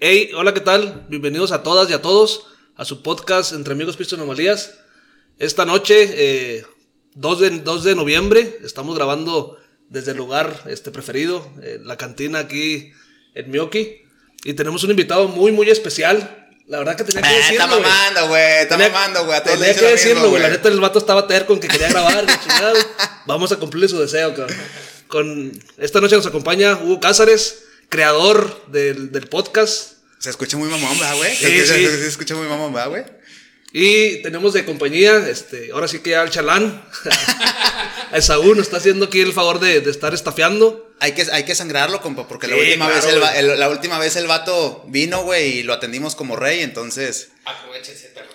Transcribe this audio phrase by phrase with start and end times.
[0.00, 1.04] Hey, hola, ¿qué tal?
[1.08, 4.74] Bienvenidos a todas y a todos a su podcast Entre Amigos Pistas Anomalías.
[5.38, 6.64] Esta noche, eh,
[7.14, 9.58] 2, de, 2 de noviembre, estamos grabando
[9.90, 12.92] desde el lugar este, preferido, eh, la cantina aquí
[13.34, 14.02] en Miyoki.
[14.44, 16.48] Y tenemos un invitado muy, muy especial.
[16.66, 17.64] La verdad que tenía que decirlo.
[17.64, 17.82] está güey.
[17.82, 18.58] mamando, güey.
[18.62, 19.42] Está Tenía- mamando, güey.
[19.42, 20.42] Tenía hice que lo decirlo, güey.
[20.42, 22.24] La neta, el vato estaba terco en que quería grabar.
[23.26, 24.56] Vamos a cumplirle su deseo, cabrón.
[25.08, 29.98] Con esta noche nos acompaña Hugo Cázares, creador del, del podcast.
[30.18, 31.34] Se escucha muy mamón, ¿verdad, güey?
[31.36, 31.86] Sí, se, escucha- sí.
[31.86, 33.04] se escucha muy mamón, ¿verdad, güey?
[33.72, 36.82] Y tenemos de compañía, este, ahora sí que ya al chalán.
[38.12, 40.90] Esaú nos está haciendo aquí el favor de, de estar estafeando.
[40.98, 43.98] Hay que, hay que sangrarlo, compa, porque la, última claro, vez el, el- la última
[43.98, 48.34] vez el vato vino, güey, y lo atendimos como rey, entonces Aprovechense, perros.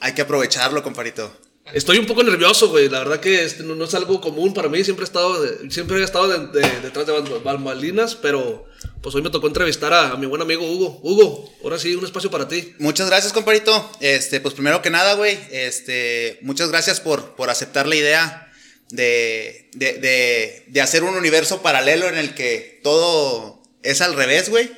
[0.00, 1.32] hay que aprovecharlo, comparito.
[1.72, 2.88] Estoy un poco nervioso, güey.
[2.88, 4.82] La verdad que este no, no es algo común para mí.
[4.84, 8.66] Siempre he estado, de- siempre he estado de- de- detrás de bal- bambalinas, pero
[9.02, 11.00] pues hoy me tocó entrevistar a, mi buen amigo Hugo.
[11.02, 12.74] Hugo, ahora sí, un espacio para ti.
[12.78, 13.90] Muchas gracias, comparito.
[14.00, 18.52] Este, pues primero que nada, güey, este, muchas gracias por, por aceptar la idea
[18.90, 24.48] de, de, de, de hacer un universo paralelo en el que todo es al revés,
[24.48, 24.70] güey.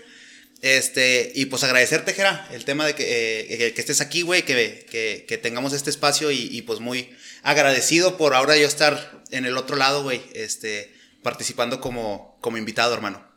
[0.63, 4.47] Este, y pues agradecerte, Jera, el tema de que, eh, que, que estés aquí, güey,
[4.47, 9.23] que, que, que tengamos este espacio y, y, pues muy agradecido por ahora yo estar
[9.31, 13.34] en el otro lado, güey, este, participando como, como invitado, hermano.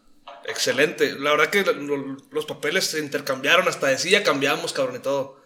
[0.48, 1.14] Excelente.
[1.20, 5.42] La verdad que lo- los papeles se intercambiaron, hasta de silla cambiamos, cabrón, y todo.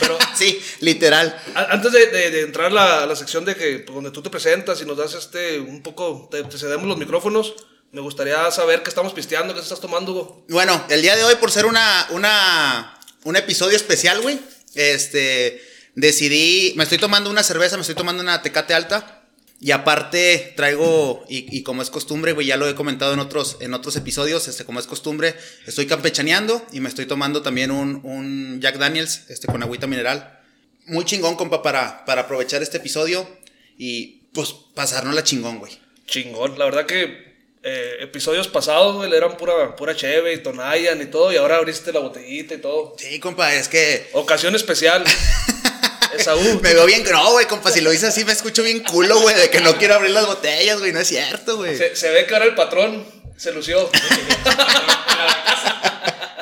[0.00, 1.38] Pero sí, literal.
[1.54, 4.30] antes de, de- de entrar a la, la sección de que pues, donde tú te
[4.30, 7.54] presentas y nos das este un poco, te, te cedemos los micrófonos,
[7.92, 10.44] me gustaría saber qué estamos pisteando, qué estás tomando, Hugo.
[10.48, 14.38] Bueno, el día de hoy, por ser una, una, un episodio especial, güey,
[14.74, 15.62] este,
[15.94, 19.13] decidí, me estoy tomando una cerveza, me estoy tomando una tecate alta.
[19.60, 23.56] Y aparte traigo, y, y como es costumbre, güey, ya lo he comentado en otros,
[23.60, 25.34] en otros episodios, este, como es costumbre,
[25.66, 30.38] estoy campechaneando y me estoy tomando también un, un Jack Daniels, este, con agüita mineral.
[30.86, 33.26] Muy chingón, compa, para, para aprovechar este episodio
[33.78, 35.72] y, pues, pasarnos la chingón, güey.
[36.06, 41.06] Chingón, la verdad que eh, episodios pasados, güey, eran pura, pura cheve y tonayan y
[41.06, 42.94] todo, y ahora abriste la botellita y todo.
[42.98, 45.02] Sí, compa, es que Ocasión especial.
[46.18, 46.60] Esaú.
[46.62, 49.34] Me veo bien, no, güey, compa, si lo hice así me escucho bien culo, güey,
[49.36, 51.76] de que no quiero abrir las botellas, güey, no es cierto, güey.
[51.76, 53.04] Se, se ve que ahora el patrón
[53.36, 53.90] se lució.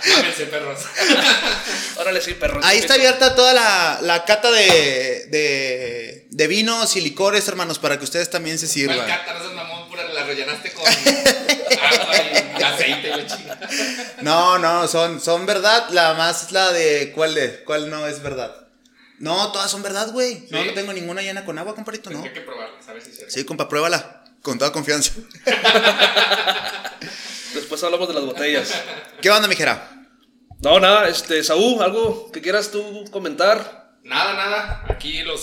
[0.04, 0.80] Mámense, perros.
[1.96, 2.60] Órale, sí, perro.
[2.64, 7.98] Ahí está abierta toda la, la cata de, de, de vinos y licores, hermanos, para
[7.98, 9.06] que ustedes también se ¿Cuál sirvan.
[9.06, 9.34] cata?
[9.38, 12.16] No mamón, pura la rellenaste con agua
[12.58, 13.26] y aceite, güey.
[14.22, 17.62] No, no, son, son verdad, la más la de, ¿cuál de?
[17.64, 18.56] ¿Cuál no es verdad?
[19.22, 20.46] No, todas son verdad, güey.
[20.50, 20.66] No, ¿Sí?
[20.68, 22.16] no tengo ninguna llena con agua, comparito, no.
[22.22, 23.32] Tendría que probarlas, a ver si es cierto.
[23.32, 25.12] Sí, compa, pruébala, con toda confianza.
[27.54, 28.70] Después hablamos de las botellas.
[29.20, 29.88] ¿Qué onda, mijera?
[30.60, 33.98] No, nada, este, Saúl, algo que quieras tú comentar.
[34.04, 34.84] Nada, nada.
[34.88, 35.42] Aquí los,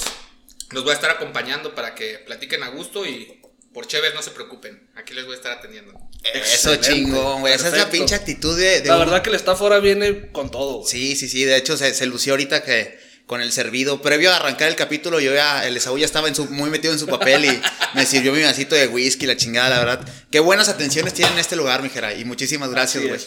[0.72, 3.41] los voy a estar acompañando para que platiquen a gusto y
[3.73, 4.89] por chéves no se preocupen.
[4.95, 5.94] Aquí les voy a estar atendiendo.
[6.34, 7.53] Eso Excelente, chingón, güey.
[7.53, 10.31] Esa es la pinche actitud de, de La un- verdad que el staff ahora viene
[10.31, 10.85] con todo.
[10.85, 11.44] Sí, sí, sí.
[11.45, 14.01] De hecho, se, se lució ahorita que con el servido.
[14.01, 16.91] Previo a arrancar el capítulo, yo ya, el Esaú ya estaba en su, muy metido
[16.94, 17.62] en su papel y
[17.94, 20.07] me sirvió mi vasito de whisky, la chingada, la verdad.
[20.31, 22.16] Qué buenas atenciones tienen en este lugar, mijera.
[22.16, 23.19] Y muchísimas gracias, güey.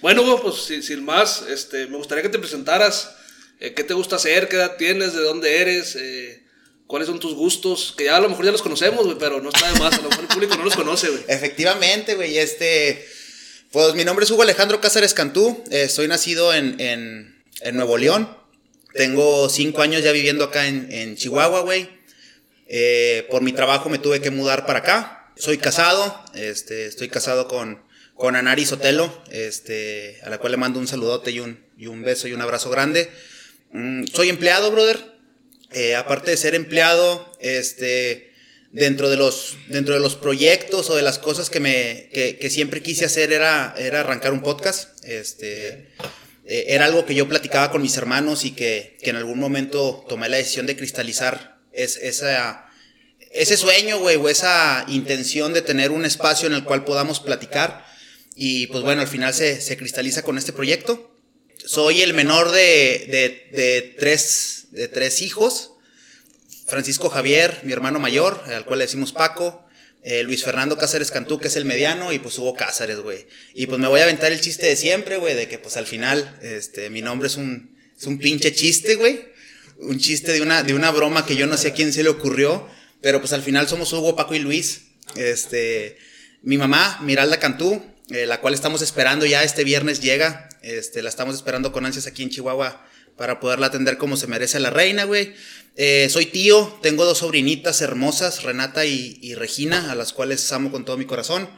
[0.00, 3.10] Bueno, Hugo, pues si- sin más, este, me gustaría que te presentaras.
[3.58, 4.46] eh, ¿Qué te gusta hacer?
[4.48, 5.12] ¿Qué edad tienes?
[5.12, 5.96] ¿De dónde eres?
[5.98, 6.44] Eh,
[6.86, 7.94] ¿Cuáles son tus gustos?
[7.98, 9.92] Que ya a lo mejor ya los conocemos, güey, pero no está de más.
[9.94, 11.24] A lo mejor el público no los conoce, güey.
[11.28, 12.38] Efectivamente, güey.
[12.38, 13.04] Este.
[13.72, 15.64] Pues mi nombre es Hugo Alejandro Cáceres Cantú.
[15.72, 18.37] eh, soy nacido en, en, en Nuevo León.
[18.94, 21.88] Tengo cinco años ya viviendo acá en, en Chihuahua, güey.
[22.66, 25.32] Eh, por mi trabajo me tuve que mudar para acá.
[25.36, 26.24] Soy casado.
[26.34, 27.82] Este, estoy casado con,
[28.14, 29.22] con Anari Sotelo.
[29.30, 32.40] Este, a la cual le mando un saludote y un, y un beso y un
[32.40, 33.10] abrazo grande.
[33.72, 35.18] Mm, soy empleado, brother.
[35.72, 38.32] Eh, aparte de ser empleado, este,
[38.72, 42.50] dentro de los, dentro de los proyectos o de las cosas que me, que, que
[42.50, 45.04] siempre quise hacer era, era arrancar un podcast.
[45.04, 45.88] Este,
[46.48, 50.04] eh, era algo que yo platicaba con mis hermanos y que, que en algún momento
[50.08, 51.98] tomé la decisión de cristalizar es,
[53.30, 57.84] ese sueño, güey, o esa intención de tener un espacio en el cual podamos platicar.
[58.34, 61.14] Y pues bueno, al final se, se cristaliza con este proyecto.
[61.64, 65.72] Soy el menor de, de, de tres, de tres hijos.
[66.66, 69.67] Francisco Javier, mi hermano mayor, al cual le decimos Paco.
[70.08, 73.26] Eh, Luis Fernando Cáceres Cantú, que es el mediano, y pues Hugo Cáceres, güey.
[73.52, 75.86] Y pues me voy a aventar el chiste de siempre, güey, de que pues al
[75.86, 79.20] final, este, mi nombre es un, es un pinche chiste, güey.
[79.76, 82.08] Un chiste de una, de una broma que yo no sé a quién se le
[82.08, 82.66] ocurrió,
[83.02, 84.84] pero pues al final somos Hugo, Paco y Luis.
[85.14, 85.98] Este,
[86.40, 90.48] mi mamá, Miralda Cantú, eh, la cual estamos esperando ya este viernes llega.
[90.62, 92.87] Este, la estamos esperando con ansias aquí en Chihuahua
[93.18, 95.34] para poderla atender como se merece la reina, güey.
[95.76, 100.84] Eh, soy tío, tengo dos sobrinitas hermosas, Renata y, Regina, a las cuales amo con
[100.84, 101.50] todo mi corazón.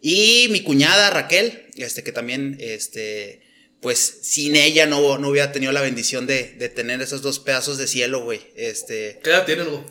[0.00, 3.42] Y mi cuñada Raquel, este, que también, este,
[3.80, 7.78] pues sin ella no, no hubiera tenido la bendición de, de tener esos dos pedazos
[7.78, 8.40] de cielo, güey.
[8.54, 9.82] Este, ¿Qué edad tienen, güey?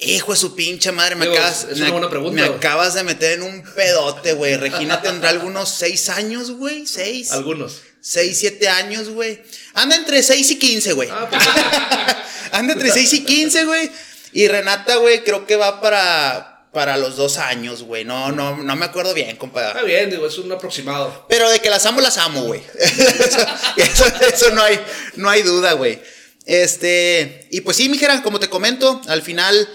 [0.00, 2.58] Hijo de su pinche madre, me, Digo, acabas, es me, una buena pregunta, me güey.
[2.58, 4.56] acabas de meter en un pedote, güey.
[4.56, 6.86] Regina tendrá algunos seis años, güey.
[6.86, 7.32] Seis.
[7.32, 7.82] Algunos.
[8.00, 9.42] Seis, siete años, güey.
[9.74, 11.10] Anda entre seis y quince, güey.
[11.10, 11.42] Ah, pues,
[12.52, 13.90] Anda entre 6 y 15, güey.
[14.32, 18.04] Y Renata, güey, creo que va para, para los dos años, güey.
[18.04, 19.84] No, no, no me acuerdo bien, está compadre.
[19.84, 21.26] bien, digo, es un aproximado.
[21.28, 22.62] Pero de que las amo, las amo, güey.
[22.78, 23.38] eso,
[23.76, 24.80] eso, eso no hay,
[25.16, 26.00] no hay duda, güey.
[26.46, 29.68] Este, y pues sí, mijera, como te comento, al final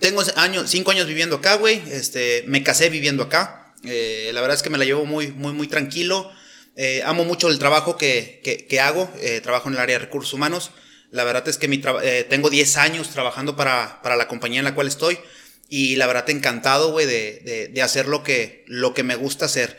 [0.00, 0.22] tengo
[0.66, 1.82] cinco años viviendo acá, güey.
[1.90, 3.74] Este, me casé viviendo acá.
[3.84, 6.30] Eh, la verdad es que me la llevo muy, muy, muy tranquilo.
[6.76, 9.10] Eh, amo mucho el trabajo que, que, hago.
[9.20, 10.70] Eh, trabajo en el área de recursos humanos.
[11.10, 11.80] La verdad es que mi
[12.28, 15.18] tengo 10 años trabajando para, para la compañía en la cual estoy.
[15.68, 19.46] Y la verdad, encantado, güey, de, de, de hacer lo que, lo que me gusta
[19.46, 19.76] hacer.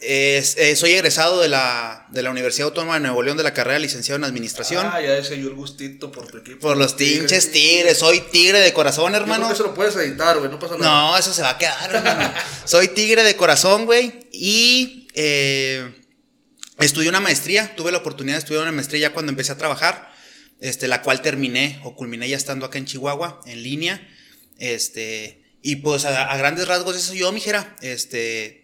[0.00, 3.54] Es- eh, soy egresado de la, de la Universidad Autónoma de Nuevo León de la
[3.54, 4.86] carrera de licenciado en Administración.
[4.92, 6.58] Ah, ya decía yo el gustito por tu equipo.
[6.60, 7.98] por los pinches tigres.
[7.98, 9.46] Soy tigre de corazón, Yo hermano.
[9.46, 10.90] creo que eso lo puedes editar, güey, no pasa nada.
[11.10, 12.34] No, eso se va a quedar, hermano.
[12.66, 14.28] Soy tigre de corazón, güey.
[14.32, 15.90] Y eh,
[16.80, 17.74] estudié una maestría.
[17.76, 20.12] Tuve la oportunidad de estudiar una maestría ya cuando empecé a trabajar.
[20.60, 24.06] Este, la cual terminé o culminé ya estando acá en Chihuahua, en línea.
[24.58, 27.74] Este, y pues a, a grandes rasgos eso yo, mijera.
[27.80, 28.63] Este,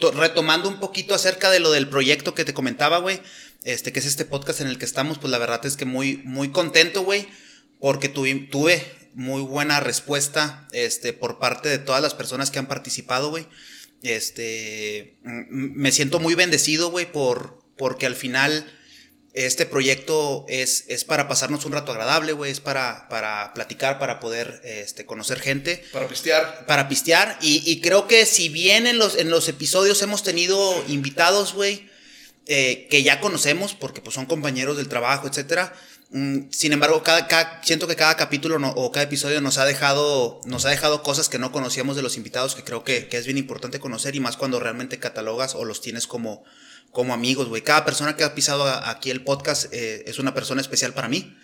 [0.00, 3.20] retomando un poquito acerca de lo del proyecto que te comentaba, güey.
[3.64, 6.18] Este, que es este podcast en el que estamos, pues la verdad es que muy,
[6.24, 7.26] muy contento, güey.
[7.80, 8.82] Porque tuvi- tuve
[9.14, 13.46] muy buena respuesta, este, por parte de todas las personas que han participado, güey.
[14.02, 18.70] Este, me siento muy bendecido, güey, por, porque al final
[19.34, 24.20] este proyecto es, es para pasarnos un rato agradable, güey, es para, para platicar, para
[24.20, 26.64] poder, este, conocer gente Para pistear.
[26.66, 27.36] para pistear.
[27.42, 31.88] Y, y creo que si bien en los, en los episodios hemos tenido invitados, güey,
[32.46, 35.74] eh, que ya conocemos, porque pues son compañeros del trabajo, etcétera.
[36.10, 39.64] mm, sin embargo, cada, cada- siento que cada capítulo no- o cada episodio nos ha
[39.64, 43.16] dejado, nos ha dejado cosas que no conocíamos de los invitados, que creo que, que
[43.16, 46.44] es bien importante conocer y más cuando realmente catalogas o los tienes como,
[46.94, 47.60] como amigos, güey.
[47.60, 51.36] Cada persona que ha pisado aquí el podcast eh, es una persona especial para mí.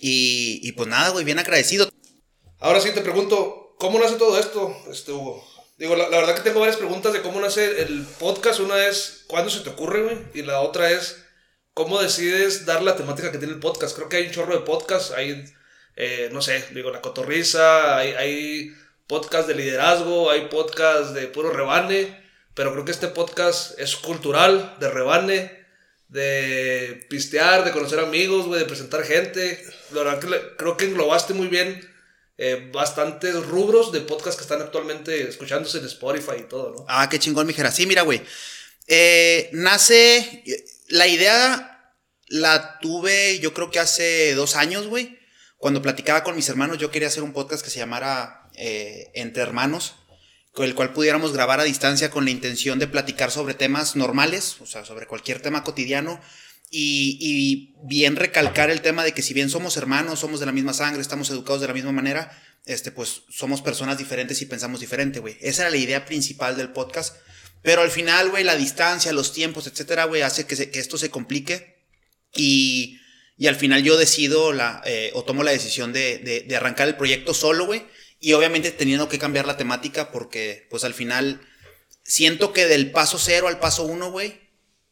[0.00, 1.90] Y, y pues nada, güey, bien agradecido.
[2.60, 5.44] Ahora sí te pregunto, ¿cómo nace todo esto, este Hugo?
[5.76, 8.60] Digo, la, la verdad que tengo varias preguntas de cómo nace el podcast.
[8.60, 10.16] Una es, ¿cuándo se te ocurre, güey?
[10.32, 11.24] Y la otra es,
[11.74, 13.96] ¿cómo decides dar la temática que tiene el podcast?
[13.96, 15.44] Creo que hay un chorro de podcasts, hay,
[15.96, 18.72] eh, no sé, digo, La Cotorriza, hay, hay
[19.08, 22.23] podcast de liderazgo, hay podcast de puro rebane,
[22.54, 25.64] pero creo que este podcast es cultural, de rebane,
[26.08, 29.64] de pistear, de conocer amigos, güey, de presentar gente.
[29.90, 31.80] La verdad que creo que englobaste muy bien
[32.38, 36.84] eh, bastantes rubros de podcast que están actualmente escuchándose en Spotify y todo, ¿no?
[36.88, 37.70] Ah, qué chingón, mijera.
[37.70, 38.22] Sí, mira, güey.
[38.86, 40.44] Eh, nace.
[40.88, 41.92] La idea
[42.28, 45.18] la tuve, yo creo que hace dos años, güey.
[45.56, 49.42] Cuando platicaba con mis hermanos, yo quería hacer un podcast que se llamara eh, Entre
[49.42, 49.94] Hermanos,
[50.54, 54.56] con el cual pudiéramos grabar a distancia con la intención de platicar sobre temas normales,
[54.60, 56.20] o sea, sobre cualquier tema cotidiano.
[56.70, 60.52] Y, y bien recalcar el tema de que si bien somos hermanos, somos de la
[60.52, 62.32] misma sangre, estamos educados de la misma manera,
[62.66, 65.36] este, pues somos personas diferentes y pensamos diferente, güey.
[65.40, 67.16] Esa era la idea principal del podcast.
[67.62, 71.10] Pero al final, güey, la distancia, los tiempos, etcétera, güey, hace que, que esto se
[71.10, 71.84] complique.
[72.34, 72.98] Y,
[73.36, 76.88] y al final yo decido la, eh, o tomo la decisión de, de- de arrancar
[76.88, 77.84] el proyecto solo, güey.
[78.24, 81.42] Y obviamente teniendo que cambiar la temática porque, pues al final,
[82.04, 84.40] siento que del paso cero al paso uno, güey,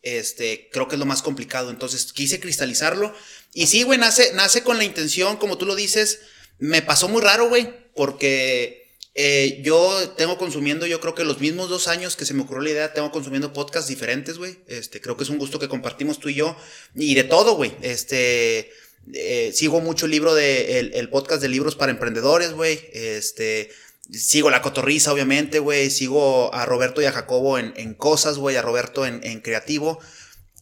[0.02, 1.70] este, creo que es lo más complicado.
[1.70, 3.14] Entonces quise cristalizarlo.
[3.54, 6.20] Y sí, güey, nace, nace con la intención, como tú lo dices.
[6.58, 11.70] Me pasó muy raro, güey, porque eh, yo tengo consumiendo, yo creo que los mismos
[11.70, 14.58] dos años que se me ocurrió la idea, tengo consumiendo podcasts diferentes, güey.
[14.66, 16.54] Este, creo que es un gusto que compartimos tú y yo.
[16.94, 17.74] Y de todo, güey.
[17.80, 18.70] Este,
[19.12, 22.80] eh, sigo mucho el libro de, el, el podcast de libros para emprendedores, güey.
[22.92, 23.70] Este,
[24.10, 25.90] sigo la cotorriza, obviamente, güey.
[25.90, 28.56] Sigo a Roberto y a Jacobo en, en cosas, güey.
[28.56, 29.98] A Roberto en, en creativo.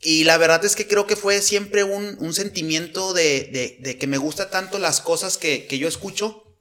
[0.03, 3.99] Y la verdad es que creo que fue siempre un, un sentimiento de, de, de
[3.99, 6.57] que me gusta tanto las cosas que, que yo escucho,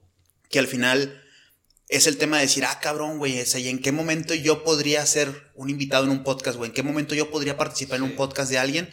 [0.50, 1.22] que al final
[1.88, 5.04] es el tema de decir, ah, cabrón, güey, ese, ¿y en qué momento yo podría
[5.06, 6.68] ser un invitado en un podcast, güey?
[6.68, 8.90] ¿En qué momento yo podría participar en un podcast de alguien?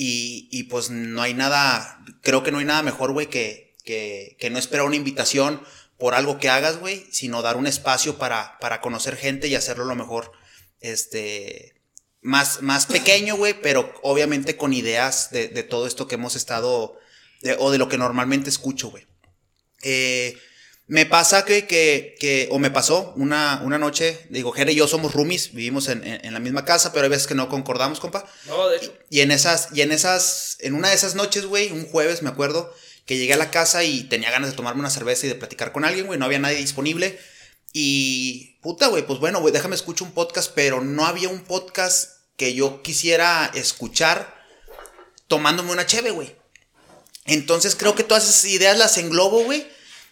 [0.00, 4.36] Y, y pues no hay nada, creo que no hay nada mejor, güey, que, que,
[4.38, 5.60] que no esperar una invitación
[5.98, 9.84] por algo que hagas, güey, sino dar un espacio para, para conocer gente y hacerlo
[9.84, 10.30] lo mejor,
[10.78, 11.82] este,
[12.22, 16.96] más, más pequeño, güey, pero obviamente con ideas de, de todo esto que hemos estado,
[17.58, 19.04] o de lo que normalmente escucho, güey.
[19.82, 20.38] Eh,
[20.88, 24.88] me pasa que, que, que- o me pasó una, una noche, digo, Jere y yo
[24.88, 28.00] somos roomies, vivimos en, en- en la misma casa, pero hay veces que no concordamos,
[28.00, 28.24] compa.
[28.46, 28.94] No, de hecho.
[29.10, 32.30] Y en esas, y en esas, en una de esas noches, güey, un jueves, me
[32.30, 32.74] acuerdo,
[33.06, 35.72] que llegué a la casa y tenía ganas de tomarme una cerveza y de platicar
[35.72, 37.18] con alguien, güey, no había nadie disponible.
[37.72, 42.12] Y, puta, güey, pues bueno, güey, déjame escuchar un podcast, pero no había un podcast
[42.36, 44.34] que yo quisiera escuchar
[45.26, 46.34] tomándome una cheve, güey.
[47.26, 49.66] Entonces creo que todas esas ideas las englobo, güey.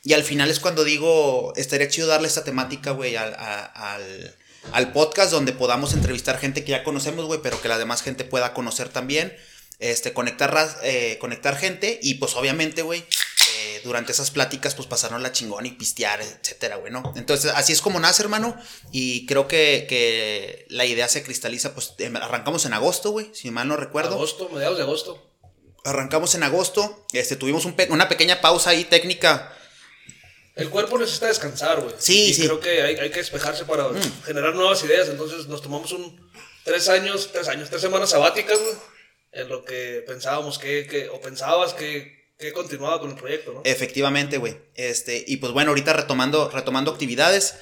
[0.07, 4.37] Y al final es cuando digo, estaría chido darle esta temática, güey, al, al,
[4.73, 8.23] al podcast donde podamos entrevistar gente que ya conocemos, güey, pero que la demás gente
[8.25, 9.37] pueda conocer también.
[9.79, 15.23] Este, conectar, eh, conectar gente y pues obviamente, güey, eh, durante esas pláticas pues pasaron
[15.25, 17.13] la chingón y pistear, etcétera, güey, ¿no?
[17.17, 18.57] Entonces así es como nace, hermano,
[18.93, 23.51] y creo que, que la idea se cristaliza, pues em, arrancamos en agosto, güey, si
[23.51, 24.15] mal no recuerdo.
[24.15, 25.31] Agosto, mediados de agosto.
[25.85, 29.53] Arrancamos en agosto, este, tuvimos un pe- una pequeña pausa ahí técnica
[30.57, 31.95] El cuerpo necesita descansar, güey.
[31.99, 32.45] Sí, y sí.
[32.45, 33.89] creo que hay, hay que despejarse para
[34.25, 35.09] generar nuevas ideas.
[35.09, 36.31] Entonces nos tomamos un
[36.65, 38.75] tres años, tres años, tres semanas sabáticas, güey.
[39.33, 43.61] En lo que pensábamos que, que o pensabas que, que continuaba con el proyecto, ¿no?
[43.65, 44.57] Efectivamente, güey.
[44.75, 47.55] Este, y pues bueno, ahorita retomando, retomando actividades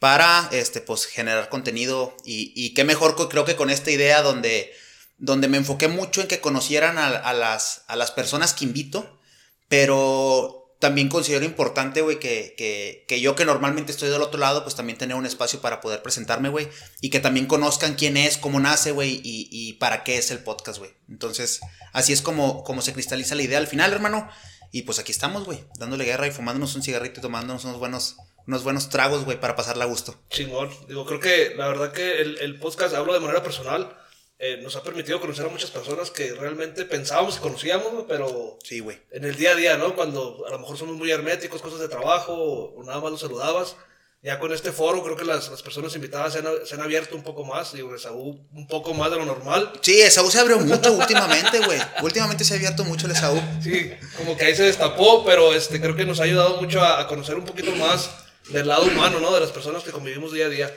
[0.00, 2.16] para este, pues, generar contenido.
[2.24, 4.74] Y, y qué mejor creo que con esta idea donde,
[5.18, 9.20] donde me enfoqué mucho en que conocieran a, a las, a las personas que invito.
[9.68, 14.62] Pero también considero importante, güey, que, que, que yo que normalmente estoy del otro lado,
[14.64, 16.68] pues también tener un espacio para poder presentarme, güey.
[17.02, 20.38] Y que también conozcan quién es, cómo nace, güey, y, y para qué es el
[20.38, 20.90] podcast, güey.
[21.08, 21.60] Entonces,
[21.92, 24.28] así es como, como se cristaliza la idea al final, hermano.
[24.72, 28.16] Y pues aquí estamos, güey, dándole guerra y fumándonos un cigarrito y tomándonos unos buenos,
[28.46, 30.18] unos buenos tragos, güey, para pasarla a gusto.
[30.30, 30.70] Chingón.
[30.88, 33.94] Digo, creo que la verdad que el, el podcast, hablo de manera personal,
[34.42, 38.80] eh, nos ha permitido conocer a muchas personas que realmente pensábamos que conocíamos, pero Sí,
[38.80, 38.98] güey.
[39.10, 39.94] en el día a día, ¿no?
[39.94, 43.76] Cuando a lo mejor somos muy herméticos, cosas de trabajo, o nada más los saludabas.
[44.22, 47.16] Ya con este foro creo que las, las personas invitadas se han, se han abierto
[47.16, 49.72] un poco más, digo, Esaú un poco más de lo normal.
[49.80, 51.78] Sí, Esaú se abrió mucho últimamente, güey.
[52.02, 53.40] Últimamente se ha abierto mucho el Esaú.
[53.62, 57.00] Sí, como que ahí se destapó, pero este, creo que nos ha ayudado mucho a,
[57.00, 58.10] a conocer un poquito más
[58.50, 59.32] del lado humano, ¿no?
[59.34, 60.74] De las personas que convivimos día a día.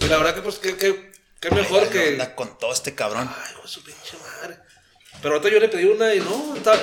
[0.00, 1.09] Y la verdad que, pues, qué, qué,
[1.40, 2.08] qué mejor Ay, que...
[2.10, 3.28] onda con todo este cabrón.
[3.28, 4.58] Ay, hijo su pinche madre.
[5.22, 6.78] Pero ahorita yo le pedí una y no, está...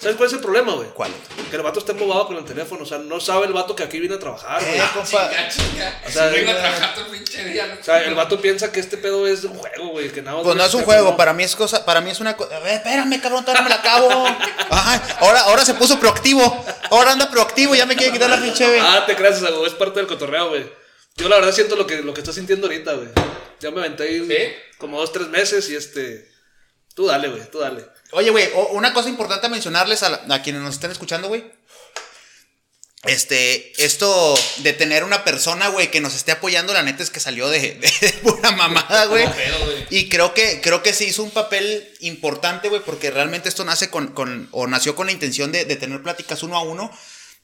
[0.00, 0.88] ¿Sabes cuál es el problema, güey?
[0.90, 1.10] ¿Cuál?
[1.50, 3.82] Que el vato está embobado con el teléfono, o sea, no sabe el vato que
[3.82, 4.78] aquí viene a trabajar, güey.
[4.78, 5.28] Eh, compa.
[5.28, 6.02] Chinga, chinga.
[6.06, 7.66] O sea, vengo a trabajar todo el pinche día.
[7.66, 7.80] ¿no?
[7.80, 10.44] O sea, el vato piensa que este pedo es un juego, güey, que nada más
[10.44, 12.58] Pues no es un juego, para mí es cosa, para mí es una cosa.
[12.58, 14.24] A ver, espérame, cabrón, todavía me la acabo.
[14.70, 16.64] Ajá, ahora, ahora se puso proactivo.
[16.90, 18.78] Ahora anda proactivo, ya me quiere quitar la pinche, güey.
[18.80, 20.70] Ah, te creas, güey, es parte del cotorreo, güey.
[21.18, 23.08] Yo la verdad siento lo que, lo que estás sintiendo ahorita, güey.
[23.60, 24.54] Ya me aventé ahí ¿Sí?
[24.78, 26.28] como dos, tres meses y este...
[26.94, 27.84] Tú dale, güey, tú dale.
[28.12, 31.44] Oye, güey, una cosa importante a mencionarles a, la- a quienes nos estén escuchando, güey.
[33.04, 37.20] Este, esto de tener una persona, güey, que nos esté apoyando, la neta es que
[37.20, 39.24] salió de, de, de pura mamada, güey.
[39.24, 39.86] No pedo, güey.
[39.90, 43.88] Y creo que, creo que se hizo un papel importante, güey, porque realmente esto nace
[43.90, 46.90] con, con o nació con la intención de, de tener pláticas uno a uno.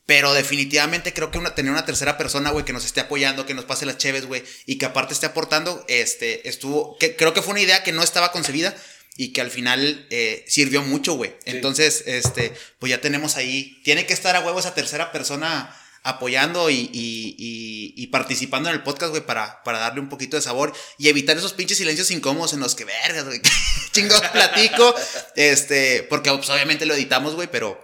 [0.07, 3.55] Pero definitivamente creo que una, tener una tercera persona, güey, que nos esté apoyando, que
[3.55, 7.41] nos pase las cheves, güey, y que aparte esté aportando, este, estuvo, que, creo que
[7.41, 8.75] fue una idea que no estaba concebida
[9.17, 11.35] y que al final eh, sirvió mucho, güey.
[11.47, 16.69] Entonces, este, pues ya tenemos ahí, tiene que estar a huevo esa tercera persona apoyando
[16.69, 20.43] y, y- y- y participando en el podcast, güey, para, para darle un poquito de
[20.43, 23.41] sabor y evitar esos pinches silencios incómodos en los que, vergas, güey,
[23.93, 24.95] chingados platico,
[25.35, 27.84] este, porque pues, obviamente lo editamos, güey, pero...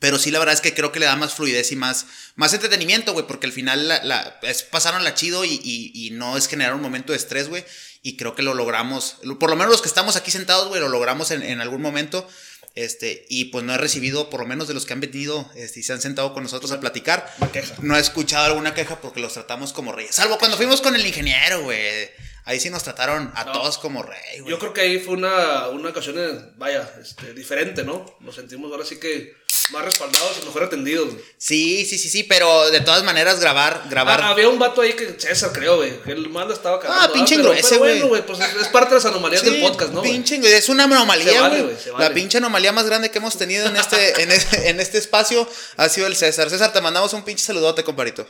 [0.00, 2.52] Pero sí, la verdad es que creo que le da más fluidez y más, más
[2.54, 6.36] entretenimiento, güey, porque al final la, la- es pasaron la chido y, y- y no
[6.36, 7.64] es generar un momento de estrés, güey.
[8.02, 10.80] Y creo que lo logramos, lo- por lo menos los que estamos aquí sentados, güey,
[10.80, 12.28] lo logramos en, en algún momento.
[12.74, 15.80] Este, y pues no he recibido, por lo menos de los que han venido este,
[15.80, 17.74] y se han sentado con nosotros a platicar, queja.
[17.80, 20.14] no he escuchado alguna queja porque los tratamos como reyes.
[20.14, 22.08] Salvo cuando fuimos con el ingeniero, güey.
[22.44, 23.52] Ahí sí nos trataron a No.
[23.52, 24.50] todos como rey, güey.
[24.52, 28.16] Yo creo que ahí fue una, una ocasión, eh, vaya, este, diferente, ¿no?
[28.20, 29.34] Nos sentimos ahora sí que
[29.70, 31.10] más respaldados y mejor atendidos.
[31.12, 31.24] güey.
[31.36, 34.20] Sí, sí, sí, sí, pero de todas maneras grabar, grabar.
[34.22, 37.02] Ah, había un vato ahí que César, creo, güey, que el manda estaba cagando.
[37.04, 37.92] Ah, pinche engruese, pero güey.
[37.94, 40.00] bueno, güey, pues es, es parte de las anomalías Sí, del podcast, ¿no?
[40.00, 40.12] güey?
[40.12, 41.74] Pinche, es una anomalía, vale, güey.
[41.74, 42.08] güey, vale.
[42.08, 45.48] La pinche anomalía más grande que hemos tenido en este, en este, en este espacio
[45.76, 46.48] ha sido el César.
[46.50, 48.26] César, te mandamos un pinche saludote, comparito.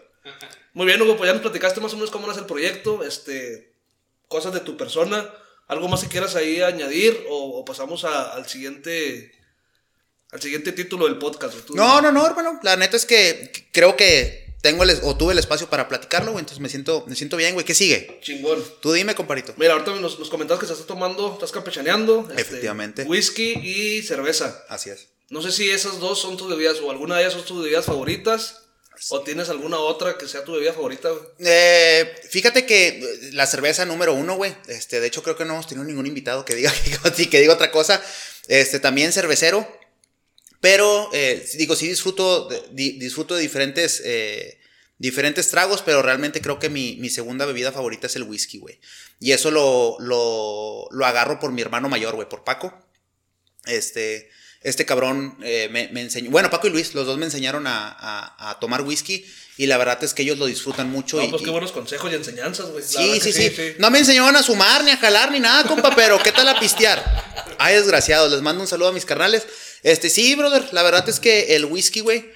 [0.74, 3.74] Muy bien, Hugo, pues ya nos platicaste más o menos cómo nace el proyecto, este,
[4.28, 5.32] cosas de tu persona,
[5.66, 9.32] algo más que quieras ahí añadir o, o pasamos a- al siguiente,
[10.30, 11.54] al siguiente título del podcast.
[11.66, 12.60] Tú No, no, no, hermano.
[12.62, 16.42] La neta es que creo que tengo el, o tuve el espacio para platicarlo, güey.
[16.42, 17.64] Entonces me siento, me siento bien, güey.
[17.64, 18.18] ¿Qué sigue?
[18.22, 18.62] Chingón.
[18.80, 19.54] Tú dime, comparito.
[19.56, 22.26] Mira, ahorita nos, nos comentabas que estás tomando, estás campechaneando.
[22.30, 23.02] este, Efectivamente.
[23.04, 24.64] whisky y cerveza.
[24.68, 25.08] Así es.
[25.30, 27.84] No sé si esas dos son tus bebidas o alguna de ellas son tus bebidas
[27.84, 28.62] favoritas.
[29.10, 31.22] ¿O tienes alguna otra que sea tu bebida favorita, güey?
[31.38, 34.52] Eh, fíjate que eh, la cerveza número uno, güey.
[34.66, 36.72] Este, de hecho, creo que no hemos tenido ningún invitado que diga
[37.16, 38.02] que, que diga otra cosa.
[38.48, 39.68] Este, también cervecero.
[40.60, 44.58] Pero, eh, digo, sí disfruto di- disfruto de diferentes, eh,
[44.98, 48.80] diferentes tragos, pero realmente creo que mi, mi segunda bebida favorita es el whisky, güey.
[49.20, 52.74] Y eso lo, lo, lo agarro por mi hermano mayor, güey, por Paco.
[53.66, 54.30] Este,
[54.62, 57.88] este cabrón eh, me, me enseñó, bueno, Paco y Luis, los dos me enseñaron a,
[57.88, 59.24] a- a tomar whisky
[59.58, 61.18] y la verdad es que ellos lo disfrutan mucho.
[61.18, 62.82] No, y, pues qué y- buenos consejos y enseñanzas, güey.
[62.82, 66.18] Sí, sí, sí, No me enseñaban a sumar, ni a jalar, ni nada, compa, pero
[66.22, 67.04] ¿qué tal a pistear?
[67.58, 69.46] Ay, desgraciados, les mando un saludo a mis carnales.
[69.82, 72.30] Este, sí, brother, la verdad es que el whisky, güey.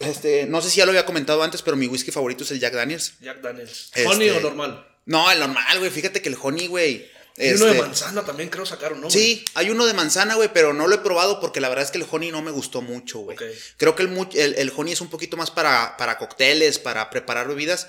[0.00, 2.60] Este, no sé si ya lo había comentado antes, pero mi whisky favorito es el
[2.60, 3.14] Jack Daniels.
[3.20, 3.86] Jack Daniels.
[3.94, 4.86] Este- ¿Honey o normal?
[5.06, 5.90] No, el normal, güey.
[5.90, 7.10] Fíjate que el honey, güey.
[7.40, 9.10] Y uno de este, manzana también creo sacaron, ¿no?
[9.10, 11.92] Sí, hay uno de manzana, güey, pero no lo he probado porque la verdad es
[11.92, 13.38] que el honey no me gustó mucho, güey.
[13.76, 17.46] Creo que el, el, el honey es un poquito más para, para cócteles, para preparar
[17.46, 17.86] bebidas.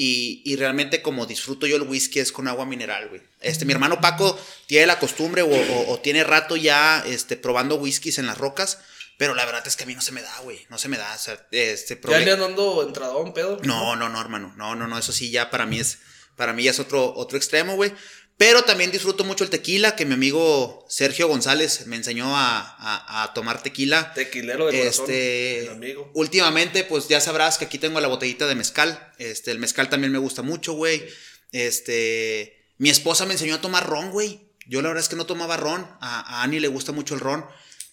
[0.00, 3.20] Y, y realmente como disfruto yo el whisky es con agua mineral, güey.
[3.40, 7.74] Este, mi hermano Paco tiene la costumbre o, o- o tiene rato ya este, probando
[7.74, 8.78] whiskies en las rocas.
[9.16, 10.64] Pero la verdad es que a mí no se me da, güey.
[10.70, 11.12] No se me da.
[11.12, 13.58] O sea, este, ¿Ya le andando entradón, pedo?
[13.64, 14.54] no, no, no, hermano.
[14.56, 14.96] No, no, no.
[14.96, 15.98] Eso sí, ya para mí es,
[16.36, 17.92] para mí ya es otro, otro extremo, güey.
[18.38, 23.24] Pero también disfruto mucho el tequila, que mi amigo Sergio González me enseñó a, a-
[23.24, 24.14] a tomar tequila.
[24.14, 25.04] Tequilero de corazón.
[25.06, 26.10] Este, el amigo.
[26.14, 29.12] últimamente, pues ya sabrás que aquí tengo la botellita de mezcal.
[29.18, 31.04] Este, el mezcal también me gusta mucho, güey.
[31.50, 34.40] Este, mi esposa me enseñó a tomar ron, güey.
[34.66, 35.82] Yo la verdad es que no tomaba ron.
[36.00, 37.44] A, a Annie le gusta mucho el ron.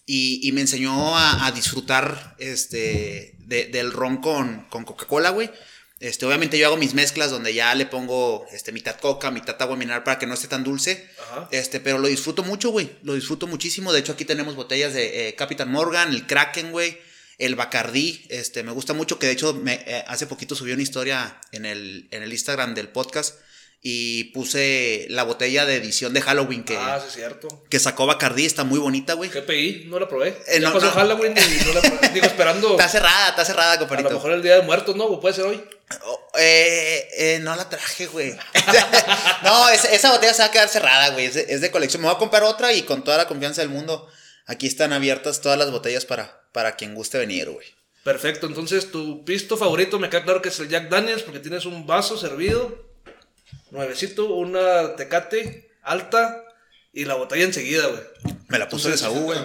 [0.08, 5.50] Y, y me enseñó a, disfrutar este, de- del ron con, con Coca-Cola, güey.
[5.98, 9.76] Este, obviamente yo hago mis mezclas donde ya le pongo este, mitad coca, mitad agua
[9.76, 11.08] mineral para que no esté tan dulce.
[11.22, 11.48] Ajá.
[11.52, 12.90] Este, pero lo disfruto mucho, güey.
[13.02, 13.92] Lo disfruto muchísimo.
[13.92, 16.98] De hecho, aquí tenemos botellas de eh, Captain Morgan, el Kraken, güey.
[17.38, 19.18] El Bacardí, este, me gusta mucho.
[19.18, 22.74] Que de hecho, me, eh, hace poquito subí una historia en el, en el Instagram
[22.74, 23.36] del podcast.
[23.82, 27.46] Y puse la botella de edición de Halloween que, Ah, sí, es cierto.
[27.70, 28.44] que sacó Bacardí.
[28.44, 29.30] Está muy bonita, güey.
[29.30, 30.36] GPI, no la probé.
[30.48, 30.92] Eh, no, pasó no.
[30.92, 32.08] Halloween y no la probé.
[32.08, 32.70] Digo, esperando.
[32.72, 35.20] Está cerrada, está cerrada, a lo mejor el día de muertos, ¿no?
[35.20, 35.62] Puede ser hoy.
[36.04, 38.34] Oh, eh, eh, no la traje, güey.
[39.44, 41.26] no, esa, esa botella se va a quedar cerrada, güey.
[41.26, 42.02] Es, de- es de colección.
[42.02, 44.08] Me voy a comprar otra y con toda la confianza del mundo.
[44.46, 47.66] Aquí están abiertas todas las botellas para, para quien guste venir, güey.
[48.04, 51.64] Perfecto, entonces tu pisto favorito me queda claro que es el Jack Daniels porque tienes
[51.66, 52.85] un vaso servido,
[53.70, 56.42] nuevecito, una tecate alta
[56.92, 58.00] y la botella enseguida, güey.
[58.48, 59.38] Me la puso de Saúl, güey.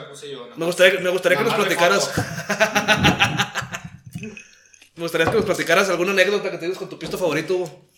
[0.58, 2.10] Me gustaría, me gustaría que nos platicaras.
[4.96, 7.56] Me gustaría que nos platicaras alguna anécdota que tienes con tu pisto favorito.
[7.56, 7.90] Hugo.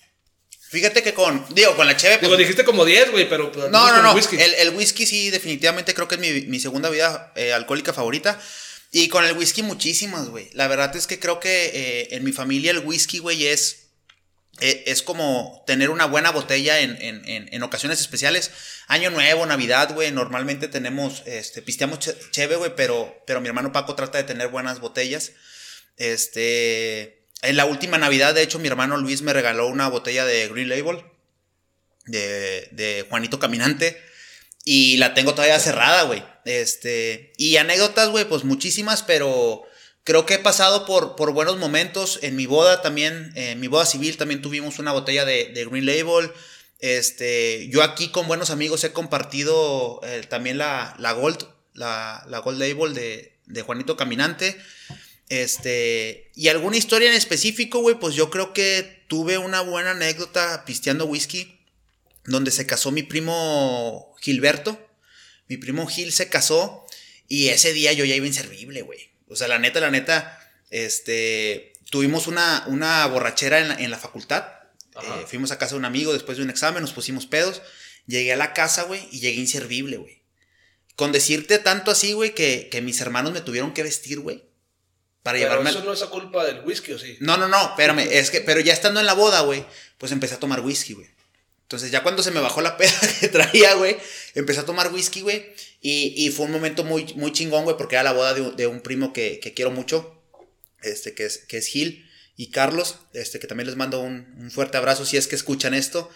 [0.69, 2.13] Fíjate que con, digo, con la cheve.
[2.17, 3.51] pues, Digo, dijiste como 10, güey, pero.
[3.51, 4.13] pues, no, no, el no.
[4.13, 4.37] whisky.
[4.39, 8.39] El, el whisky sí, definitivamente creo que es mi, mi segunda bebida eh, alcohólica favorita.
[8.91, 10.49] Y con el whisky muchísimas, güey.
[10.53, 13.82] La verdad es que creo que eh, en mi familia el whisky, güey, es,
[14.59, 18.51] es como tener una buena botella en, en- en- en ocasiones especiales.
[18.87, 20.11] Año Nuevo, Navidad, güey.
[20.11, 21.99] Normalmente tenemos, este, pisteamos
[22.31, 25.31] cheve, güey, pero, pero mi hermano Paco trata de tener buenas botellas.
[25.97, 30.47] Este, en la última Navidad, de hecho, mi hermano Luis me regaló una botella de
[30.49, 31.03] Green Label
[32.05, 34.01] de, de Juanito Caminante.
[34.65, 36.23] Y la tengo todavía cerrada, güey.
[36.45, 37.33] Este.
[37.37, 39.63] Y anécdotas, güey, pues muchísimas, pero
[40.03, 42.19] creo que he pasado por, por buenos momentos.
[42.21, 46.31] En mi boda también, en mi boda civil también tuvimos una botella de, Green Label.
[46.79, 47.67] Este.
[47.69, 52.59] Yo aquí con buenos amigos he compartido eh, también la, la Gold, la, la Gold
[52.59, 54.57] Label de, de Juanito Caminante.
[55.29, 60.63] Este, y alguna historia en específico, güey, pues yo creo que tuve una buena anécdota
[60.65, 61.59] pisteando whisky,
[62.25, 64.79] donde se casó mi primo Gilberto.
[65.47, 66.85] Mi primo Gil se casó
[67.27, 69.12] y ese día yo ya iba inservible, güey.
[69.33, 73.97] O sea, la neta, la neta, este, tuvimos una, una borrachera en la, en la
[73.97, 74.45] facultad.
[74.95, 77.61] Eh, fuimos a casa de un amigo después de un examen, nos pusimos pedos.
[78.05, 80.21] Llegué a la casa, güey, y llegué inservible, güey.
[80.95, 84.43] Con decirte tanto así, güey, que, que mis hermanos me tuvieron que vestir, güey.
[85.23, 85.69] Para Pero llevarme...
[85.71, 87.17] eso no es culpa del whisky, ¿o sí?
[87.21, 89.65] no, no, no, espérame, es que, pero ya estando en la boda, güey,
[89.97, 91.09] pues empecé a tomar whisky, güey.
[91.73, 93.97] Entonces ya cuando se me bajó la peda que traía, güey,
[94.35, 95.43] empecé a tomar whisky, güey.
[95.81, 98.81] Y, y fue un momento muy, muy chingón, güey, porque era la boda de, un-
[98.81, 100.21] primo que, que quiero mucho,
[100.83, 102.07] este, que es, que es Gil
[102.37, 105.73] y Carlos, este, que también les mando un, un fuerte abrazo si es que escuchan
[105.73, 106.09] esto.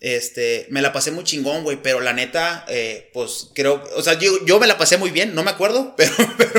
[0.00, 4.16] Este, me la pasé muy chingón, güey, pero la neta, eh, pues creo, o sea,
[4.18, 6.12] yo, yo me la pasé muy bien, no me acuerdo, pero,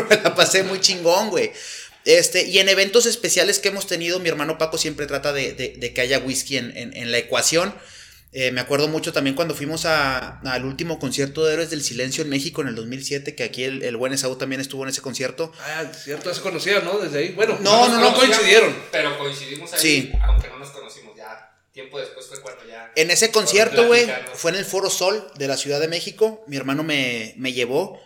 [0.09, 1.51] me la pasé muy chingón, güey.
[2.05, 5.75] Este, y en eventos especiales que hemos tenido, mi hermano Paco siempre trata de, de-
[5.77, 7.73] de que haya whisky en, en- en la ecuación.
[8.31, 12.23] Eh, me acuerdo mucho también cuando fuimos a- al último concierto de Héroes del Silencio
[12.23, 15.01] en México en el 2007, que aquí el, el buen Esaú también estuvo en ese
[15.01, 15.51] concierto.
[15.59, 16.99] Ah, cierto, se conocían, ¿no?
[16.99, 17.29] Desde ahí.
[17.33, 18.75] Bueno, No, no, no, no no, coincidieron.
[18.91, 20.11] Pero coincidimos ahí, Sí.
[20.27, 21.55] aunque no nos conocimos ya.
[21.73, 22.91] Tiempo después fue cuando ya.
[22.95, 26.43] En ese concierto, güey, fue en el Foro Sol de la Ciudad de México.
[26.47, 27.99] Mi hermano me, me llevó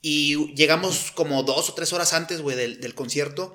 [0.00, 3.54] y llegamos como dos o tres horas antes, güey, del, del concierto.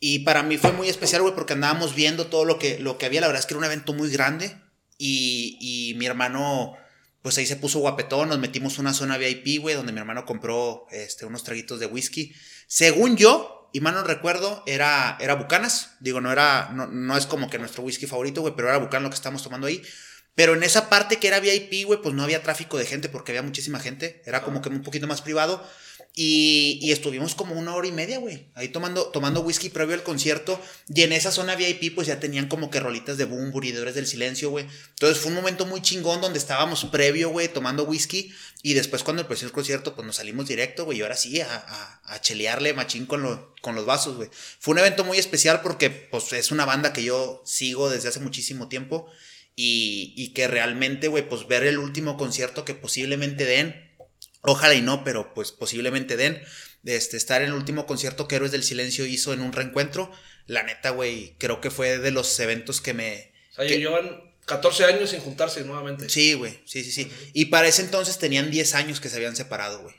[0.00, 3.06] Y para mí fue muy especial, güey, porque andábamos viendo todo lo que, lo que
[3.06, 3.20] había.
[3.20, 4.56] La verdad es que era un evento muy grande.
[5.02, 6.76] Y, y mi hermano,
[7.22, 8.28] pues ahí se puso guapetón.
[8.28, 12.34] Nos metimos una zona VIP, güey, donde mi hermano compró este, unos traguitos de whisky.
[12.66, 15.96] Según yo, y mal no recuerdo, era, era Bucanas.
[16.00, 19.04] Digo, no era, no, no es como que nuestro whisky favorito, güey, pero era Bucanas
[19.04, 19.82] lo que estamos tomando ahí.
[20.34, 23.32] Pero en esa parte que era VIP, güey, pues no había tráfico de gente porque
[23.32, 24.22] había muchísima gente.
[24.26, 25.66] Era como que un poquito más privado.
[26.14, 28.48] Y, y estuvimos como una hora y media, güey.
[28.54, 30.60] Ahí tomando, tomando whisky previo al concierto.
[30.92, 34.06] Y en esa zona VIP, pues ya tenían como que rolitas de boom, buridores del
[34.06, 34.66] silencio, güey.
[34.90, 38.32] Entonces fue un momento muy chingón donde estábamos previo, güey, tomando whisky.
[38.62, 40.98] Y después cuando empezó el concierto, pues nos salimos directo, güey.
[40.98, 44.28] Y ahora sí, a, a, a chelearle machín con, lo- con los vasos, güey.
[44.58, 48.20] Fue un evento muy especial porque, pues, es una banda que yo sigo desde hace
[48.20, 49.06] muchísimo tiempo.
[49.56, 53.89] Y, y que realmente, güey, pues ver el último concierto que posiblemente den.
[54.42, 56.40] Ojalá y no, pero pues posiblemente den.
[56.84, 60.10] Este, estar en el último concierto que Héroes del Silencio hizo en un reencuentro.
[60.46, 63.78] La neta, güey, creo que fue de los eventos que me, O sea, ¿Qué?
[63.78, 66.08] llevan 14 años sin juntarse nuevamente.
[66.08, 67.12] Sí, güey, sí, sí, sí.
[67.34, 69.94] Y para ese entonces tenían 10 años que se habían separado, güey.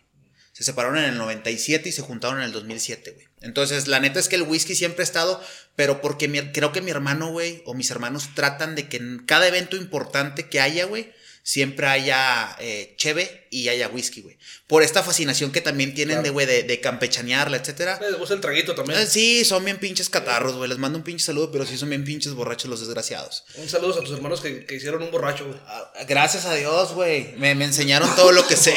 [0.53, 3.27] Se separaron en el 97 y se juntaron en el 2007, güey.
[3.41, 5.41] Entonces, la neta es que el whisky siempre ha estado,
[5.75, 9.19] pero porque mi- creo que mi hermano, güey, o mis hermanos tratan de que en
[9.25, 11.11] cada evento importante que haya, güey,
[11.43, 14.37] siempre haya eh, cheve y haya whisky, güey.
[14.67, 16.23] Por esta fascinación que también tienen Claro.
[16.23, 17.99] de, güey, de, de campechanearla, etcétera.
[18.01, 18.99] Les gusta el traguito también.
[18.99, 20.69] Eh, Sí, son bien pinches catarros, güey.
[20.69, 23.43] Les mando un pinche saludo, pero sí son bien pinches borrachos los desgraciados.
[23.55, 25.59] Un saludo a tus hermanos que, que hicieron un borracho, güey.
[25.65, 27.33] Ah, Gracias a Dios, güey.
[27.37, 28.75] Me, me enseñaron todo lo que sé.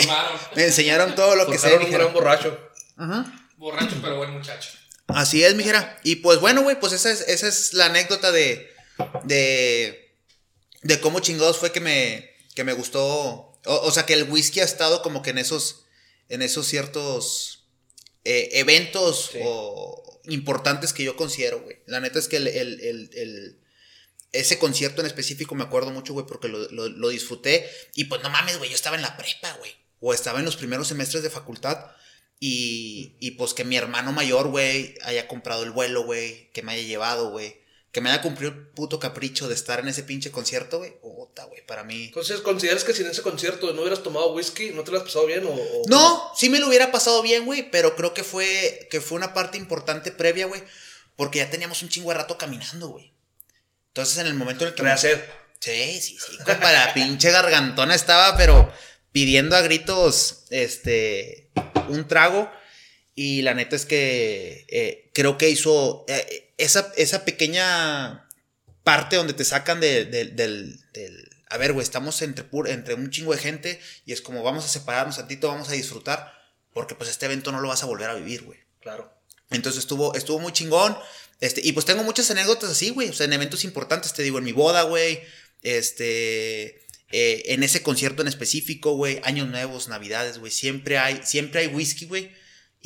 [0.56, 2.58] Me enseñaron todo lo que sé, un gran borracho.
[2.96, 3.48] Ajá.
[3.56, 4.70] Borracho, pero buen muchacho.
[5.06, 5.98] Así es, mijera.
[6.02, 8.70] Y pues bueno, güey, pues esa es, esa es la anécdota de,
[9.24, 10.16] de,
[10.82, 13.02] de cómo chingados fue que me, que me gustó.
[13.02, 15.84] O, o sea, que el whisky ha estado como que en esos,
[16.28, 17.66] en esos ciertos
[18.24, 19.38] eh, eventos Sí.
[19.44, 21.76] o importantes que yo considero, güey.
[21.86, 23.60] La neta es que el, el- el- el-
[24.32, 27.68] ese concierto en específico me acuerdo mucho, güey, porque lo, lo- lo disfruté.
[27.94, 29.72] Y pues no mames, güey, yo estaba en la prepa, güey.
[30.00, 31.90] O estaba en los primeros semestres de facultad.
[32.40, 36.72] Y, y pues que mi hermano mayor, güey, haya comprado el vuelo, güey, que me
[36.72, 37.56] haya llevado, güey.
[37.94, 40.98] Que me haya cumplido el puto capricho de estar en ese pinche concierto, güey.
[41.00, 42.06] Puta, güey, para mí.
[42.06, 45.04] Entonces, ¿consideras que si en ese concierto no hubieras tomado whisky, no te lo has
[45.04, 45.46] pasado bien?
[45.46, 49.00] O, o- No, sí me lo hubiera pasado bien, güey, pero creo que fue, que
[49.00, 50.62] fue una parte importante previa, güey,
[51.14, 53.12] porque ya teníamos un chingo de rato caminando, güey.
[53.88, 54.82] Entonces, en el momento en el que...
[54.82, 55.30] me- Rehacer.
[55.60, 58.70] Sí, sí, sí, compa, la pinche gargantona estaba, pero
[59.12, 61.48] pidiendo a gritos, este,
[61.88, 62.50] un trago.
[63.14, 68.28] Y la neta es que eh, creo que hizo eh, esa, esa pequeña
[68.82, 72.94] parte donde te sacan de- de- del, del- A ver, güey, estamos entre, pur- entre
[72.94, 76.32] un chingo de gente y es como vamos a separarnos tantito, vamos a disfrutar,
[76.72, 78.58] porque pues este evento no lo vas a volver a vivir, güey.
[78.80, 79.12] Claro.
[79.50, 80.96] Entonces estuvo, estuvo muy chingón.
[81.40, 83.08] Este, y pues tengo muchas anécdotas así, güey.
[83.08, 85.20] O sea, en eventos importantes, te digo, en mi boda, güey.
[85.62, 86.84] Este.
[87.12, 89.20] eh, en ese concierto en específico, güey.
[89.24, 90.50] Años nuevos, navidades, güey.
[90.50, 92.32] Siempre hay, siempre hay whisky, güey.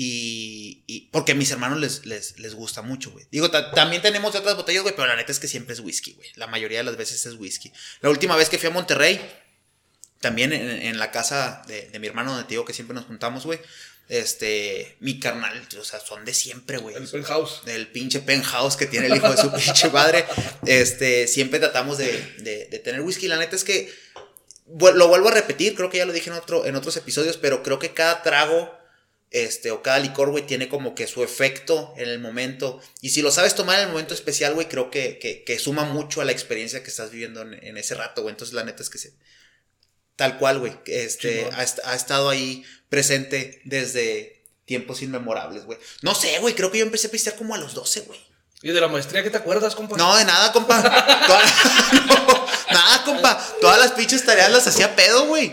[0.00, 3.26] Y, y- Porque a mis hermanos les, les, les gusta mucho, güey.
[3.32, 4.94] Digo, ta- también tenemos otras botellas, güey.
[4.94, 6.28] Pero la neta es que siempre es whisky, güey.
[6.36, 7.72] La mayoría de las veces es whisky.
[8.00, 9.20] La última vez que fui a Monterrey,
[10.20, 13.06] también en, en la casa de, de mi hermano, donde te digo que siempre nos
[13.06, 13.58] juntamos, güey.
[14.08, 16.94] Este, mi carnal, o sea, son de siempre, güey.
[16.94, 17.62] El penthouse.
[17.64, 20.24] Del pinche penthouse que tiene el hijo de su pinche madre.
[20.64, 23.26] Este, siempre tratamos de, de- de tener whisky.
[23.26, 23.92] La neta es que
[24.94, 27.62] lo vuelvo a repetir, creo que ya lo dije en, otro, en otros episodios, pero
[27.64, 28.77] creo que cada trago,
[29.30, 32.80] este, o cada licor, güey, tiene como que su efecto en el momento.
[33.00, 35.84] Y si lo sabes tomar en el momento especial, güey, creo que, que, que suma
[35.84, 38.32] mucho a la experiencia que estás viviendo en, en ese rato, güey.
[38.32, 39.12] Entonces, la neta es que se,
[40.16, 40.72] Tal cual, güey.
[40.86, 45.78] Este, ha, ha estado ahí presente desde tiempos inmemorables, güey.
[46.02, 46.54] No sé, güey.
[46.54, 48.18] Creo que yo empecé a pistear como a los 12, güey.
[48.60, 49.96] ¿Y de la maestría qué te acuerdas, compa?
[49.96, 50.82] No, de nada, compa.
[51.26, 51.42] Toda-
[52.06, 53.46] no, nada, compa.
[53.60, 55.52] Todas las pinches tareas las hacía pedo, güey.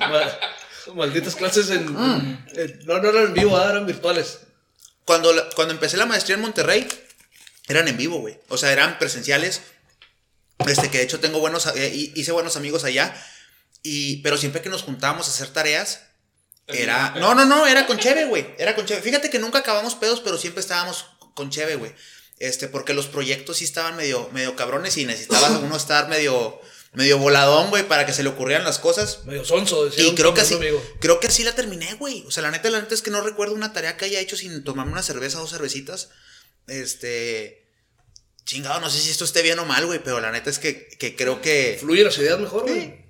[0.87, 2.45] Ma- Malditas clases en, Mm.
[2.53, 4.39] en- No, no eran en vivo, ah, eran virtuales.
[5.05, 6.87] Cuando, la- cuando empecé la maestría en Monterrey,
[7.67, 8.37] eran en vivo, güey.
[8.49, 9.61] O sea, eran presenciales.
[10.67, 13.13] Este, que de hecho tengo buenos, eh, hi- hice buenos amigos allá.
[13.83, 16.01] Y, pero siempre que nos juntábamos a hacer tareas,
[16.67, 17.11] era.
[17.19, 18.47] No, no, no, era con Cheve, güey.
[18.57, 19.01] Era con Cheve.
[19.01, 21.93] Fíjate que nunca acabamos pedos, pero siempre estábamos con Cheve, güey.
[22.39, 26.59] Este, porque los proyectos sí estaban medio, medio cabrones y necesitaba uno estar medio,
[26.95, 29.25] medio voladón, güey, para que se le ocurrieran las cosas.
[29.25, 30.81] Medio sonso, decía Y creo que así, amigo.
[30.99, 32.23] creo que así la terminé, güey.
[32.27, 34.35] O sea, la neta, la neta es que no recuerdo una tarea que haya hecho
[34.37, 36.09] sin tomarme una cerveza o dos cervecitas.
[36.67, 37.63] Este.
[38.45, 40.87] Chingado, no sé si esto esté bien o mal, güey, pero la neta es que,
[40.87, 41.77] que creo que.
[41.79, 43.04] Fluye las ideas mejor, güey.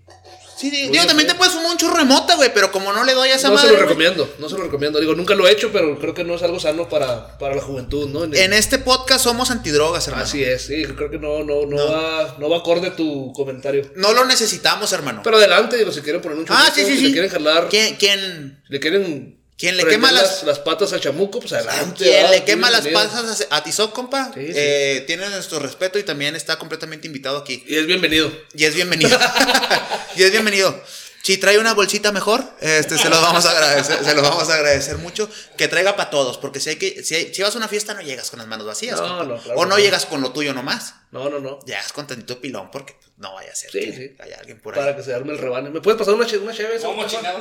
[0.58, 3.14] Sí, digo, Fluye, también te puedes fumar un churro remota, güey, pero como no le
[3.14, 3.68] doy a esa No madre.
[3.68, 5.00] se lo güey, recomiendo, no se lo recomiendo.
[5.00, 7.62] Digo, nunca lo he hecho, pero creo que no es algo sano para, para la
[7.62, 8.24] juventud, ¿no?
[8.24, 10.24] En este podcast somos antidrogas, hermano.
[10.24, 11.92] Así es, sí, creo que no, no, no, No.
[11.92, 13.92] Va, no va acorde tu comentario.
[13.96, 15.22] No lo necesitamos, hermano.
[15.24, 17.06] Pero adelante, digo, si quieren poner un ah, churrito, sí, sí, si sí.
[17.08, 21.00] le quieren jalar, ¿Quién, quién, si le quieren ¿Quién le quema las- las patas al
[21.00, 22.04] chamuco, pues adelante.
[22.04, 24.32] quien le quema las pasas a, a Tizoc, compa?
[24.34, 24.54] Sí, sí.
[24.54, 27.64] eh, tiene nuestro respeto y también está completamente invitado aquí.
[27.66, 28.30] Y es bienvenido.
[28.54, 29.18] Y es bienvenido.
[30.18, 30.78] y es bienvenido.
[31.26, 34.54] Si trae una bolsita mejor, este, se los vamos a agradecer, se los vamos a
[34.54, 35.28] agradecer mucho.
[35.58, 37.96] Que traiga para todos, porque si hay que, si, hay- si vas a una fiesta
[37.96, 39.02] no llegas con las manos vacías.
[39.02, 39.80] No, no, claro o no no.
[39.80, 40.94] llegas con lo tuyo nomás.
[41.10, 41.58] No, no, no.
[41.66, 44.16] Llegas con tantito pilón, porque no vaya a ser Sí, que sí.
[44.20, 44.80] haya alguien por ahí.
[44.82, 45.72] Para que se arme el rebane.
[45.72, 46.76] ¿Me puedes pasar una, che- una chévere?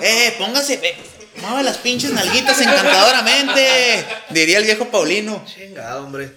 [0.00, 0.96] Eh, póngase, eh,
[1.42, 5.44] mueva las pinches nalguitas encantadoramente, diría el viejo Paulino.
[5.46, 6.32] Chingado, hombre.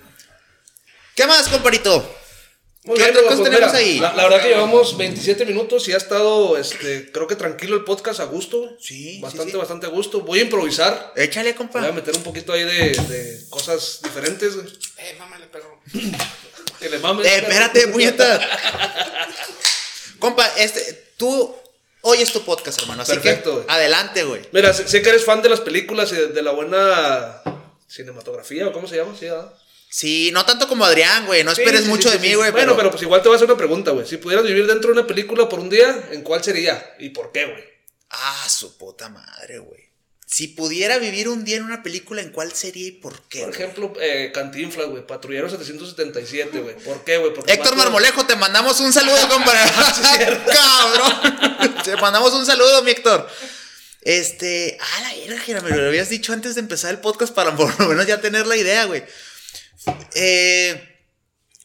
[1.15, 2.13] ¿Qué más, comparito?
[2.87, 3.99] Muy ¿Qué bien, otra Diego, cosa pues tenemos mira, ahí?
[3.99, 7.83] La, la verdad que llevamos 27 minutos y ha estado, este, creo que tranquilo el
[7.83, 8.75] podcast a gusto.
[8.79, 9.57] Sí, sí, Bastante, sí.
[9.57, 10.21] bastante a gusto.
[10.21, 11.13] Voy a improvisar.
[11.15, 11.91] Échale, Voy a compa.
[11.91, 14.55] meter un poquito ahí de, de cosas diferentes.
[14.97, 15.79] Eh, mámale, perro.
[16.79, 17.25] Que le mames.
[17.25, 18.39] Eh, espérate, puñeta.
[20.19, 21.55] Compa, este, tú
[22.01, 24.41] oyes tu podcast, hermano, así Perfecto, que adelante, güey.
[24.51, 27.41] Mira, sé, sé que eres fan de las películas y de, de la buena
[27.87, 29.51] cinematografía, o cómo se llama, sí, ¿verdad?
[29.89, 32.51] Sí, no tanto como Adrián, güey, no esperes sí, mucho sí, de mí, güey.
[32.51, 34.05] Bueno, pero pues igual te voy a hacer una pregunta, güey.
[34.05, 36.95] Si pudieras vivir dentro de una película por un día, ¿en cuál sería?
[36.99, 37.63] ¿Y por qué, güey?
[38.09, 39.87] Ah, su puta madre, güey.
[40.29, 43.43] Si pudiera vivir un día en una película, ¿en cuál sería y por qué?
[43.43, 45.07] Por ejemplo, eh, Cantinflas, güey.
[45.07, 46.75] Patrullero 777, güey.
[46.75, 47.31] ¿Por qué, güey?
[47.47, 49.53] Héctor Marmolejo, te mandamos un saludo, compa.
[50.53, 51.75] Cabrón.
[51.81, 53.25] Te mandamos un saludo, mi Héctor.
[54.01, 57.79] Este, ah, la verga, me lo habías dicho antes de empezar el podcast para por
[57.79, 59.03] lo menos ya tener la idea, güey.
[60.13, 60.97] Eh,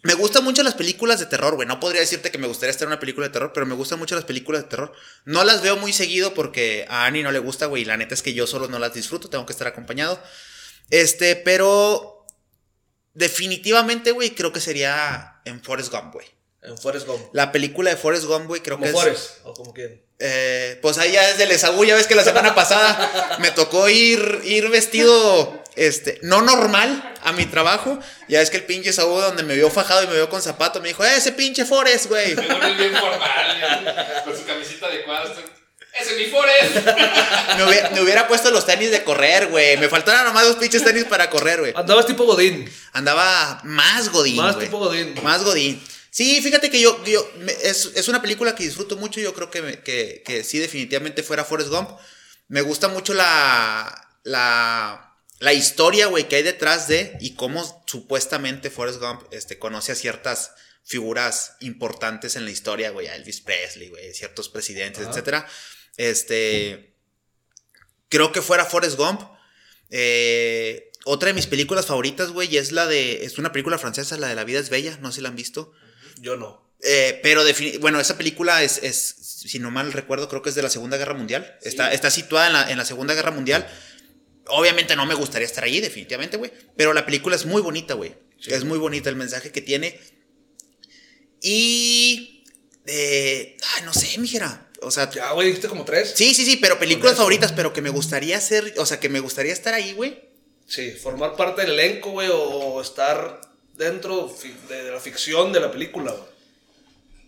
[0.03, 1.69] me gustan mucho las películas de terror, güey.
[1.69, 3.99] No podría decirte que me gustaría estar en una película de terror, pero me gustan
[3.99, 4.93] mucho las películas de terror.
[5.25, 7.83] No las veo muy seguido porque a Annie no le gusta, güey.
[7.83, 10.21] Y la neta es que yo solo no las disfruto, tengo que estar acompañado.
[10.91, 12.27] Este, pero
[13.15, 16.27] definitivamente, güey, creo que sería en Forrest Gump, güey.
[16.63, 17.23] En Forrest Gump.
[17.33, 19.39] La película de Forrest Gump, güey, creo Como que es.
[19.45, 20.03] O como quien.
[20.19, 23.89] Eh, pues ahí ya es del Esaú, ya ves que la semana pasada me tocó
[23.89, 27.99] ir, ir vestido, este, no normal a mi trabajo.
[28.29, 30.81] Ya es que el pinche Esaú donde me vio fajado y me vio con zapato,
[30.81, 32.35] me dijo, "Eh, ese pinche Forrest, güey.
[32.35, 35.37] Bien formal, con su camisita de cuadros.
[36.01, 36.87] ¡Ese es mi Forest!
[37.59, 39.77] Me hubiera, me hubiera puesto los tenis de correr, güey.
[39.77, 41.75] Me faltaron nomás dos pinches tenis para correr, güey.
[41.77, 42.73] Andabas tipo Godín.
[42.95, 44.67] Andaba más godín, Más güey.
[44.69, 45.15] tipo Godín.
[45.23, 45.83] Más Godín.
[46.11, 49.21] Sí, fíjate que yo, yo me- es, es una película que disfruto mucho.
[49.21, 51.91] Yo creo que, me- que, que sí, definitivamente fuera Forrest Gump.
[52.49, 55.12] Me gusta mucho la, la,
[55.43, 59.97] la historia, güey, que hay detrás de y cómo supuestamente Forrest Gump este, conoce a
[59.97, 60.53] ciertas
[60.85, 65.11] figuras importantes en la historia, güey, a Elvis Presley, güey, ciertos presidentes, Ajá.
[65.11, 65.49] etcétera.
[65.97, 66.95] Este,
[68.09, 69.21] creo que fuera Forrest Gump.
[69.91, 73.25] Eh, otra de mis películas favoritas, güey, es la de.
[73.25, 74.97] Es una película francesa, la de La vida es bella.
[75.01, 75.73] No sé si la han visto.
[76.21, 76.73] Yo no.
[76.85, 77.43] Eh, pero,
[77.81, 79.01] bueno, esa película es, es,
[79.49, 81.59] si no mal recuerdo, creo que es de la Segunda Guerra Mundial.
[81.63, 83.69] Está, está situada en la, en la Segunda Guerra Mundial.
[84.49, 86.53] Obviamente no me gustaría estar allí, definitivamente, güey.
[86.77, 88.15] Pero la película es muy bonita, güey.
[88.41, 88.53] Sí.
[88.53, 89.99] Es muy bonita el mensaje que tiene.
[91.41, 92.45] Y.
[92.87, 94.69] eh, ay, no sé, mijera.
[94.83, 96.13] O sea, Ya, güey, dijiste como tres.
[96.17, 98.75] sí, sí, sí, pero películas favoritas, pero que me gustaría hacer.
[98.79, 100.29] O sea, que me gustaría estar ahí, güey.
[100.67, 103.41] Sí, formar parte del elenco, güey, o estar
[103.77, 104.35] dentro
[104.69, 106.33] de la ficción de la película, güey.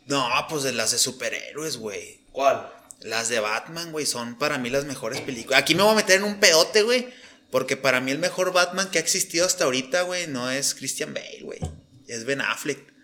[0.07, 2.21] No, pues de las de superhéroes, güey.
[2.33, 2.71] ¿Cuál?
[3.05, 5.61] Las de Batman, güey, son para mí las mejores películas.
[5.61, 7.07] Aquí me voy a meter en un pedote, güey.
[7.51, 11.15] Porque para mí el mejor Batman que ha existido hasta ahorita, güey, no es Christian
[11.15, 11.61] Bale, güey.
[12.09, 12.95] Es Ben Affleck.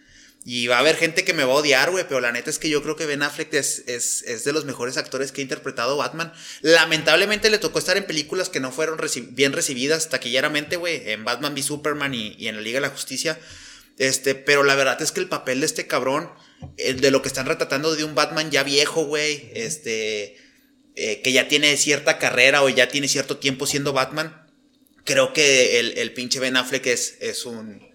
[0.45, 2.59] Y va a haber gente que me va a odiar, güey, pero la neta es
[2.59, 5.99] que yo creo que Ben Affleck es, es, de los mejores actores que ha interpretado
[5.99, 6.33] Batman.
[6.63, 8.99] Lamentablemente le tocó estar en películas que no fueron
[9.33, 11.11] bien recibidas taquilleramente, güey.
[11.11, 13.39] En Batman v Superman y, en la Liga de la Justicia.
[13.99, 16.29] Este, pero la verdad es que el papel de este cabrón,
[16.77, 20.37] de lo que están retratando de un Batman ya viejo, güey, este,
[20.95, 24.47] eh, que ya tiene cierta carrera o ya tiene cierto tiempo siendo Batman,
[25.05, 27.89] creo que el, el pinche Ben Affleck es, es un...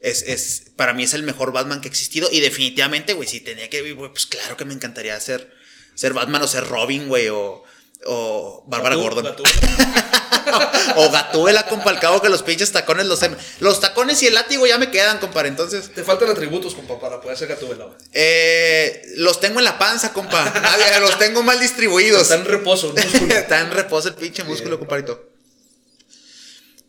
[0.00, 3.40] Es, es, para mí es el mejor Batman que ha existido y definitivamente, güey, si
[3.40, 5.50] tenía que vivir, pues claro que me encantaría ser,
[5.94, 7.64] ser Batman o ser Robin, güey, o,
[8.04, 9.34] o Bárbara Gordon.
[10.96, 13.20] O, Gatúbela, compa, al cabo que los pinches tacones los...
[13.60, 15.92] Los tacones y el látigo ya me quedan, compa, entonces...
[15.92, 17.88] Te faltan atributos, compa, para poder ser Gatúbela.
[18.12, 20.52] Eh, los tengo en la panza, compa.
[21.00, 22.22] Los tengo mal distribuidos.
[22.22, 23.34] Está en reposo, el músculo.
[23.34, 25.30] Está en reposo el pinche músculo, compadrito.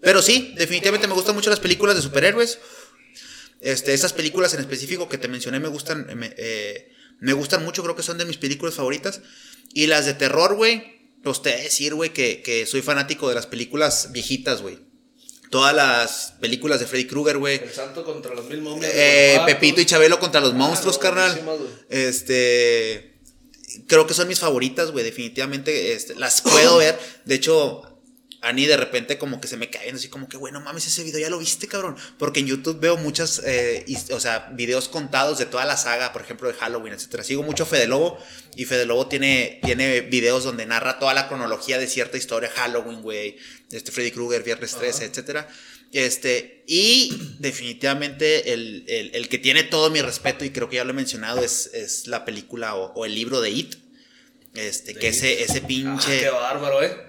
[0.01, 2.59] Pero sí, definitivamente me gustan mucho las películas de superhéroes.
[3.61, 7.81] Este, esas películas en específico que te mencioné me gustan, me, eh, me gustan mucho,
[7.81, 9.21] creo que son de mis películas favoritas.
[9.73, 10.94] Y las de terror, güey,
[11.31, 14.79] a decir, güey, que, que soy fanático de las películas viejitas, güey.
[15.49, 17.61] Todas las películas de Freddy Krueger, güey.
[17.63, 18.91] El santo contra los mil momias.
[18.93, 19.39] Eh.
[19.45, 21.57] Pepito y Chabelo contra los monstruos, no, carnal.
[21.89, 23.19] Este.
[23.87, 25.05] Creo que son mis favoritas, güey.
[25.05, 26.99] Definitivamente este, las puedo ver.
[27.25, 27.94] De hecho,
[28.45, 31.03] Ani de repente como que se me caen así como que, güey, no mames, ese
[31.03, 31.95] video ya lo viste, cabrón.
[32.17, 36.21] Porque en YouTube veo muchas, eh, o sea, videos contados de toda la saga, por
[36.21, 37.23] ejemplo, de Halloween, etcétera.
[37.23, 38.17] Sigo mucho Fede Lobo
[38.55, 42.49] y Fede Lobo tiene, tiene videos donde narra toda la cronología de cierta historia.
[42.55, 43.37] Halloween, güey,
[43.71, 45.47] este Freddy Krueger, Viernes 13, etcétera.
[45.91, 50.83] Este, y definitivamente el, el- el que tiene todo mi respeto, y creo que ya
[50.83, 53.75] lo he mencionado, es, es la película o, o el libro de It.
[54.55, 56.19] Este, que ese, ese Ah, pinche.
[56.21, 57.04] qué bárbaro, eh.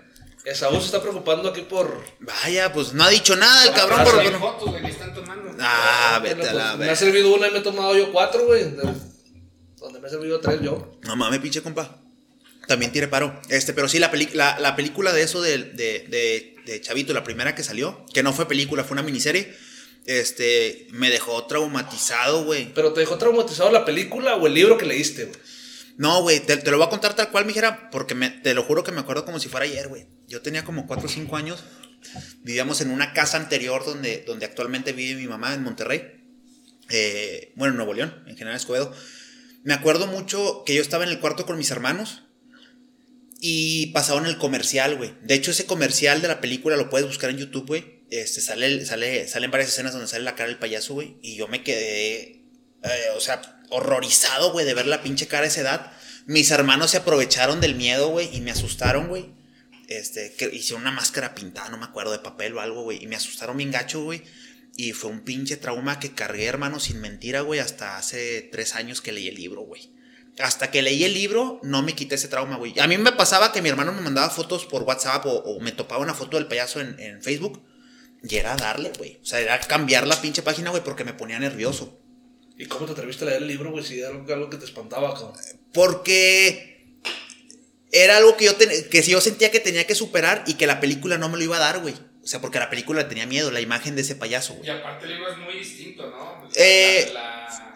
[0.47, 2.05] Esaú se está preocupando aquí por.
[2.21, 4.21] Vaya, pues no ha dicho nada el cabrón, Ah, pero.
[4.21, 5.53] Hay pero- fotos, güey, que están tomando.
[5.61, 8.47] Ah, vete a pues, la me ha servido una y me he tomado yo cuatro,
[8.47, 8.63] güey.
[8.63, 8.95] de-
[9.79, 10.99] Donde me ha servido tres yo.
[11.03, 12.01] No mames, pinche compa.
[12.69, 13.41] También tiene paro.
[13.49, 17.13] Este, pero sí, la, peli- la, la película de eso de, de, de, de Chavito,
[17.13, 19.55] la primera que salió, que no fue película, fue una miniserie,
[20.07, 22.73] este, me dejó traumatizado, güey.
[22.75, 25.39] Pero te dejó traumatizado la película o el libro que leíste, güey.
[25.97, 28.63] No, güey, te, te lo voy a contar tal cual, mijera, porque me, te lo
[28.63, 30.07] juro que me acuerdo como si fuera ayer, güey.
[30.29, 31.65] Yo tenía como 4 o 5 años.
[32.43, 36.25] Vivíamos en una casa anterior donde, donde actualmente vive mi mamá en Monterrey.
[36.91, 38.93] Eh, bueno, en Nuevo León, en General Escobedo.
[39.65, 42.23] Me acuerdo mucho que yo estaba en el cuarto con mis hermanos
[43.41, 45.15] y pasaron el comercial, güey.
[45.23, 48.03] De hecho, ese comercial de la película lo puedes buscar en YouTube, güey.
[48.11, 51.17] Este, sale, sale, salen varias escenas donde sale la cara del payaso, güey.
[51.23, 52.45] Y yo me quedé,
[52.83, 55.93] eh, o sea, horrorizado, güey, de ver la pinche cara a esa edad.
[56.27, 59.35] Mis hermanos se aprovecharon del miedo, güey, y me asustaron, güey.
[59.89, 63.03] Este, que hicieron una máscara pintada, no me acuerdo, de papel o algo, güey.
[63.03, 64.23] Y me asustaron bien gacho, güey.
[64.77, 69.01] Y fue un pinche trauma que cargué, hermano, sin mentira, güey, hasta hace tres años
[69.01, 69.91] que leí el libro, güey.
[70.39, 72.79] Hasta que leí el libro, no me quité ese trauma, güey.
[72.79, 76.03] A mí me pasaba que mi hermano me mandaba fotos por WhatsApp o, me topaba
[76.03, 77.65] una foto del payaso en, en Facebook.
[78.23, 79.19] Y era darle, güey.
[79.23, 82.03] O sea, era cambiar la pinche página, güey, porque me ponía nervioso.
[82.59, 83.85] ¿Y cómo te atreviste a leer el libro, güey?
[83.85, 85.35] Si era algo, algo que te espantaba, cabrón.
[85.73, 86.97] Porque
[87.93, 90.81] era algo que yo, ten- que yo sentía que tenía que superar y que la
[90.81, 91.95] película no me lo iba a dar, güey.
[92.23, 94.67] O sea, porque la película le tenía miedo, la imagen de ese payaso, güey.
[94.67, 96.49] Y aparte el libro es muy distinto, ¿no?
[96.57, 97.21] Eh, La-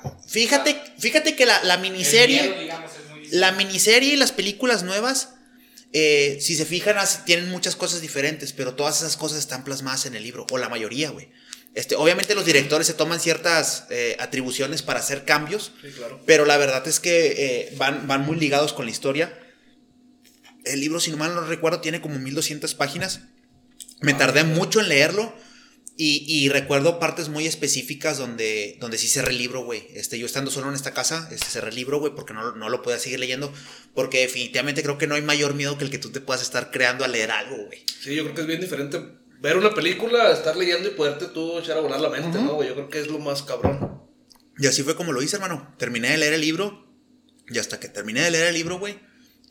[0.03, 2.43] la- Fíjate, fíjate que la, la el miniserie...
[2.43, 3.39] miedo, digamos, es muy distinto.
[3.39, 5.35] La miniserie y las películas nuevas,
[5.93, 10.15] eh, si se fijan, tienen muchas cosas diferentes, pero todas esas cosas están plasmadas en
[10.15, 11.29] el libro, o la mayoría, güey.
[11.75, 16.21] Este, obviamente los directores se toman ciertas eh, atribuciones para hacer cambios, Sí, claro.
[16.27, 19.39] pero la verdad es que eh, van, van muy ligados con la historia.
[20.65, 23.21] El libro, si no mal no recuerdo, tiene como 1200 páginas.
[24.01, 25.35] Me tardé mucho en leerlo.
[25.97, 29.87] Y, y recuerdo partes muy específicas donde, donde sí cerré el libro, güey.
[29.93, 32.71] Este, yo estando solo en esta casa, este, cerré el libro, güey, porque no, no
[32.71, 33.53] lo podía seguir leyendo.
[33.95, 36.71] Porque definitivamente creo que no hay mayor miedo que el que tú te puedas estar
[36.71, 37.85] creando a leer algo, güey.
[38.03, 38.99] Sí, yo creo que es bien diferente
[39.41, 42.69] ver una película, estar leyendo y poderte tú echar a volar la mente, ¿no, güey?
[42.69, 44.03] Yo creo que es lo más cabrón.
[44.59, 45.75] Y así fue como lo hice, hermano.
[45.79, 46.87] Terminé de leer el libro.
[47.49, 49.01] Y hasta que terminé de leer el libro, güey,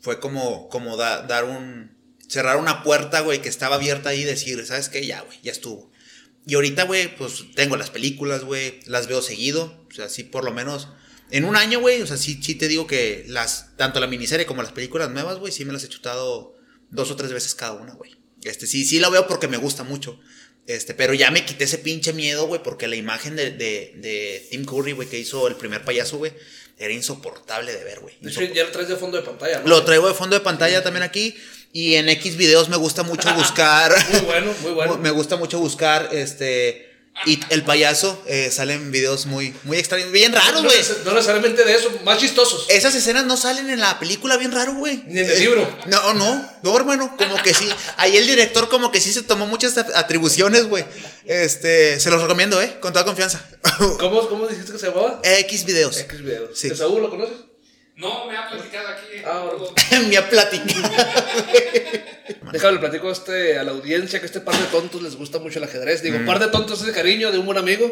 [0.00, 1.96] fue como, como da- dar un.
[2.28, 5.04] cerrar una puerta, güey, que estaba abierta ahí y decir, ¿sabes qué?
[5.06, 5.90] Ya, güey, ya estuvo.
[6.46, 9.84] Y ahorita, güey, pues tengo las películas, güey, las veo seguido.
[9.90, 10.88] O sea, sí, por lo menos.
[11.32, 14.46] En un año, güey, o sea, sí, sí te digo que las, tanto la miniserie
[14.46, 16.54] como las películas nuevas, güey, sí me las he chutado
[16.90, 18.16] dos o tres veces cada una, güey.
[18.44, 20.18] Este, sí, sí la veo porque me gusta mucho.
[20.66, 24.46] Este, pero ya me quité ese pinche miedo, güey, porque la imagen de, de, de
[24.50, 26.32] Tim Curry, güey, que hizo el primer payaso, güey,
[26.78, 28.14] era insoportable de ver, güey.
[28.22, 29.68] Ya lo traes de fondo de pantalla, ¿no?
[29.68, 31.36] Lo traigo de fondo de pantalla también aquí.
[31.72, 33.94] Y en X videos me gusta mucho buscar.
[34.12, 34.96] Muy bueno, muy bueno.
[35.02, 36.89] Me gusta mucho buscar este.
[37.26, 40.80] Y el payaso eh, salen videos muy, muy extraños, bien raros, no, güey.
[40.80, 42.64] neces- no necesariamente de eso, más chistosos.
[42.70, 45.02] Esas escenas no salen en la película, bien raro, güey.
[45.06, 45.68] Ni en el libro.
[45.86, 47.68] No, no, no, hermano, como que sí.
[47.98, 50.84] Ahí el director como que sí se tomó muchas at- atribuciones, güey.
[51.26, 53.44] Este, se los recomiendo, eh, con toda confianza.
[53.98, 55.20] ¿Cómo, ¿Cómo dijiste que se llamaba?
[55.22, 55.98] X videos.
[55.98, 56.58] X videos.
[56.58, 56.70] Sí.
[56.70, 57.36] ¿De Saúl lo conoces?
[58.00, 59.06] No, me ha platicado aquí.
[59.26, 59.50] Ah.
[60.08, 60.90] Me ha platicado.
[62.52, 65.38] Déjame le platico a, este, a la audiencia que este par de tontos les gusta
[65.38, 66.00] mucho el ajedrez.
[66.00, 66.04] Mm.
[66.04, 67.90] Digo, par de tontos es de cariño de un buen amigo.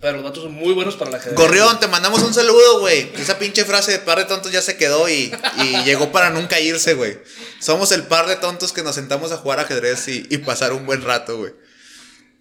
[0.00, 1.34] Pero los datos son muy buenos para la gente.
[1.34, 3.10] Gorrión, te mandamos un saludo, güey.
[3.18, 6.60] Esa pinche frase de par de tontos ya se quedó y, y llegó para nunca
[6.60, 7.18] irse, güey.
[7.58, 10.86] Somos el par de tontos que nos sentamos a jugar ajedrez y, y pasar un
[10.86, 11.52] buen rato, güey.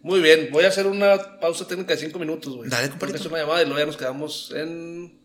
[0.03, 2.69] Muy bien, voy a hacer una pausa técnica de 5 minutos, güey.
[2.69, 3.17] Dale, compadrito.
[3.17, 5.19] hacer una llamada y luego ya nos quedamos en.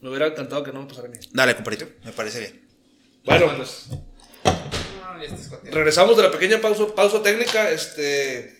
[0.00, 1.18] Me hubiera encantado que no me pasara a mí.
[1.32, 2.68] Dale, compadrito, me parece bien.
[3.24, 3.86] Bueno, pues
[4.44, 5.74] No, ya estás jodido.
[5.74, 7.70] regresamos de la pequeña pausa, pausa técnica.
[7.70, 8.56] Este.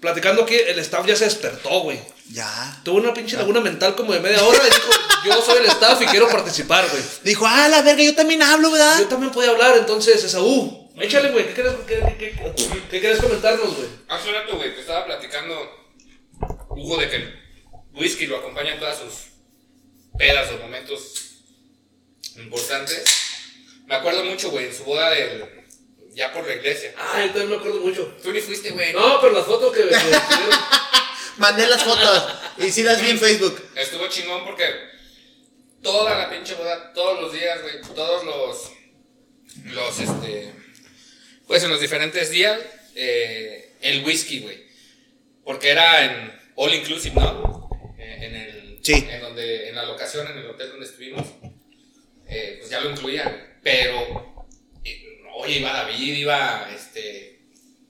[0.00, 2.00] Platicando aquí, el staff ya se despertó, güey.
[2.32, 2.80] Ya.
[2.84, 4.90] Tuvo una pinche laguna mental como de media hora y dijo:
[5.24, 7.02] Yo soy el staff y quiero participar, güey.
[7.22, 8.98] Dijo, ah, la verga, yo también hablo, ¿verdad?
[8.98, 10.90] Yo también podía hablar, entonces, Esaú.
[11.00, 11.46] Échale, güey.
[11.46, 13.88] ¿Qué quieres, qué, qué, qué- qué quieres comentarnos, güey?
[14.08, 15.54] Hace un rato, güey, te estaba platicando
[16.70, 17.34] Hugo de que el
[17.94, 19.12] whisky lo acompaña en todas sus
[20.18, 21.14] pedas o momentos
[22.36, 23.04] importantes.
[23.86, 25.44] Me acuerdo mucho, güey, en su boda del.
[26.14, 26.94] ya por la iglesia.
[26.96, 28.16] Ah, yo también me acuerdo mucho.
[28.22, 28.92] Tú ni fuiste, güey.
[28.92, 29.84] No, pero las fotos que.
[31.38, 33.60] Mandé las fotos y sí las vi en Facebook.
[33.74, 34.64] Estuvo chingón porque
[35.82, 38.72] toda la pinche boda, todos los días, güey, todos los.
[39.74, 40.52] Los, este.
[41.46, 42.58] Pues en los diferentes días,
[42.94, 44.62] eh, el whisky, güey.
[45.44, 47.68] Porque era en all inclusive, ¿no?
[47.98, 48.61] Eh, En el.
[48.82, 49.06] Sí.
[49.10, 51.24] En donde, en la locación, en el hotel donde estuvimos,
[52.28, 53.58] eh, pues ya lo incluían.
[53.62, 54.44] Pero,
[54.84, 57.30] eh, oye, iba David, iba este.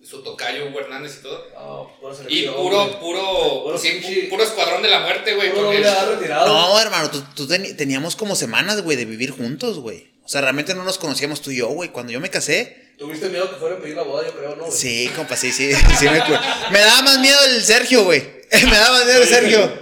[0.05, 1.47] Su tocayo Hugo Hernández y todo.
[1.55, 3.01] No, pura Y puro, güey.
[3.01, 5.51] puro, Puro sí, pinche- puro escuadrón de la muerte, güey.
[5.53, 5.73] Puro.
[5.73, 10.11] No, hermano, tú, tú teníamos como semanas, güey, de vivir juntos, güey.
[10.25, 11.91] O sea, realmente no nos conocíamos tú y yo, güey.
[11.91, 14.65] Cuando yo me casé, Tuviste miedo que fuera a pedir la boda, yo creo, ¿no?
[14.67, 14.77] güey?
[14.77, 16.45] sí, compa, sí, sí, sí me acuerdo.
[16.71, 18.21] Me daba más miedo el Sergio, güey.
[18.53, 19.82] Me daba más miedo el Sergio.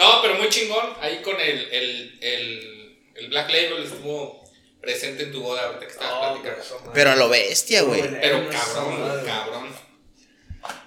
[0.00, 0.94] No, pero muy chingón.
[1.00, 4.42] Ahí con el, el, el, el Black Label estuvo
[4.80, 6.90] presente en tu boda ahorita que estabas No, platicando.
[6.94, 8.00] pero a lo bestia, güey.
[8.20, 9.26] Pero cabrón, madre.
[9.26, 9.68] cabrón.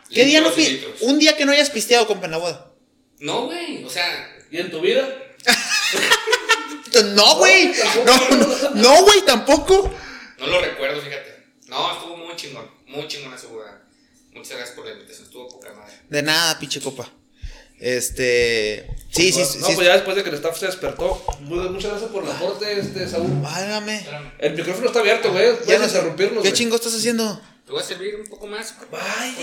[0.09, 0.51] ¿Qué día no.
[1.01, 2.71] Un día que no hayas pisteado, compa, en la boda.
[3.19, 3.83] No, güey.
[3.83, 5.07] O sea, ¿Y en tu vida?
[7.15, 7.73] No, güey.
[8.05, 9.91] No, no, no, güey, tampoco.
[10.37, 11.43] no lo recuerdo, fíjate.
[11.67, 12.69] No, estuvo muy chingón.
[12.85, 13.81] Muy chingón esa boda.
[14.31, 15.25] Muchas gracias por la invitación.
[15.25, 15.93] Estuvo poca madre.
[16.09, 17.09] De nada, pinche copa.
[17.85, 18.87] Este.
[19.11, 19.57] Sí, sí, sí.
[19.59, 19.73] No, sí.
[19.75, 21.21] pues ya después de que el staff se despertó.
[21.41, 23.29] Mu- Muchas gracias por el aporte, este, Saúl.
[23.41, 24.07] Válgame.
[24.39, 25.47] El micrófono está abierto, güey.
[25.51, 26.53] Ya Puedes no interrumpirnos, ¿Qué güey.
[26.53, 27.41] chingo estás haciendo?
[27.65, 28.73] Te voy a servir un poco más.
[28.89, 29.33] Vaya.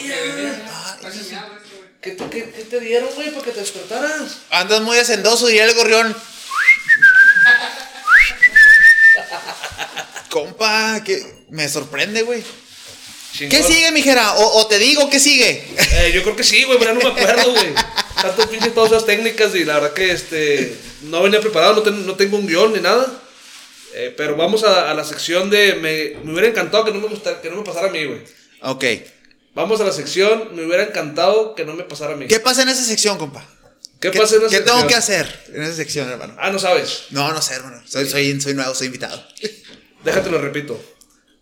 [2.00, 4.38] ¿Qué, te- qué, qué te dieron, güey, para que te despertaras?
[4.50, 6.16] Andas muy hacendoso, diría el gorrión.
[10.30, 12.42] Compa, que me sorprende, güey.
[13.48, 14.34] ¿Qué sigue, mijera?
[14.34, 15.64] O, o te digo, ¿qué sigue?
[15.92, 17.72] Eh, yo creo que sí, güey, pero no me acuerdo, güey.
[18.20, 22.06] Tantas pinches todas esas técnicas y la verdad que este no venía preparado, no, ten-
[22.06, 23.06] no tengo un guion ni nada.
[23.94, 25.74] Eh, pero vamos a, a la sección de.
[25.74, 28.20] Me, me hubiera encantado que no me, gustara- que no me pasara a mí, güey.
[28.62, 28.84] Ok.
[29.54, 30.54] Vamos a la sección.
[30.54, 32.26] Me hubiera encantado que no me pasara a mí.
[32.28, 33.44] ¿Qué pasa en esa sección, compa?
[34.00, 34.88] ¿Qué pasa en esa ¿Qué tengo sección?
[34.88, 36.34] que hacer en esa sección, hermano?
[36.38, 37.04] Ah, no sabes.
[37.10, 37.82] No, no sé, hermano.
[37.86, 39.22] Soy, soy, soy nuevo, soy invitado.
[40.04, 40.80] Déjate lo repito.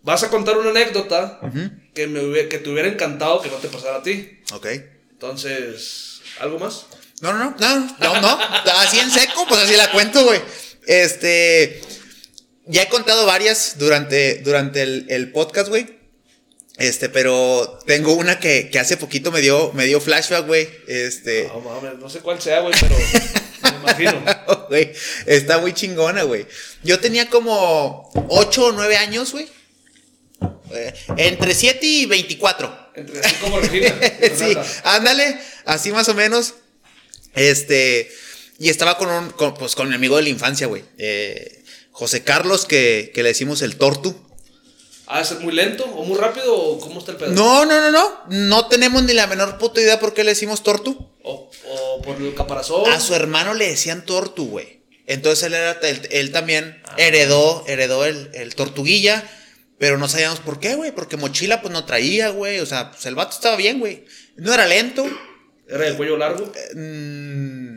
[0.02, 1.40] Vas a contar una anécdota
[1.94, 4.38] que, me hubiera- que te hubiera encantado que no te pasara a ti.
[4.52, 4.66] Ok.
[5.10, 6.86] Entonces, ¿algo más?
[7.20, 8.38] No, no, no, no, no, no.
[8.76, 10.40] Así en seco, pues así la cuento, güey.
[10.86, 11.80] Este.
[12.66, 15.98] Ya he contado varias durante, durante el, el podcast, güey.
[16.76, 20.68] Este, pero tengo una que, que hace poquito me dio, me dio flashback, güey.
[20.86, 21.48] Este.
[21.48, 22.96] No mames, no sé cuál sea, güey, pero
[23.62, 24.24] me imagino.
[24.68, 24.92] Güey,
[25.24, 26.46] está muy chingona, güey.
[26.84, 29.48] Yo tenía como 8 o 9 años, güey.
[30.72, 32.90] Eh, entre 7 y 24.
[32.94, 36.54] Entre así como sí, ándale, así más o menos.
[37.34, 38.10] Este,
[38.58, 40.84] y estaba con un, con, pues con mi amigo de la infancia, güey.
[40.98, 41.62] Eh,
[41.92, 44.16] José Carlos, que, que le decimos el Tortu.
[45.06, 47.30] ¿Ah, es muy lento o muy rápido o cómo está el pedo?
[47.30, 48.20] No, no, no, no.
[48.28, 51.10] No tenemos ni la menor puta idea por qué le decimos Tortu.
[51.22, 52.90] O, o por el caparazón.
[52.90, 54.78] A su hermano le decían Tortu, güey.
[55.08, 59.26] Entonces él, era, él, él también heredó, heredó el, el tortuguilla,
[59.78, 63.06] pero no sabíamos por qué, güey, porque mochila pues no traía, güey, o sea, pues
[63.06, 64.04] el vato estaba bien, güey.
[64.36, 65.06] No era lento,
[65.68, 66.52] Era de cuello largo.
[66.74, 67.76] Mm,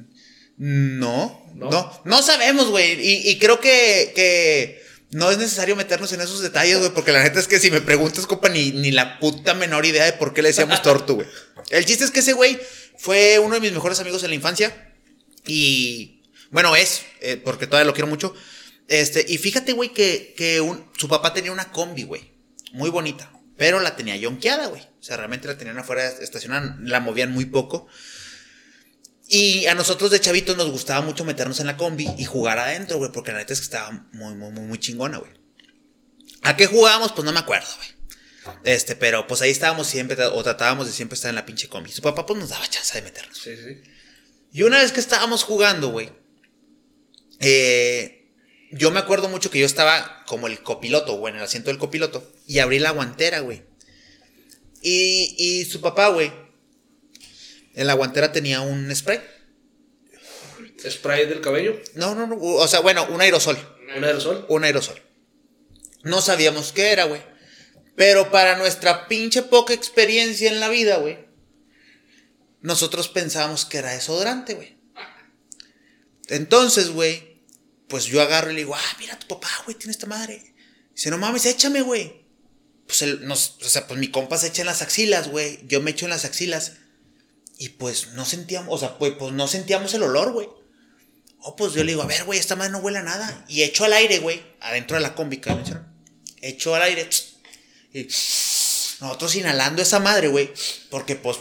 [0.57, 1.69] no, No.
[1.69, 2.93] no, no, sabemos, güey.
[2.99, 4.81] Y, y creo que, que
[5.11, 7.81] no es necesario meternos en esos detalles, güey, porque la neta es que si me
[7.81, 11.27] preguntas, compa, ni, ni la puta menor idea de por qué le decíamos tortu, güey.
[11.69, 12.59] El chiste es que ese güey
[12.97, 14.93] fue uno de mis mejores amigos en la infancia.
[15.45, 16.21] Y,
[16.51, 18.33] bueno, es, eh, porque todavía lo quiero mucho.
[18.91, 22.33] Este, y fíjate, güey, que, que un- su papá tenía una combi, güey,
[22.73, 24.81] muy bonita, pero la tenía yonqueada, güey.
[24.81, 27.87] O sea, realmente la tenían afuera estacionada, la movían muy poco.
[29.29, 32.97] Y a nosotros de chavitos nos gustaba mucho meternos en la combi y jugar adentro,
[32.97, 35.31] güey, porque la neta es que estaba muy, muy, muy, muy chingona, güey.
[36.41, 37.13] ¿A qué jugábamos?
[37.13, 38.55] Pues no me acuerdo, güey.
[38.65, 41.89] Este, pero pues ahí estábamos siempre, o tratábamos de siempre estar en la pinche combi.
[41.93, 43.37] Su papá pues nos daba chance de meternos.
[43.37, 43.81] Sí, sí.
[44.51, 46.09] Y una vez que estábamos jugando, güey,
[47.39, 48.20] eh,
[48.71, 51.77] yo me acuerdo mucho que yo estaba como el copiloto, güey, en el asiento del
[51.79, 53.63] copiloto, y abrí la guantera, güey.
[54.81, 56.31] Y, y su papá, güey,
[57.75, 59.21] en la guantera tenía un spray.
[60.89, 63.57] Spray del cabello, No, no, no, o sea, bueno, un aerosol.
[63.95, 64.45] un aerosol.
[64.49, 65.01] Un aerosol.
[66.03, 67.21] No sabíamos qué era, güey.
[67.95, 71.19] Pero para nuestra pinche poca experiencia en la vida, güey,
[72.61, 74.77] nosotros pensábamos que era desodorante, güey.
[76.27, 77.30] Entonces, güey,
[77.91, 80.41] pues yo agarro y le digo, ah, mira tu papá, güey, tiene esta madre.
[80.95, 82.23] Dice, no mames, échame, güey.
[82.87, 85.59] Pues, él nos, o sea, pues mi compa se echa en las axilas, güey.
[85.67, 86.77] Yo me echo en las axilas.
[87.57, 90.47] Y pues no sentíamos, o sea, pues, pues no sentíamos el olor, güey.
[91.41, 93.43] Oh, pues yo le digo, a ver, güey, esta madre no huele a nada.
[93.49, 95.93] Y echo al aire, güey, adentro de la combi, ¿qué mencionaron?
[96.41, 97.09] Echo al aire.
[97.93, 98.03] Y
[99.01, 100.49] nosotros inhalando esa madre, güey.
[100.89, 101.39] Porque, pues,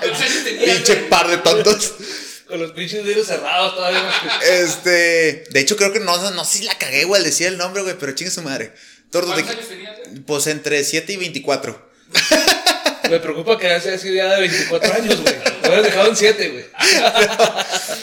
[0.00, 1.94] ¿Cuántos años tenías, pinche par de tontos.
[2.50, 4.10] Con los pinches dedos cerrados todavía.
[4.42, 5.44] Este.
[5.50, 7.82] De hecho, creo que no, no sé si la cagué, güey, al decir el nombre,
[7.82, 8.72] güey, pero chingue su madre.
[9.10, 9.44] Tordos de.
[9.44, 10.20] ¿Cuántos años tenías, güey?
[10.22, 11.90] Pues entre 7 y 24.
[13.10, 15.34] Me preocupa que haya sido ya de 24 años, güey.
[15.62, 16.64] Lo hubieras dejado en 7, güey.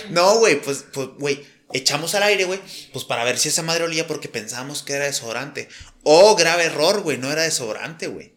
[0.10, 2.60] No, güey, pues, pues, güey, echamos al aire, güey,
[2.92, 5.70] pues para ver si esa madre olía porque pensábamos que era desodorante.
[6.04, 8.34] Oh, grave error, güey, no era desodorante, güey.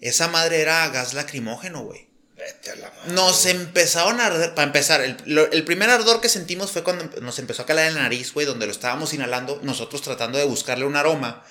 [0.00, 2.09] Esa madre era gas lacrimógeno, güey.
[2.40, 3.12] Vete a la madre.
[3.12, 7.04] Nos empezaron a arder, para empezar, el, lo- el primer ardor que sentimos fue cuando
[7.20, 10.44] nos empezó a calar en la nariz, güey, donde lo estábamos inhalando, nosotros tratando de
[10.44, 11.44] buscarle un aroma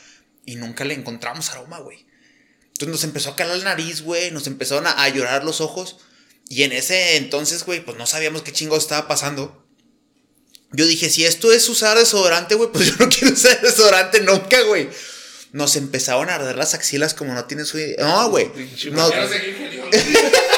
[0.46, 2.06] y nunca le encontramos aroma, güey.
[2.70, 5.98] Entonces nos empezó a calar la nariz, güey, nos empezaron a, a llorar los ojos
[6.50, 9.66] y en ese entonces, güey, pues no sabíamos qué chingo estaba pasando.
[10.72, 14.62] Yo dije, si esto es usar desodorante, güey, pues yo no quiero usar desodorante nunca,
[14.64, 14.90] güey.
[15.52, 17.96] Nos empezaron a arder las axilas como no tienes su idea.
[18.06, 18.48] No, güey.
[18.92, 19.90] No sé qué ingeniero.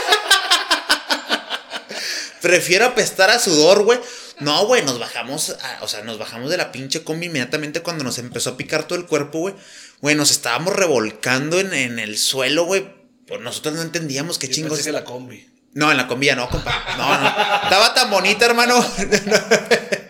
[2.42, 4.00] Prefiero apestar a sudor, güey.
[4.40, 8.04] No, güey, nos bajamos, a- o sea, nos bajamos de la pinche combi inmediatamente cuando
[8.04, 9.56] nos empezó a picar todo el cuerpo, güey.
[10.02, 12.88] Güey, nos estábamos revolcando en, en el suelo, güey.
[13.28, 14.72] Pues nosotros no entendíamos qué Yo chingos.
[14.74, 15.48] pensé que la combi.
[15.74, 16.84] No, en la combi ya no, compa.
[16.98, 17.28] No, no.
[17.64, 18.84] Estaba tan bonita, hermano.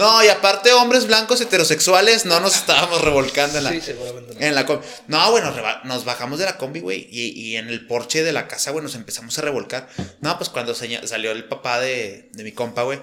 [0.00, 3.70] No, y aparte, hombres blancos heterosexuales, no nos estábamos revolcando en la.
[3.70, 4.40] Sí, seguramente no.
[4.40, 4.86] En la combi.
[5.08, 7.06] No, bueno, nos bajamos de la combi, güey.
[7.10, 9.90] Y, y en el porche de la casa, güey, nos empezamos a revolcar.
[10.22, 12.98] No, pues cuando salió el papá de, de mi compa, güey.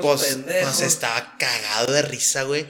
[0.00, 2.68] Pues, pues estaba cagado de risa, güey.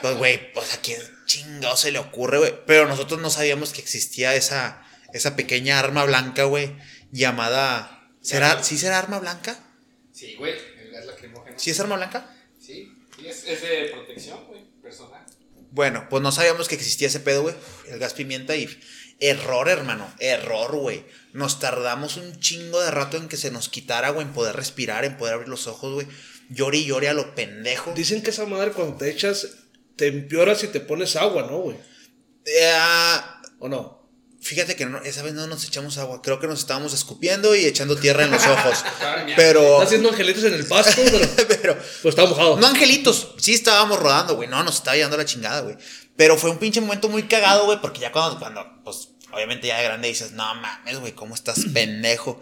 [0.00, 2.54] Pues, güey, pues a quién chingado se le ocurre, güey.
[2.66, 6.74] Pero nosotros no sabíamos que existía esa, esa pequeña arma blanca, güey.
[7.12, 8.08] Llamada.
[8.22, 9.58] ¿Será, ¿Sí será arma blanca?
[10.14, 11.58] Sí, güey, el gas lacrimógeno.
[11.58, 12.34] ¿Sí es arma blanca?
[13.28, 15.24] Es de protección, güey, personal.
[15.70, 17.54] Bueno, pues no sabíamos que existía ese pedo, güey.
[17.88, 18.68] El gas pimienta y.
[19.20, 20.10] Error, hermano.
[20.18, 21.04] Error, güey.
[21.32, 25.04] Nos tardamos un chingo de rato en que se nos quitara, güey, en poder respirar,
[25.04, 26.06] en poder abrir los ojos, güey.
[26.48, 27.92] Llore y llore a lo pendejo.
[27.94, 29.48] Dicen que esa madre cuando te echas,
[29.96, 31.76] te empeoras y te pones agua, ¿no, güey?
[32.46, 33.97] Eh, ah, ¿O no?
[34.40, 36.22] Fíjate que no- esa vez no nos echamos agua.
[36.22, 38.84] Creo que nos estábamos escupiendo y echando tierra en los ojos.
[39.36, 39.60] Pero.
[39.74, 41.74] Está haciendo angelitos en el pasto, pero pero.
[42.02, 42.56] pues estaba mojado.
[42.58, 44.48] No angelitos, sí estábamos rodando, güey.
[44.48, 45.76] No, nos estaba llevando la chingada, güey.
[46.16, 49.78] Pero fue un pinche momento muy cagado, güey, porque ya cuando, cuando, pues, obviamente ya
[49.78, 52.40] de grande dices, no mames, güey, ¿cómo estás pendejo?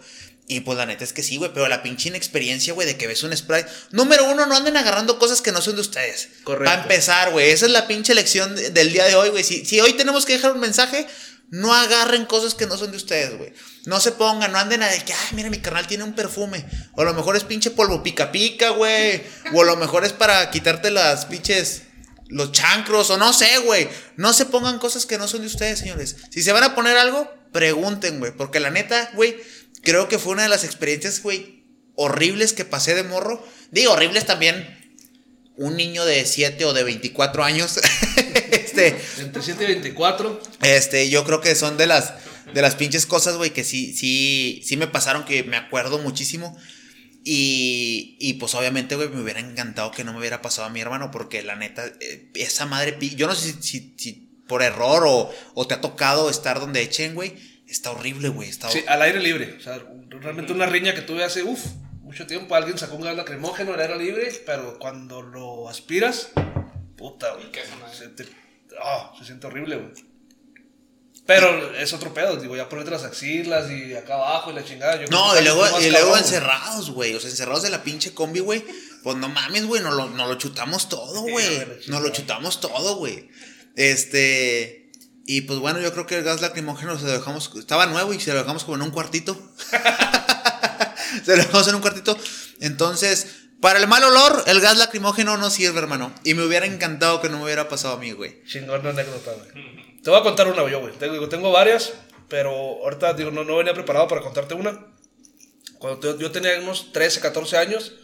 [0.49, 3.05] Y pues la neta es que sí, güey, pero la pinche inexperiencia, güey, de que
[3.05, 3.65] ves un spray.
[3.91, 6.29] Número uno, no anden agarrando cosas que no son de ustedes.
[6.45, 6.63] Correcto.
[6.71, 9.43] Para empezar, güey, esa es la pinche lección de- del día de hoy, güey.
[9.43, 11.05] Si, si hoy tenemos que dejar un mensaje,
[11.49, 13.53] no agarren cosas que no son de ustedes, güey.
[13.85, 16.65] No se pongan, no anden a de que, ay, mira, mi carnal tiene un perfume.
[16.93, 19.23] O a lo mejor es pinche polvo pica pica, güey.
[19.53, 21.83] O a lo mejor es para quitarte las pinches,
[22.27, 23.87] los chancros, o no sé, güey.
[24.17, 26.17] No se pongan cosas que no son de ustedes, señores.
[26.31, 28.33] Si se van a poner algo, pregunten, güey.
[28.35, 29.37] Porque la neta, güey,
[29.83, 31.63] creo que fue una de las experiencias, güey,
[31.95, 33.41] horribles que pasé de morro.
[33.71, 34.75] Digo, horribles también.
[35.55, 37.79] Un niño de 7 o de 24 años.
[38.85, 39.21] este.
[39.21, 40.41] Entre 7 y 24.
[40.61, 42.13] Este, yo creo que son de las
[42.53, 46.57] de las pinches cosas, güey, que sí, sí, sí me pasaron, que me acuerdo muchísimo.
[47.23, 50.79] Y, y pues obviamente, güey, me hubiera encantado que no me hubiera pasado a mi
[50.79, 54.13] hermano, porque la neta, eh, esa madre, yo no sé si, si- si
[54.47, 57.35] por error o, o te ha tocado estar donde echen, güey,
[57.67, 59.57] está horrible, güey, está Sí, al aire libre.
[59.59, 61.65] O sea, realmente una riña que tuve hace, uff,
[62.01, 62.55] mucho tiempo.
[62.55, 66.29] Alguien sacó un gas lacrimógeno al aire libre, pero cuando lo aspiras,
[66.95, 67.47] puta, güey.
[67.93, 68.25] Se, te-
[68.81, 69.91] ah, se siente horrible, güey.
[71.27, 74.95] Pero es otro pedo, digo, ya ponerte las axilas y acá abajo y la chingada.
[74.95, 77.13] yo No, y luego, y luego cabrón, encerrados, güey.
[77.15, 78.63] O sea, encerrados de la pinche combi, güey.
[79.03, 79.81] Pues no mames, güey.
[79.81, 81.67] Nos lo, nos lo chutamos todo, güey.
[81.87, 83.29] Nos lo chutamos todo, güey.
[83.75, 84.89] Este.
[85.25, 88.21] Y pues bueno, yo creo que el gas lacrimógeno se lo dejamos, estaba nuevo y
[88.21, 89.37] se lo dejamos como en un cuartito.
[91.25, 92.17] se lo dejamos en un cuartito.
[92.61, 93.27] Entonces,
[93.61, 96.13] para el mal olor, el gas lacrimógeno no sirve, hermano.
[96.23, 98.43] Y me hubiera encantado que no me hubiera pasado a mí, güey.
[98.43, 100.01] Chingón anécdota, güey.
[100.03, 100.93] Te voy a contar una yo, güey.
[100.93, 101.93] Tengo, tengo varias,
[102.29, 104.87] pero ahorita digo, no, no venía preparado para contarte una.
[105.79, 107.95] Cuando yo tenía unos 13, 14 años,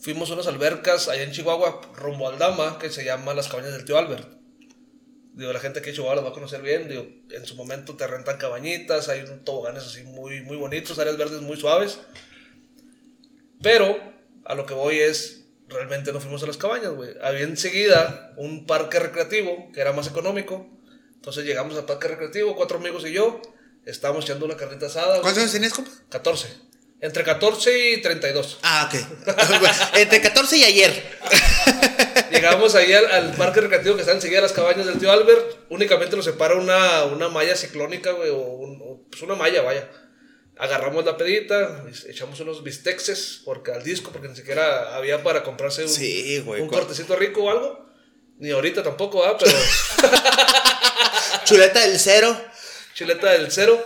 [0.00, 3.72] fuimos a unas albercas allá en Chihuahua, rumbo al Dama, que se llama Las Cabañas
[3.72, 4.28] del Tío Albert.
[5.34, 6.88] Digo, la gente que en Chihuahua las va a conocer bien.
[6.88, 11.40] Digo, en su momento te rentan cabañitas, hay toboganes así muy, muy bonitos, áreas verdes
[11.40, 12.00] muy suaves.
[13.62, 13.98] Pero
[14.50, 17.10] a lo que voy es, realmente no fuimos a las cabañas, güey.
[17.22, 20.66] Había enseguida un parque recreativo que era más económico.
[21.14, 23.40] Entonces llegamos al parque recreativo, cuatro amigos y yo.
[23.86, 25.20] Estábamos echando una carnita asada.
[25.20, 25.90] ¿Cuántos años tenías, compa?
[26.10, 26.48] 14.
[27.02, 28.58] Entre 14 y 32.
[28.62, 29.00] Ah, ok.
[29.96, 31.18] Entre 14 y ayer.
[32.30, 35.64] Llegamos ahí al, al parque recreativo que está enseguida de las cabañas del tío Albert.
[35.70, 39.88] Únicamente nos separa una, una malla ciclónica, güey, o, un- o, pues una malla, vaya.
[40.62, 45.84] Agarramos la pedita, echamos unos bistexes porque, al disco, porque ni siquiera había para comprarse
[45.84, 46.60] un, Sí, güey.
[46.60, 46.80] un ¿cuál?
[46.82, 47.86] cortecito rico o algo.
[48.38, 49.36] Ni ahorita tampoco, ¿ah?
[49.38, 49.52] Pero
[51.44, 52.36] Chuleta del cero.
[52.94, 53.82] chileta del cero.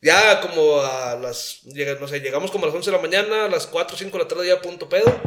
[0.00, 1.60] Ya como a las,
[2.00, 4.18] no sé, llegamos como a las 11 de la mañana, a las 4 o 5
[4.18, 5.20] de la tarde ya punto pedo.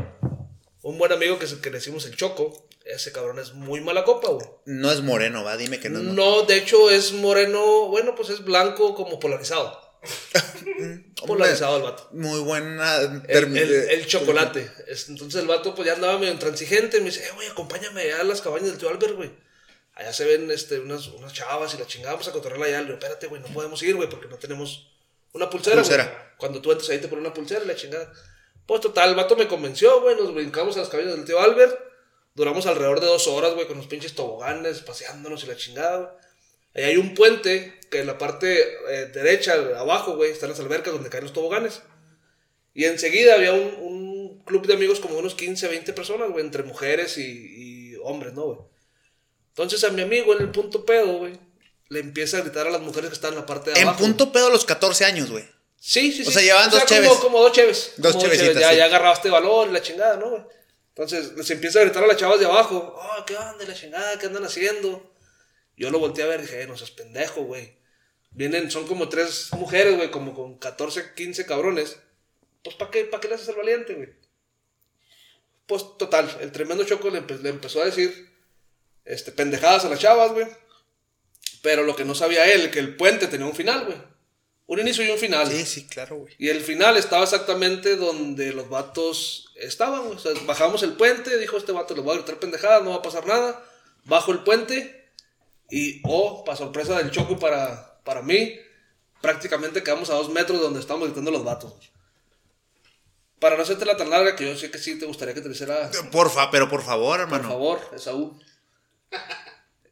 [0.81, 4.29] Un buen amigo que, que le decimos el Choco, ese cabrón es muy mala copa,
[4.29, 4.45] güey.
[4.65, 5.55] No es moreno, va.
[5.57, 5.99] Dime que no.
[5.99, 9.79] es No, de hecho es moreno, bueno, pues es blanco como polarizado.
[11.25, 12.09] Polarizado el vato.
[12.11, 12.97] Muy buena.
[12.97, 14.69] El, termi- el- el chocolate.
[14.87, 16.99] Es- Entonces el vato pues ya andaba medio intransigente.
[16.99, 19.31] Me dice, eh, güey, acompáñame allá a las cabañas del tío Albert, güey.
[19.93, 22.79] Allá se ven este, unas, unas chavas y la chingamos a cotorrearla allá.
[22.79, 24.91] Le digo, espérate, güey, no podemos ir, güey, porque no tenemos
[25.33, 25.75] una pulsera.
[25.77, 25.85] güey.
[25.85, 26.33] Pulsera.
[26.37, 28.11] Cuando tú entras ahí te ponen una pulsera y la chingada.
[28.67, 30.15] Pues total, el vato me convenció, güey.
[30.15, 31.79] Nos brincamos a las cabañas del tío Albert.
[32.33, 36.24] Duramos alrededor de dos horas, güey, con los pinches toboganes, paseándonos y la chingada, güey.
[36.75, 40.93] Ahí hay un puente que en la parte eh, derecha, abajo, güey, están las albercas
[40.93, 41.81] donde caen los toboganes.
[42.73, 46.63] Y enseguida había un, un club de amigos como unos 15, 20 personas, güey, entre
[46.63, 48.59] mujeres y, y hombres, ¿no, güey?
[49.49, 51.39] Entonces a mi amigo en el punto pedo, güey,
[51.87, 53.99] le empieza a gritar a las mujeres que están en la parte de En abajo.
[54.03, 55.45] punto pedo a los 14 años, güey.
[55.79, 56.29] Sí, sí, sí.
[56.29, 57.11] O sea, llevaban dos como- cheves.
[57.19, 57.93] Como, dos cheves.
[57.97, 58.77] Dos Como chevecitas, Ya, sí.
[58.77, 60.41] ya agarraste valor y la chingada, ¿no, güey?
[60.89, 62.95] Entonces les empieza a gritar a las chavas de abajo.
[62.97, 63.63] Oh, ¿qué onda?
[63.65, 65.14] La chingada, ¿qué andan haciendo?
[65.77, 67.77] Yo lo volteé a ver y dije, "Eh, no seas pendejo, güey.
[68.31, 71.97] Vienen, son como tres mujeres, güey, como con 14, 15 cabrones.
[72.63, 74.09] Pues, ¿para qué, pa' qué le haces el valiente, güey?
[75.67, 78.29] Pues, total, el tremendo choco le, empe- le empezó a decir
[79.03, 80.47] este, pendejadas a las chavas, güey.
[81.61, 83.97] Pero lo que no sabía él, que el puente tenía un final, güey.
[84.67, 85.47] Un inicio y un final.
[85.49, 86.33] Sí, sí, claro, güey.
[86.39, 90.05] Y el final estaba exactamente donde los vatos estaban.
[90.05, 90.15] güey.
[90.17, 92.95] O sea, bajamos el puente, dijo este vato, les voy a gritar pendejadas, no va
[92.97, 93.63] a pasar nada.
[94.05, 95.04] Bajo el puente
[95.69, 98.55] y, oh, para sorpresa del choco para, para mí,
[99.21, 101.73] prácticamente quedamos a dos metros de donde estábamos gritando los vatos.
[103.39, 105.49] Para no hacerte la tan larga, que yo sé que sí te gustaría que te
[105.49, 107.47] hiciera, Porfa, pero por favor, por hermano.
[107.49, 108.39] favor, Esaú.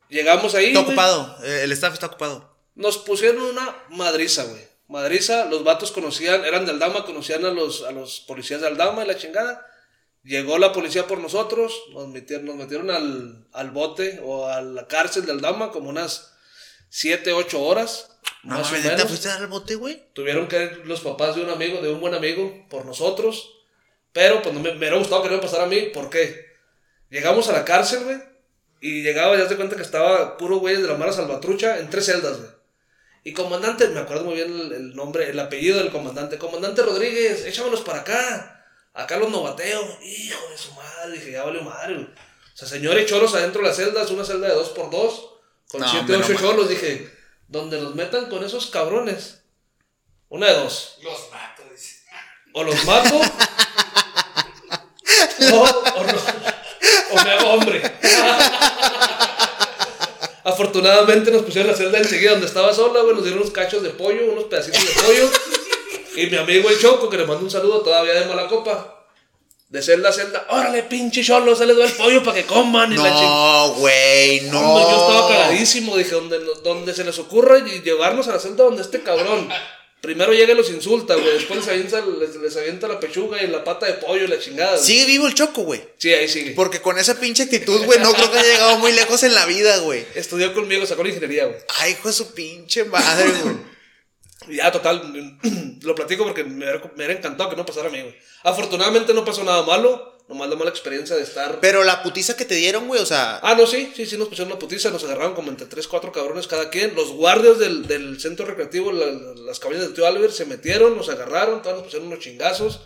[0.10, 0.68] Llegamos ahí.
[0.68, 0.92] Está güey.
[0.94, 1.38] ocupado.
[1.44, 2.56] eh, El staff está ocupado.
[2.76, 4.62] Nos pusieron una madriza, güey.
[4.88, 9.04] Madriza, los vatos conocían, eran de Aldama, conocían a los, a los policías de Aldama
[9.04, 9.66] y la chingada.
[10.24, 14.88] Llegó la policía por nosotros, nos metieron, nos metieron al, al bote o a la
[14.88, 16.34] cárcel de Aldama como unas
[16.90, 18.10] 7, 8 horas.
[18.44, 19.10] No, más o mames, ¿neta menos.
[19.10, 20.02] fuiste al bote, güey?
[20.14, 23.52] Tuvieron que ir los papás de un amigo, de un buen amigo, por nosotros.
[24.14, 25.90] Pero pues no me, me hubiera gustado que no me pasara a mí.
[25.94, 26.54] ¿Por qué?
[27.10, 28.18] Llegamos a la cárcel, güey.
[28.80, 32.06] Y llegaba, ya te cuenta que estaba puro güey de la Mara Salvatrucha en tres
[32.06, 32.52] celdas, güey.
[33.26, 36.38] Y comandante, me acuerdo muy bien el, el nombre, el apellido del comandante.
[36.38, 38.53] Comandante Rodríguez, échamelos para acá.
[38.94, 39.82] Acá los novateo.
[40.04, 42.06] Hijo de su madre, dije, ya valió madre, güey.
[42.06, 45.32] O sea, señores cholos adentro de las celdas, una celda de dos por dos,
[45.70, 46.42] con No, siete, hombre, no ocho mames.
[46.50, 46.70] cholos.
[46.70, 47.12] Dije,
[47.48, 49.40] donde los metan con esos cabrones.
[50.30, 50.98] Una de dos.
[51.02, 52.04] Los mato, dice.
[52.54, 53.16] O los mato.
[55.52, 56.24] o, o no-
[57.12, 57.82] o me hago hombre.
[60.46, 63.16] Afortunadamente nos pusieron la celda enseguida donde estaba sola, güey.
[63.16, 65.32] Nos dieron unos cachos de pollo, unos pedacitos de pollo.
[66.16, 69.00] Y mi amigo el Choco, que le mando un saludo todavía de mala copa.
[69.70, 70.46] De celda a celda.
[70.50, 72.94] Órale, pinche cholo, se les da el pollo para que coman.
[72.94, 72.96] Y.
[72.96, 74.60] No, güey, no.
[74.60, 78.66] Hombre, yo estaba cagadísimo, dije, donde, donde se les ocurra y llevarnos a la celda
[78.66, 79.50] donde este cabrón.
[80.00, 81.34] Primero llega y los insulta, güey.
[81.34, 84.38] Después les avienta, les, les avienta la pechuga y la pata de pollo y la
[84.38, 84.74] chingada.
[84.74, 84.84] güey.
[84.84, 85.82] Sigue vivo el choco, güey.
[85.98, 86.52] Sí, ahí sigue.
[86.52, 89.46] Porque con esa pinche actitud, güey, no creo que haya llegado muy lejos en la
[89.46, 90.06] vida, güey.
[90.14, 91.58] Estudió conmigo, sacó la ingeniería, güey.
[91.80, 93.56] Ay, hijo de su pinche madre, güey.
[94.48, 95.38] Y ya, total,
[95.82, 98.16] lo platico porque me hubiera, me hubiera encantado que no pasara a mí, güey.
[98.44, 100.12] Afortunadamente no pasó nada malo.
[100.30, 101.60] Nomás la mala experiencia de estar.
[101.60, 103.40] Pero la putiza que te dieron, güey, o sea.
[103.44, 106.14] Ah, no, sí, sí, sí, nos pusieron una putiza, nos agarraron como entre 3, 4
[106.14, 106.96] cabrones cada quien.
[106.96, 109.06] Los guardias del, del centro recreativo, la-
[109.46, 112.80] las cabañas del tío Albert, se metieron, nos agarraron, todos nos pusieron unos chingazos.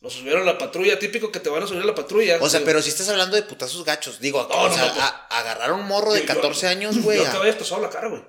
[0.00, 2.38] Nos subieron a la patrulla, típico que te van a subir a la patrulla.
[2.40, 5.00] O sea, pero si estás hablando de putazos gachos, digo, No, o no, sea, no,
[5.00, 7.18] a- agarrar un morro de Yo- yo- 14 años, güey.
[7.18, 8.24] Yo acabé destrozado la cara, güey.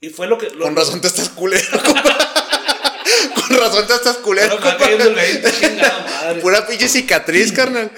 [0.00, 0.50] Y fue lo que.
[0.50, 1.66] Lo, Con razón te estás culero.
[3.34, 5.20] Con razón te estás culero, Pero me el compa.
[5.22, 6.40] 20, chingada madre.
[6.42, 7.90] Pura pinche cicatriz, carnal.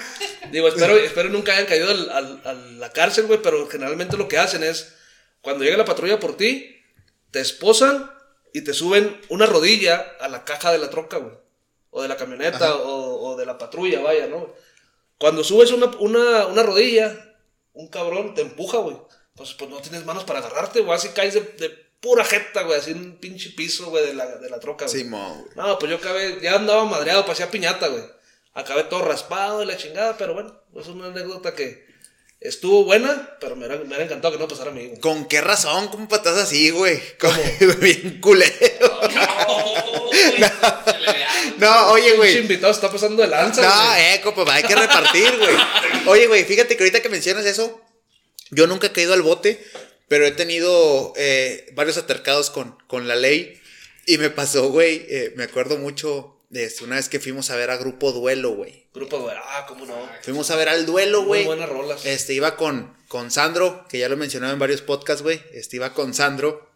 [0.51, 4.27] Digo, espero, espero nunca hayan caído al- al- a la cárcel, güey, pero generalmente lo
[4.27, 4.93] que hacen es,
[5.41, 6.81] cuando llega la patrulla por ti,
[7.31, 8.11] te esposan
[8.53, 11.33] y te suben una rodilla a la caja de la troca, güey.
[11.89, 14.53] O de la camioneta, o, o de la patrulla, vaya, ¿no?
[15.19, 17.35] Cuando subes una, una, una rodilla,
[17.73, 18.97] un cabrón te empuja, güey.
[19.35, 20.95] Pues, pues no tienes manos para agarrarte, güey.
[20.95, 22.77] Así caes de, de pura jeta, güey.
[22.79, 24.97] Así en un pinche piso, güey, de la, de la troca, güey.
[24.99, 25.51] Simón, güey.
[25.55, 28.03] No, pues yo acabé, ya andaba madreado, pasé a piñata, güey.
[28.53, 31.87] Acabé todo raspado y la chingada, pero bueno, es una anécdota que
[32.39, 34.99] estuvo buena, pero me hubiera, me hubiera encantado que no pasara a mí, güey.
[34.99, 37.01] ¿Con qué razón, compa, estás así, güey?
[37.17, 37.33] Como
[37.79, 38.51] bien culero.
[41.57, 42.37] No, oye, Pinche güey.
[42.39, 44.01] invitado está pasando de lanza, No, güey.
[44.15, 45.55] eh, compa, hay que repartir, güey.
[46.07, 47.81] Oye, güey, fíjate que ahorita que mencionas eso,
[48.51, 49.63] yo nunca he caído al bote,
[50.07, 53.59] pero he tenido eh, varios atercados con, con la ley.
[54.05, 57.55] Y me pasó, güey, eh, me acuerdo mucho de esto, una vez que fuimos a
[57.55, 58.85] ver a Grupo Duelo, güey.
[58.93, 59.95] Grupo de, ah, cómo no.
[60.21, 61.45] Fuimos a ver al duelo, Muy güey.
[61.45, 62.05] buenas rolas.
[62.05, 65.41] Este, iba con, con Sandro, que ya lo he mencionado en varios podcasts, güey.
[65.51, 66.69] Este, iba con Sandro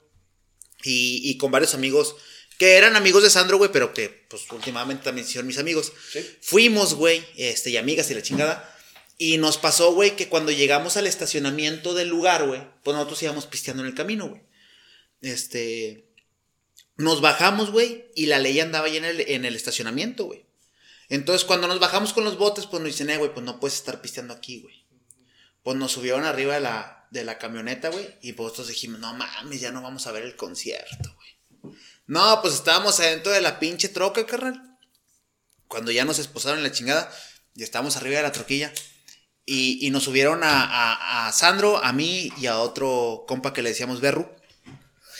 [0.83, 2.15] y, y con varios amigos
[2.57, 5.93] que eran amigos de Sandro, güey, pero que, pues, últimamente también hicieron mis amigos.
[6.11, 6.27] Sí.
[6.41, 8.76] Fuimos, güey, este, y amigas y la chingada.
[9.17, 13.47] Y nos pasó, güey, que cuando llegamos al estacionamiento del lugar, güey, pues nosotros íbamos
[13.47, 14.43] pisteando en el camino, güey.
[15.21, 16.07] Este.
[16.97, 20.45] Nos bajamos, güey, y la ley andaba ahí en el, en el estacionamiento, güey.
[21.09, 23.77] Entonces, cuando nos bajamos con los botes, pues nos dicen, eh, güey, pues no puedes
[23.77, 24.85] estar pisteando aquí, güey.
[25.63, 29.13] Pues nos subieron arriba de la, de la camioneta, güey, y pues nosotros dijimos, no
[29.13, 31.75] mames, ya no vamos a ver el concierto, güey.
[32.07, 34.77] No, pues estábamos adentro de la pinche troca, carnal.
[35.67, 37.13] Cuando ya nos esposaron en la chingada,
[37.55, 38.71] y estábamos arriba de la troquilla.
[39.49, 43.61] Y, y nos subieron a, a- a Sandro, a mí y a otro compa que
[43.63, 44.29] le decíamos Berru.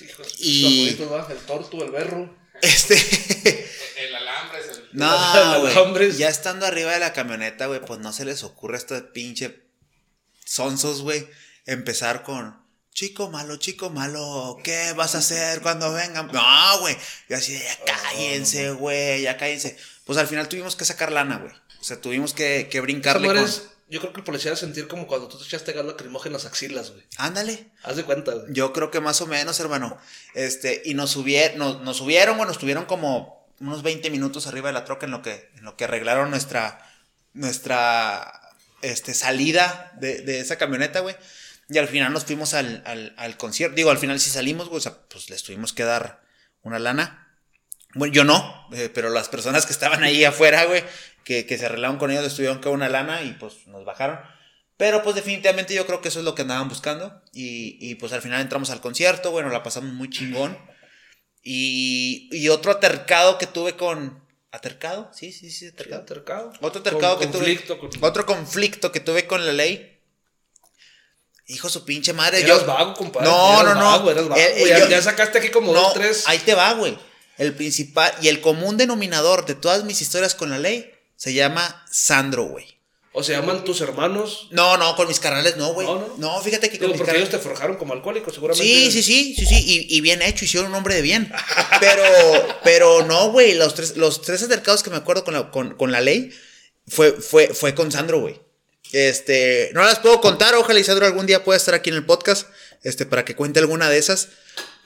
[0.01, 2.35] Hijo, Y- El tortu, el berro.
[2.61, 2.95] Este.
[3.97, 4.89] El alambre es el.
[4.91, 5.07] No,
[5.61, 5.71] güey.
[5.71, 6.17] Alambres.
[6.17, 9.63] Ya estando arriba de la camioneta, güey, pues no se les ocurre a estos pinche
[10.45, 11.27] sonsos, güey,
[11.65, 12.55] empezar con
[12.93, 16.27] chico malo, chico malo, ¿qué vas a hacer cuando vengan?
[16.31, 16.95] No, güey.
[17.29, 19.77] Yo así de ya cállense, güey, ya cállense.
[20.05, 21.53] Pues al final tuvimos que sacar lana, güey.
[21.79, 23.37] O sea, tuvimos que, brincarle con.
[23.37, 26.31] es- yo creo que el policía debe sentir como cuando tú te echaste gas lacrimógeno
[26.31, 27.03] en las axilas, güey.
[27.17, 27.71] Ándale.
[27.83, 28.53] Haz de cuenta, güey.
[28.53, 29.97] Yo creo que más o menos, hermano.
[30.33, 34.73] Este, y nos subieron, nos, nos subieron, bueno, estuvieron como unos 20 minutos arriba de
[34.73, 36.85] la troca en lo que, en lo que arreglaron nuestra,
[37.33, 38.41] nuestra,
[38.81, 41.15] este, salida de, de esa camioneta, güey.
[41.69, 43.75] Y al final nos fuimos al, al, al concierto.
[43.75, 46.21] Digo, al final sí salimos, güey, o sea, pues les tuvimos que dar
[46.61, 47.26] una lana.
[47.93, 50.83] Bueno, yo no, eh, pero las personas que estaban ahí afuera, güey,
[51.23, 53.85] que, que se arreglaron con ellos, les tuvieron que dar una lana y pues nos
[53.85, 54.19] bajaron.
[54.77, 57.21] Pero pues definitivamente yo creo que eso es lo que andaban buscando.
[57.33, 60.55] Y, y, pues al final entramos al concierto, bueno, la pasamos muy chingón.
[61.41, 64.25] Y, y otro atercado que tuve con...
[64.51, 65.09] ¿Atercado?
[65.13, 66.51] Sí, sí, sí, Sí, atercado.
[66.61, 67.89] Otro atercado Con- que conflicto, tuve.
[67.89, 69.99] con- Otro conflicto que tuve con la ley.
[71.47, 72.39] Hijo su pinche madre.
[72.41, 73.27] Eras yo- vago, compadre.
[73.27, 73.85] No, Eras no, no.
[73.91, 76.23] vago, eras vago, Eh, eh, yo- ya sacaste aquí como No, dos, tres.
[76.27, 76.97] ahí te va, güey.
[77.37, 81.85] El principal y el común denominador de todas mis historias con la ley se llama
[81.91, 82.77] Sandro, güey.
[83.13, 84.47] O se llaman tus hermanos.
[84.51, 85.87] No, no, con mis carnales no, güey.
[85.87, 86.41] No, No, no.
[86.41, 87.29] fíjate que con Digo, mis porque carnales.
[87.29, 88.63] ellos te forjaron como alcohólico, seguramente.
[88.67, 91.31] Sí, sí, sí, sí, sí, y, y bien hecho, hicieron un hombre de bien.
[91.79, 92.03] Pero,
[92.63, 95.91] pero no, güey, los tres, los tres acercados que me acuerdo con la, con, con
[95.91, 96.29] la ley
[96.87, 98.39] fue, fue, fue con Sandro, güey.
[98.93, 102.05] Este, no las puedo contar, ojalá y Sandro algún día pueda estar aquí en el
[102.05, 102.47] podcast,
[102.83, 104.27] este, para que cuente alguna de esas.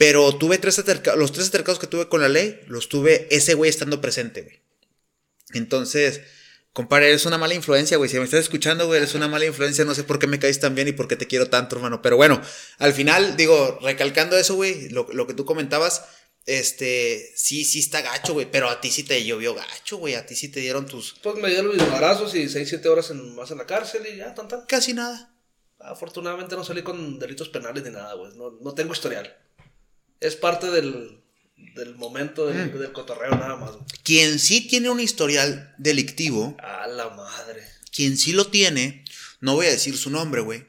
[0.02, 0.84] Pero tuve tres
[1.16, 4.60] los tres acercados que tuve con la ley, los tuve ese güey estando presente, güey.
[5.54, 6.22] Entonces,
[6.74, 8.10] compadre, eres una mala influencia, güey.
[8.10, 9.86] Si me estás escuchando, güey, eres una mala influencia.
[9.86, 12.02] No sé por qué me caes tan bien y por qué te quiero tanto, hermano.
[12.02, 12.42] Pero bueno,
[12.80, 16.04] al final, digo, recalcando eso, güey, lo, lo que tú comentabas,
[16.48, 18.50] este, sí, sí está gacho, güey.
[18.50, 20.16] Pero a ti sí te llovió gacho, güey.
[20.16, 21.14] A ti sí te dieron tus.
[21.22, 24.18] Pues me dieron mis embarazos y 6, 7 horas en, más en la cárcel y
[24.18, 24.66] ya, tan, tan.
[24.66, 25.32] Casi nada.
[25.78, 28.36] Afortunadamente no salí con delitos penales ni nada, güey.
[28.36, 29.38] No, no tengo historial.
[30.22, 31.20] Es parte del,
[31.76, 32.80] del momento del, Mm.
[32.80, 33.84] del cotorreo nada más, güey.
[34.04, 37.64] Quien sí tiene un historial delictivo, A la madre.
[37.92, 39.04] quien sí lo tiene,
[39.42, 40.66] no voy a decir su nombre, güey.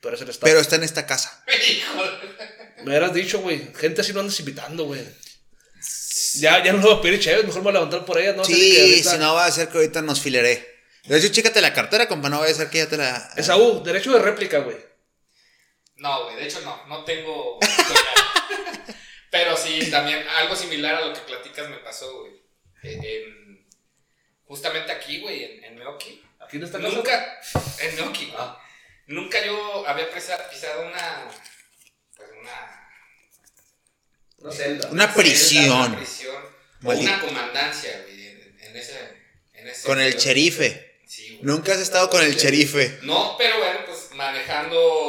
[0.00, 0.48] Pero es el estado.
[0.50, 1.44] Pero está en esta casa.
[2.78, 3.72] Me hubieras dicho, güey.
[3.76, 5.02] Gente así no andas invitando, güey.
[6.34, 7.42] Ya, ya no lo voy a pedir chévere.
[7.44, 8.42] Mejor me voy a levantar por ella, ¿no?
[8.42, 10.66] Que Sí, ahorita- si no va a ser que ahorita nos fileré.
[11.04, 13.30] De hecho, chécate la cartera, compa, no vaya a ser que ya te la...
[13.36, 14.76] Esaú, derecho de réplica, güey.
[16.02, 17.58] No, güey, de hecho no, no tengo.
[19.30, 22.32] Pero sí, también algo similar a lo que platicas me pasó, güey.
[22.82, 23.66] En- en-
[24.44, 26.22] justamente aquí, güey, en, en Meoki.
[26.40, 26.94] Aquí en esta casa.
[26.94, 27.40] Nunca,
[27.80, 28.36] en Meoki, güey.
[28.38, 28.58] Ah.
[29.06, 31.28] Nunca yo había pisado una.
[32.16, 32.88] Pues una.
[34.38, 34.88] Una celda.
[34.90, 35.86] Una celda, prisión.
[35.86, 36.42] Una prisión.
[36.82, 38.98] Una comandancia, güey, en, en ese.
[39.54, 40.98] En ese Con el sherife.
[41.06, 41.40] Sí, güey.
[41.44, 42.98] Nunca has estado con el sherife.
[43.02, 45.01] No, pero bueno, pues manejando, no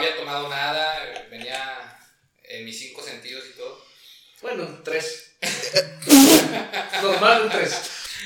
[0.00, 1.98] había tomado nada, venía
[2.44, 3.84] en mis cinco sentidos y todo.
[4.42, 5.32] Bueno, tres.
[7.02, 7.74] Normal, un tres.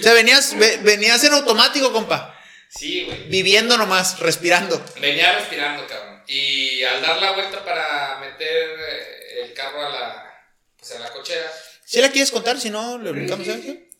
[0.00, 2.30] O sea, venías, ve- venías en automático, compa.
[2.68, 3.28] Sí, güey.
[3.28, 4.84] Viviendo nomás, respirando.
[5.00, 6.22] Venía respirando, cabrón.
[6.26, 10.48] Y al dar la vuelta para meter eh, el carro a la,
[10.78, 11.52] pues a la cochera,
[11.84, 12.58] ¿Si la quieres contar?
[12.58, 13.46] Si no, le brincamos.
[13.46, 13.90] ¿sabes qué?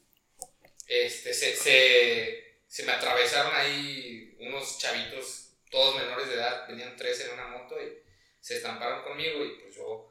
[0.88, 5.43] este, se, se, se me atravesaron ahí unos chavitos,
[5.74, 7.92] todos menores de edad, venían tres en una moto y
[8.40, 10.08] se estamparon conmigo y pues yo,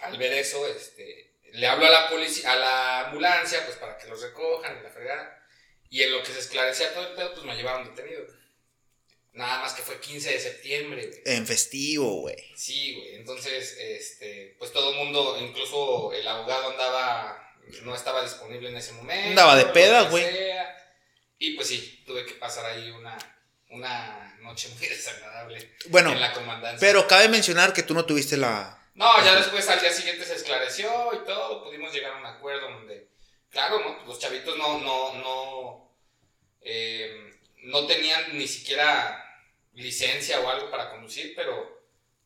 [0.00, 4.08] al ver eso, este, le hablo a la policía, a la ambulancia, pues para que
[4.08, 5.46] los recojan y la fregada.
[5.90, 8.24] Y en lo que se esclarecía todo el pedo, pues me llevaron detenido.
[9.32, 11.20] Nada más que fue 15 de septiembre, güey.
[11.26, 12.36] En festivo, güey.
[12.56, 13.16] Sí, güey.
[13.16, 18.92] Entonces, este, pues todo el mundo, incluso el abogado andaba, no estaba disponible en ese
[18.94, 19.28] momento.
[19.28, 20.24] Andaba de peda, güey.
[21.38, 23.18] Y pues sí, tuve que pasar ahí una,
[23.76, 26.78] una noche muy desagradable Bueno, en la comandancia.
[26.80, 28.72] pero cabe mencionar que tú no tuviste la.
[28.94, 32.70] No, ya después al día siguiente se esclareció y todo, pudimos llegar a un acuerdo
[32.70, 33.08] donde,
[33.50, 34.06] claro, ¿no?
[34.06, 35.96] los chavitos no, no, no,
[36.62, 37.30] eh,
[37.64, 39.22] no tenían ni siquiera
[39.74, 41.82] licencia o algo para conducir, pero,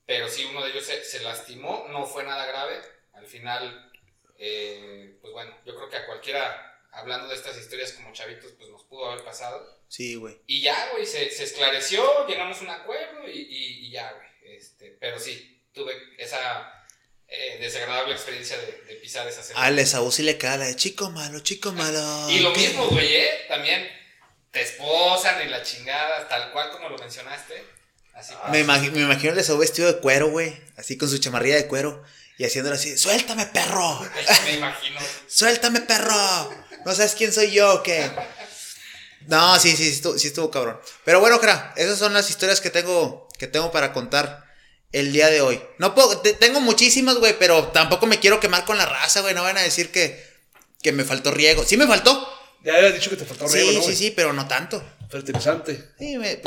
[0.06, 2.80] pero sí uno de ellos se, se lastimó, no fue nada grave,
[3.14, 3.90] al final,
[4.38, 8.68] eh, pues bueno, yo creo que a cualquiera, hablando de estas historias como chavitos, pues
[8.70, 9.80] nos pudo haber pasado.
[9.88, 10.38] Sí, güey.
[10.46, 14.56] Y ya, güey, se, se esclareció, llegamos a un acuerdo y, y- y ya, güey.
[14.56, 16.84] Este, pero sí, tuve esa
[17.28, 19.62] eh, desagradable experiencia de, de pisar esa celda.
[19.62, 22.28] Al Esaú sí le queda la de chico malo, chico malo.
[22.30, 22.60] y lo ¿qué?
[22.60, 23.30] mismo, güey, ¿eh?
[23.48, 23.88] También
[24.50, 27.62] te esposan y la chingada, tal cual como lo mencionaste.
[28.14, 30.54] Así Me, imagi- me imagino el Esaú vestido de cuero, güey.
[30.76, 32.02] Así con su chamarrilla de cuero.
[32.40, 34.00] Y haciéndolo así: ¡Suéltame, perro!
[34.44, 34.98] me imagino.
[35.28, 36.50] ¡Suéltame, perro!
[36.86, 38.10] ¿No sabes quién soy yo o qué?
[39.26, 40.80] No, sí, sí, sí estuvo, sí estuvo cabrón.
[41.04, 44.42] Pero bueno, Jara, esas son las historias que tengo, que tengo para contar
[44.90, 45.60] el día de hoy.
[45.76, 49.34] No puedo, te- tengo muchísimas, güey, pero tampoco me quiero quemar con la raza, güey.
[49.34, 50.26] No van a decir que,
[50.82, 51.62] que me faltó riego.
[51.66, 52.26] Sí me faltó.
[52.64, 53.96] Ya habías dicho que te Sí, riego, ¿no, sí, güey?
[53.96, 54.82] sí, pero no tanto.
[55.10, 55.90] Fertilizante.
[55.98, 56.40] Sí, me-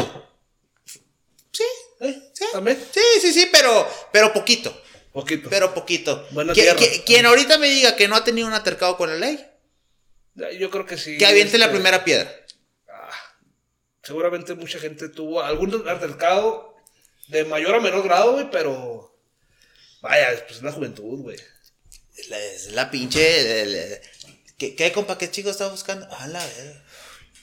[1.52, 1.64] sí,
[2.02, 2.20] ¿Eh?
[2.34, 2.46] sí.
[2.52, 2.84] ¿También?
[2.92, 4.82] Sí, sí, sí, pero, pero poquito.
[5.14, 5.50] Poquito.
[5.50, 6.28] Pero poquito.
[6.32, 9.46] Qui- quien ahorita me diga que no ha tenido un atercado con la ley,
[10.60, 11.18] Yo creo que sí.
[11.18, 12.34] que aviente la este, primera piedra.
[12.90, 13.10] ah,
[14.02, 16.76] seguramente mucha gente tuvo algún altercado
[17.28, 19.16] de mayor a menor grado, güey, pero.
[20.02, 21.38] Vaya, pues es la juventud, güey.
[22.30, 22.38] La,
[22.72, 23.62] la pinche.
[23.62, 24.00] el- el-
[24.58, 25.18] ¿Qué, ¿Qué, compa?
[25.18, 26.08] ¿Qué chico estaba buscando?
[26.12, 26.84] Ah, la verga.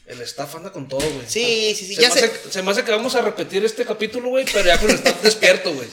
[0.07, 1.27] El staff anda con todo, güey.
[1.29, 2.27] Sí, sí, sí, Se, ya me sé.
[2.27, 4.97] hace, se me hace que vamos a repetir este capítulo, güey, pero ya con el
[4.97, 5.89] staff despierto, güey.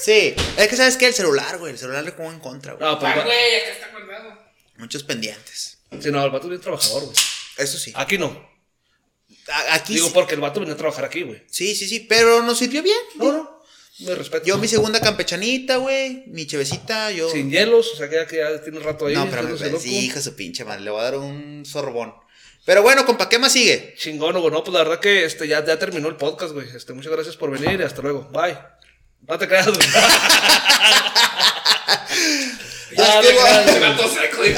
[0.00, 1.72] Sí, es que sabes que el celular, güey.
[1.72, 2.88] El celular le juega en contra, güey.
[2.88, 3.20] No, pero.
[3.20, 4.38] Ah, güey, acá está guardado.
[4.76, 5.78] Muchos pendientes.
[6.00, 7.16] Sí, no, el vato es bien trabajador, güey.
[7.58, 7.92] Eso sí.
[7.94, 8.50] Aquí no.
[9.48, 10.12] A- Aquí Digo, sí.
[10.14, 11.42] porque el vato venía a trabajar aquí, güey.
[11.50, 12.98] Sí, sí, sí, pero nos sirvió bien.
[13.16, 13.62] No, no.
[14.00, 14.46] Me respeto.
[14.46, 16.24] Yo mi segunda campechanita, güey.
[16.28, 17.30] Mi chevecita, yo.
[17.30, 19.14] Sin hielos, o sea que ya, que ya tiene un rato ahí.
[19.14, 19.78] no, pero me, loco.
[19.80, 20.80] sí, hija su pinche madre.
[20.80, 22.14] Le voy a dar un sorbón.
[22.64, 23.94] Pero bueno, compa, ¿qué más sigue?
[23.98, 24.50] Chingón, güey.
[24.52, 26.66] No, pues la verdad que este, ya, ya terminó el podcast, güey.
[26.74, 28.28] Este, muchas gracias por venir y hasta luego.
[28.32, 28.56] Bye.
[29.28, 29.78] No te creas, güey.
[32.94, 33.28] Ya te.
[33.30, 34.54] Eh,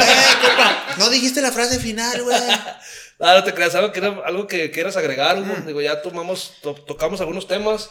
[0.99, 2.37] no dijiste la frase final, güey.
[3.21, 5.63] No, no te creas, algo que, era- algo que quieras agregar, güey.
[5.67, 7.91] Digo, ya tomamos, to- tocamos algunos temas.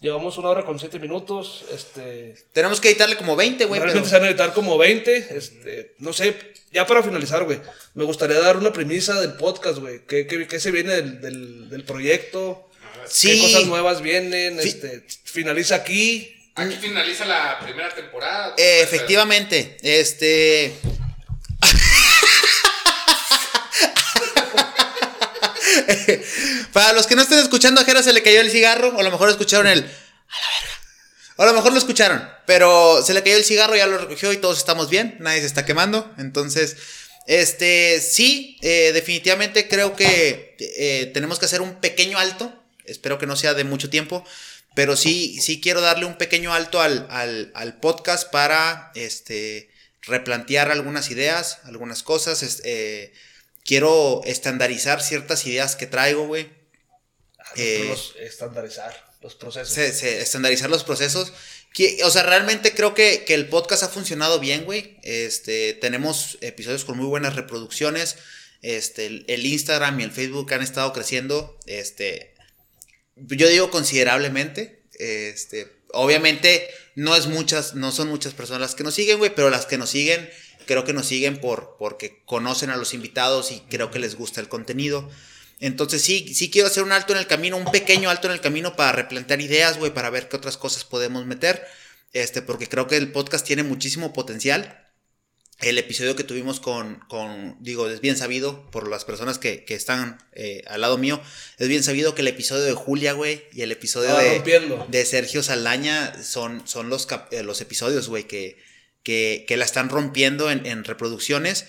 [0.00, 1.64] Llevamos una hora con siete minutos.
[1.72, 2.34] Este.
[2.52, 3.80] Tenemos que editarle como 20, güey.
[3.80, 4.10] realmente Pero...
[4.10, 5.36] se van a editar como 20.
[5.36, 6.36] Este, no sé,
[6.72, 7.60] ya para finalizar, güey.
[7.94, 10.06] Me gustaría dar una premisa del podcast, güey.
[10.06, 12.70] ¿Qué, qué, qué se viene del, del, del proyecto?
[13.08, 13.32] Sí.
[13.32, 14.60] ¿Qué cosas nuevas vienen?
[14.60, 14.68] Sí.
[14.68, 16.36] Este, finaliza aquí.
[16.54, 18.54] Aquí finaliza la primera temporada.
[18.58, 20.74] Eh, efectivamente, este.
[26.72, 29.02] Para los que no estén escuchando, a Jera se le cayó el cigarro, o a
[29.02, 29.78] lo mejor escucharon el.
[29.78, 30.72] A la verga.
[31.36, 34.32] O a lo mejor lo escucharon, pero se le cayó el cigarro, ya lo recogió
[34.32, 36.12] y todos estamos bien, nadie se está quemando.
[36.18, 36.76] Entonces,
[37.26, 42.52] este, sí, eh, definitivamente creo que eh, tenemos que hacer un pequeño alto.
[42.84, 44.24] Espero que no sea de mucho tiempo,
[44.74, 49.70] pero sí, sí quiero darle un pequeño alto al, al, al podcast para este,
[50.02, 52.42] replantear algunas ideas, algunas cosas.
[52.42, 53.12] es- eh,
[53.64, 56.50] quiero estandarizar ciertas ideas que traigo, güey.
[57.38, 59.72] Ah, Eh, los- estandarizar los procesos.
[59.72, 61.32] Se- se- estandarizar los procesos.
[62.04, 64.98] O sea, realmente creo que, que el podcast ha funcionado bien, güey.
[65.04, 68.16] Este, tenemos episodios con muy buenas reproducciones.
[68.62, 71.58] Este, el, el Instagram y el Facebook han estado creciendo.
[71.66, 72.31] Este,
[73.16, 74.82] yo digo considerablemente.
[74.98, 79.50] Este, obviamente no es muchas, no son muchas personas las que nos siguen, güey, pero
[79.50, 80.28] las que nos siguen,
[80.66, 84.40] creo que nos siguen por, porque conocen a los invitados y creo que les gusta
[84.40, 85.10] el contenido.
[85.60, 88.40] Entonces sí, sí quiero hacer un alto en el camino, un pequeño alto en el
[88.40, 91.64] camino para replantear ideas, güey, para ver qué otras cosas podemos meter.
[92.12, 94.81] Este, porque creo que el podcast tiene muchísimo potencial.
[95.62, 99.74] El episodio que tuvimos con, con digo, es bien sabido por las personas que, que
[99.74, 101.20] están eh, al lado mío,
[101.58, 104.22] es bien sabido que el episodio de Julia, güey, y el episodio Ah,
[104.88, 108.58] de, Sergio Saldaña son, son los, cap- eh, los episodios, güey, que,
[109.02, 111.66] que, que la están rompiendo en, en reproducciones.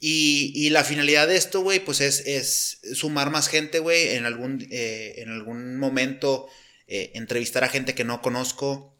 [0.00, 4.26] Y, y la finalidad de esto, güey, pues es, es sumar más gente, güey, en
[4.26, 6.46] algún, eh, en algún momento
[6.86, 8.96] eh, entrevistar a gente que no conozco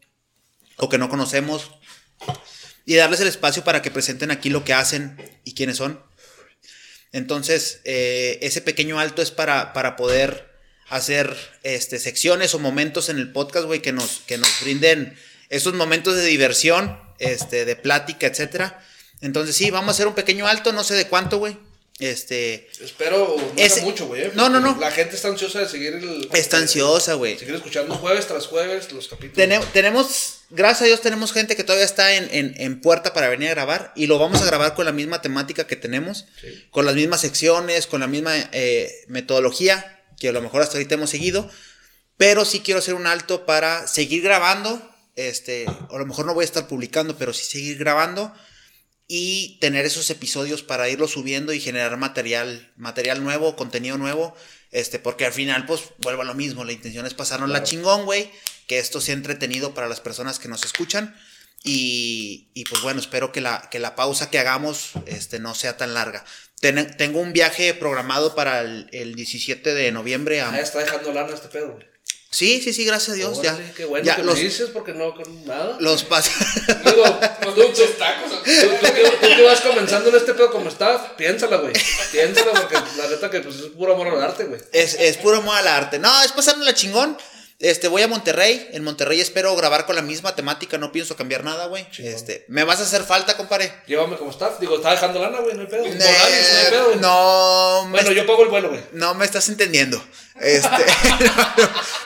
[0.77, 1.71] o que no conocemos
[2.91, 6.01] y darles el espacio para que presenten aquí lo que hacen y quiénes son.
[7.11, 10.49] Entonces, eh, ese pequeño alto es para, para poder
[10.89, 15.17] hacer este, secciones o momentos en el podcast, güey, que nos, que nos brinden
[15.49, 18.83] esos momentos de diversión, este, de plática, etcétera.
[19.21, 21.57] Entonces, sí, vamos a hacer un pequeño alto, no sé de cuánto, güey.
[21.99, 24.21] Este, Espero no Ese- mucho, güey.
[24.23, 24.77] eh, No, no, no.
[24.79, 26.29] La gente está ansiosa de seguir el.
[26.33, 27.37] está ansiosa, güey.
[27.37, 29.35] Seguir escuchando jueves tras jueves los capítulos.
[29.35, 33.29] Tene- tenemos, gracias a Dios, tenemos gente que todavía está en, en- en puerta para
[33.29, 36.67] venir a grabar y lo vamos a grabar con la misma temática que tenemos, Sí.
[36.71, 40.95] con las mismas secciones, con la misma eh, metodología que a lo mejor hasta ahorita
[40.95, 41.49] hemos seguido,
[42.17, 44.81] pero sí quiero hacer un alto para seguir grabando,
[45.15, 48.33] este, a lo mejor no voy a estar publicando, pero sí seguir grabando
[49.11, 54.35] y tener esos episodios para irlos subiendo y generar material, material nuevo, contenido nuevo,
[54.71, 58.05] este, porque al final, pues, vuelvo a lo mismo, la intención es pasarnos la chingón,
[58.05, 58.29] güey,
[58.67, 61.15] que esto sea entretenido para las personas que nos escuchan
[61.63, 65.75] y, y, pues bueno, espero que la, que la pausa que hagamos, este, no sea
[65.75, 66.23] tan larga.
[66.61, 70.51] Ten- tengo un viaje programado para el, el 17 de noviembre a...
[70.53, 71.88] Ah, está dejando lana este pedo, güey.
[72.31, 73.73] Sí, sí, sí, gracias a Dios, Órale, ya.
[73.73, 75.77] Qué bueno ya que los, lo dices porque no con nada.
[75.79, 76.29] los pas-
[76.85, 77.03] Digo,
[77.41, 78.29] Unos pinches tacos.
[78.43, 81.73] tú, que, vas comenzando en este pedo como está, piénsala, güey.
[82.11, 84.61] Piénsala porque la neta que pues es puro amor al arte, güey.
[84.71, 85.97] Es, es puro amor al arte.
[85.97, 87.17] No, es pasármela chingón.
[87.59, 88.69] Este, voy a Monterrey.
[88.71, 90.77] En Monterrey espero grabar con la misma temática.
[90.77, 91.85] No pienso cambiar nada, güey.
[91.97, 93.73] Este, me vas a hacer falta, compadre.
[93.85, 94.59] Llévame como staff.
[94.61, 95.85] Digo, está dejando lana, güey, no hay pedo.
[95.85, 96.99] Eh, no hay pedo, güey.
[96.99, 98.81] no, Bueno, yo pago el vuelo, güey.
[98.93, 100.01] no me estás entendiendo.
[100.39, 100.69] Este,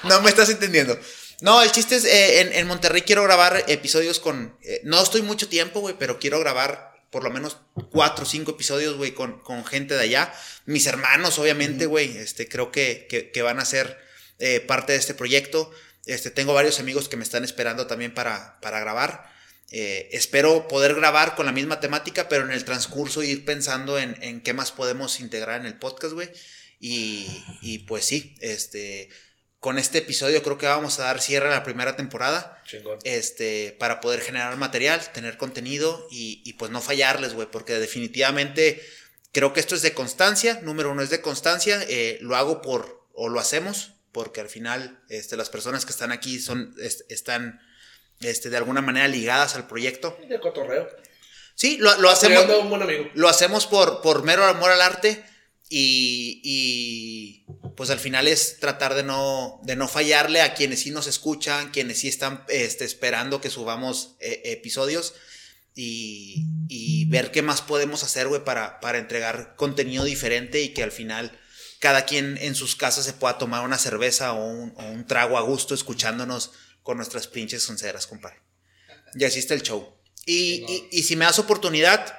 [0.04, 0.98] no, no me estás entendiendo.
[1.42, 4.58] No, el chiste es, eh, en, en Monterrey quiero grabar episodios con...
[4.64, 7.58] eh, no estoy mucho tiempo, güey, pero quiero grabar por lo menos
[7.92, 10.34] cuatro o cinco episodios, güey, con, con gente de allá.
[10.66, 14.00] Mis hermanos, obviamente, güey, este, creo que, que, que van a ser
[14.44, 15.72] eh, parte de este proyecto.
[16.06, 19.32] Este, tengo varios amigos que me están esperando también para, para grabar.
[19.72, 24.22] Eh, espero poder grabar con la misma temática, pero en el transcurso ir pensando en,
[24.22, 26.30] en qué más podemos integrar en el podcast, güey.
[26.82, 27.26] Y,
[27.62, 29.08] y pues sí, este,
[29.62, 32.62] con este episodio creo que vamos a dar cierre a la primera temporada.
[32.68, 33.00] Chingón.
[33.06, 38.82] Este, para poder generar material, tener contenido y, y pues no fallarles, güey, porque definitivamente
[39.32, 40.60] creo que esto es de constancia.
[40.64, 41.82] Número uno es de constancia.
[41.88, 46.12] eh, lo hago por, o lo hacemos, porque al final este, las personas que están
[46.14, 47.60] aquí son, es- están
[48.22, 50.18] este, de alguna manera ligadas al proyecto.
[50.30, 50.88] De cotorreo.
[51.56, 52.38] Sí, lo, lo hacemos.
[52.40, 53.10] Apoyando a un buen amigo.
[53.16, 55.24] Lo hacemos por, por mero amor al arte
[55.70, 57.46] y, y,
[57.76, 61.72] pues al final es tratar de no, de no fallarle a quienes sí nos escuchan,
[61.72, 65.14] quienes sí están este, esperando que subamos eh, episodios
[65.76, 70.84] y, y ver qué más podemos hacer, güey, para, para entregar contenido diferente y que
[70.84, 71.40] al final
[71.84, 75.38] cada quien en sus casas se pueda tomar una cerveza o un, o un trago
[75.38, 78.38] a gusto escuchándonos con nuestras pinches sonceras, compadre.
[79.16, 79.94] Y así está el show.
[80.26, 82.18] Y, y, y si me das oportunidad,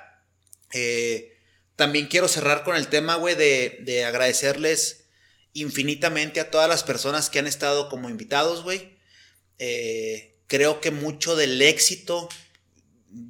[0.75, 1.39] eh,
[1.77, 5.07] también quiero cerrar con el tema, güey, de, de agradecerles
[5.55, 8.99] infinitamente a todas las personas que han estado como invitados, güey.
[9.59, 12.29] Eh, creo que mucho del éxito,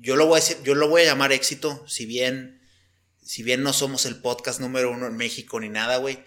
[0.01, 2.61] yo lo voy a decir, yo lo voy a llamar éxito, si bien,
[3.25, 6.23] si bien no somos el podcast número uno en México ni nada, güey.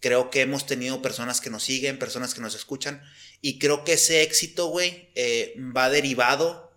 [0.00, 3.02] Creo que hemos tenido personas que nos siguen, personas que nos escuchan,
[3.40, 6.76] y creo que ese éxito, güey, eh, va derivado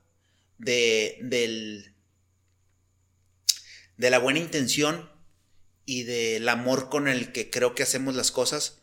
[0.57, 1.93] de, del,
[3.97, 5.09] de la buena intención
[5.85, 8.81] y del amor con el que creo que hacemos las cosas.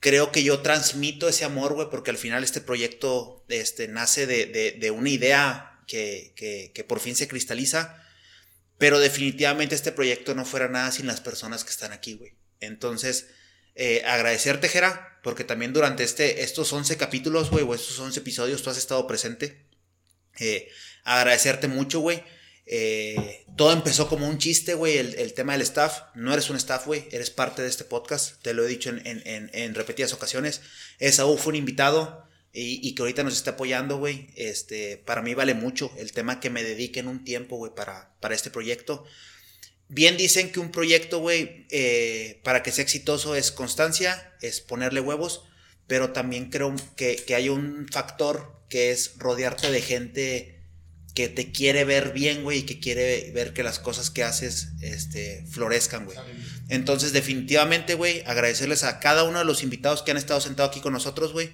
[0.00, 4.46] Creo que yo transmito ese amor, güey, porque al final este proyecto este, nace de,
[4.78, 6.32] de, una idea que,
[6.74, 8.05] que por fin se cristaliza.
[8.78, 12.34] Pero definitivamente este proyecto no fuera nada sin las personas que están aquí, güey.
[12.60, 13.28] Entonces,
[13.74, 18.62] eh, agradecerte, Jera, porque también durante este, estos 11 capítulos, güey, o estos 11 episodios,
[18.62, 19.66] tú has estado presente.
[20.38, 20.68] Eh,
[21.04, 22.22] agradecerte mucho, güey.
[22.68, 26.02] Eh, todo empezó como un chiste, güey, el, tema del staff.
[26.14, 28.42] No eres un staff, güey, eres parte de este podcast.
[28.42, 30.62] Te lo he dicho en, repetidas ocasiones.
[30.98, 32.25] Esaú fue un invitado
[32.58, 34.28] y, que ahorita nos está apoyando, güey.
[34.34, 38.34] Este, para mí vale mucho el tema que me dediquen un tiempo, güey, para, para
[38.34, 39.04] este proyecto.
[39.88, 45.00] Bien dicen que un proyecto, güey, eh, para que sea exitoso es constancia, es ponerle
[45.00, 45.42] huevos,
[45.86, 50.56] pero también creo que, que hay un factor que es rodearte de gente
[51.14, 54.68] que te quiere ver bien, güey, y que quiere ver que las cosas que haces
[54.80, 56.18] este, florezcan, güey.
[56.68, 60.80] Entonces, definitivamente, güey, agradecerles a cada uno de los invitados que han estado sentados aquí
[60.80, 61.52] con nosotros, güey,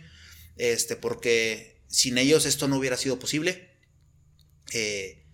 [0.57, 3.71] este, porque sin ellos esto no hubiera sido posible.
[4.73, 5.27] Eh,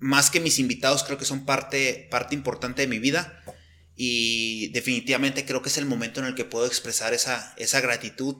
[0.00, 3.42] más que mis invitados, creo que son parte, parte importante de mi vida.
[3.94, 8.36] Y definitivamente creo que es el momento en el que puedo expresar esa, esa gratitud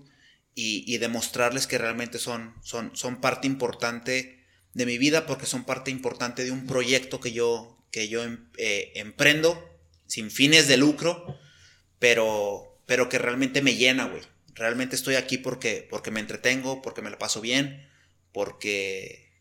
[0.54, 5.90] y, demostrarles que realmente son, son, son parte importante de mi vida porque son parte
[5.92, 9.68] importante de un proyecto que yo, que yo em, eh, emprendo
[10.06, 11.38] sin fines de lucro,
[12.00, 14.22] pero, pero que realmente me llena, güey.
[14.58, 17.88] Realmente estoy aquí porque, porque me entretengo, porque me la paso bien,
[18.32, 19.32] porque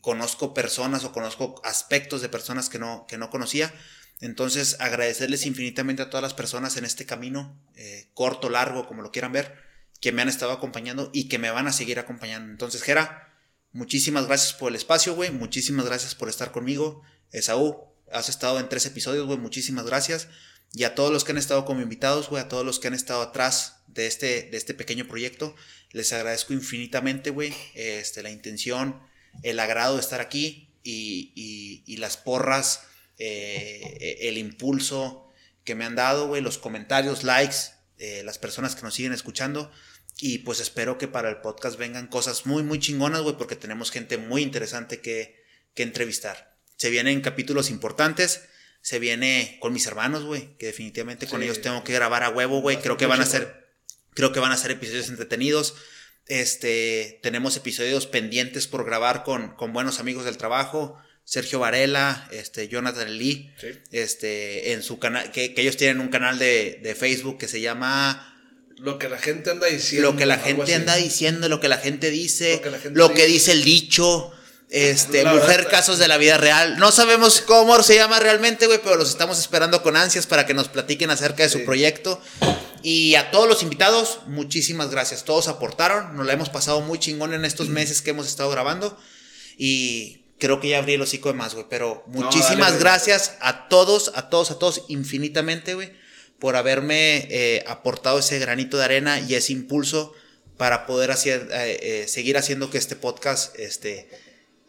[0.00, 3.72] conozco personas o conozco aspectos de personas que no, que no conocía.
[4.20, 9.12] Entonces, agradecerles infinitamente a todas las personas en este camino, eh, corto, largo, como lo
[9.12, 9.54] quieran ver,
[10.00, 12.50] que me han estado acompañando y que me van a seguir acompañando.
[12.50, 13.28] Entonces, Jera,
[13.72, 15.30] Muchísimas gracias por el espacio, güey.
[15.30, 17.02] Muchísimas gracias por estar conmigo.
[17.32, 19.38] Esaú, has estado en tres episodios, güey.
[19.38, 20.28] Muchísimas gracias.
[20.74, 22.94] Y a todos los que han estado como invitados, güey, a todos los que han
[22.94, 25.54] estado atrás de este, de este pequeño proyecto,
[25.92, 29.00] les agradezco infinitamente, güey, este, la intención,
[29.42, 32.82] el agrado de estar aquí y, y, las porras,
[33.18, 35.32] eh, el impulso
[35.64, 37.56] que me han dado, güey, los comentarios, likes,
[37.98, 39.70] eh, las personas que nos siguen escuchando.
[40.20, 43.90] Y pues espero que para el podcast vengan cosas muy, muy chingonas, güey, porque tenemos
[43.90, 45.44] gente muy interesante que,
[45.74, 46.56] que entrevistar.
[46.76, 48.42] Se vienen capítulos importantes.
[48.88, 52.62] Se viene con mis hermanos, güey, que definitivamente con ellos tengo que grabar a huevo,
[52.62, 52.78] güey.
[52.78, 53.68] Creo que van a ser,
[54.14, 55.74] creo que van a ser episodios entretenidos.
[56.26, 60.96] Este, tenemos episodios pendientes por grabar con, con buenos amigos del trabajo.
[61.24, 63.52] Sergio Varela, este, Jonathan Lee,
[63.90, 67.60] este, en su canal, que, que, ellos tienen un canal de, de Facebook que se
[67.60, 68.38] llama
[68.78, 70.12] lo que la gente anda diciendo.
[70.12, 72.62] Lo que la gente anda diciendo, lo que la gente dice,
[72.94, 73.52] lo que, dice.
[73.52, 74.32] el dicho.
[74.70, 76.78] Este, mujer, casos de la vida real.
[76.78, 80.54] No sabemos cómo se llama realmente, güey, pero los estamos esperando con ansias para que
[80.54, 82.20] nos platiquen acerca de su proyecto.
[82.82, 85.24] Y a todos los invitados, muchísimas gracias.
[85.24, 88.98] Todos aportaron, nos la hemos pasado muy chingón en estos meses que hemos estado grabando.
[89.56, 91.66] Y creo que ya abrí el hocico de más, güey.
[91.70, 95.92] Pero muchísimas gracias a todos, a todos, a todos, infinitamente, güey
[96.38, 100.12] por haberme eh, aportado ese granito de arena y ese impulso
[100.56, 104.08] para poder hacer, eh, eh, seguir haciendo que este podcast este,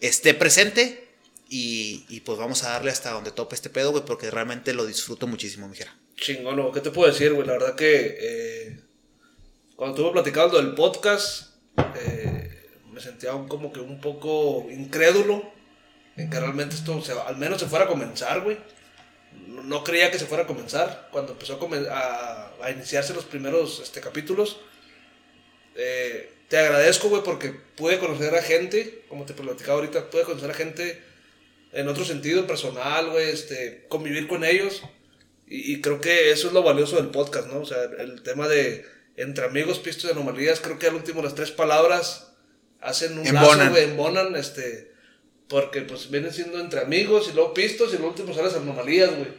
[0.01, 1.07] esté presente.
[1.51, 5.25] Y, pues vamos a darle hasta donde tope este pedo, güey, porque realmente lo disfruto
[5.25, 5.95] muchísimo, mijera.
[6.15, 7.47] Chingón, ¿qué te puedo decir, güey?
[7.47, 8.77] La verdad que
[9.75, 11.55] cuando estuve platicando del podcast,
[12.91, 15.51] me sentía como que un poco incrédulo
[16.17, 18.57] en que realmente esto al menos se fuera a comenzar, güey
[19.47, 21.09] no creía que se fuera a comenzar.
[21.11, 21.59] Cuando empezó
[21.91, 24.59] a, a, iniciarse los primeros este, capítulos,
[25.75, 30.49] eh, te agradezco, güey, porque pude conocer a gente, como te platicaba ahorita, pude conocer
[30.49, 31.01] a gente
[31.71, 34.81] en otro sentido personal, güey, este, convivir con ellos.
[35.51, 37.61] Y, creo que eso es lo valioso del podcast, ¿no?
[37.61, 38.85] O sea, el tema de
[39.15, 42.33] entre amigos, pistos y anomalías, creo que al último las tres palabras
[42.81, 44.89] hacen un lazo, güey, embonan, este
[45.49, 49.09] porque pues vienen siendo entre amigos y luego pistos y lo último son las anomalías,
[49.09, 49.29] güey.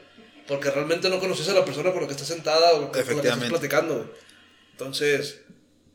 [0.48, 3.04] Porque realmente no conoces a la persona con la que está sentada o con la
[3.04, 4.08] que estás platicando, güey.
[4.72, 5.42] Entonces,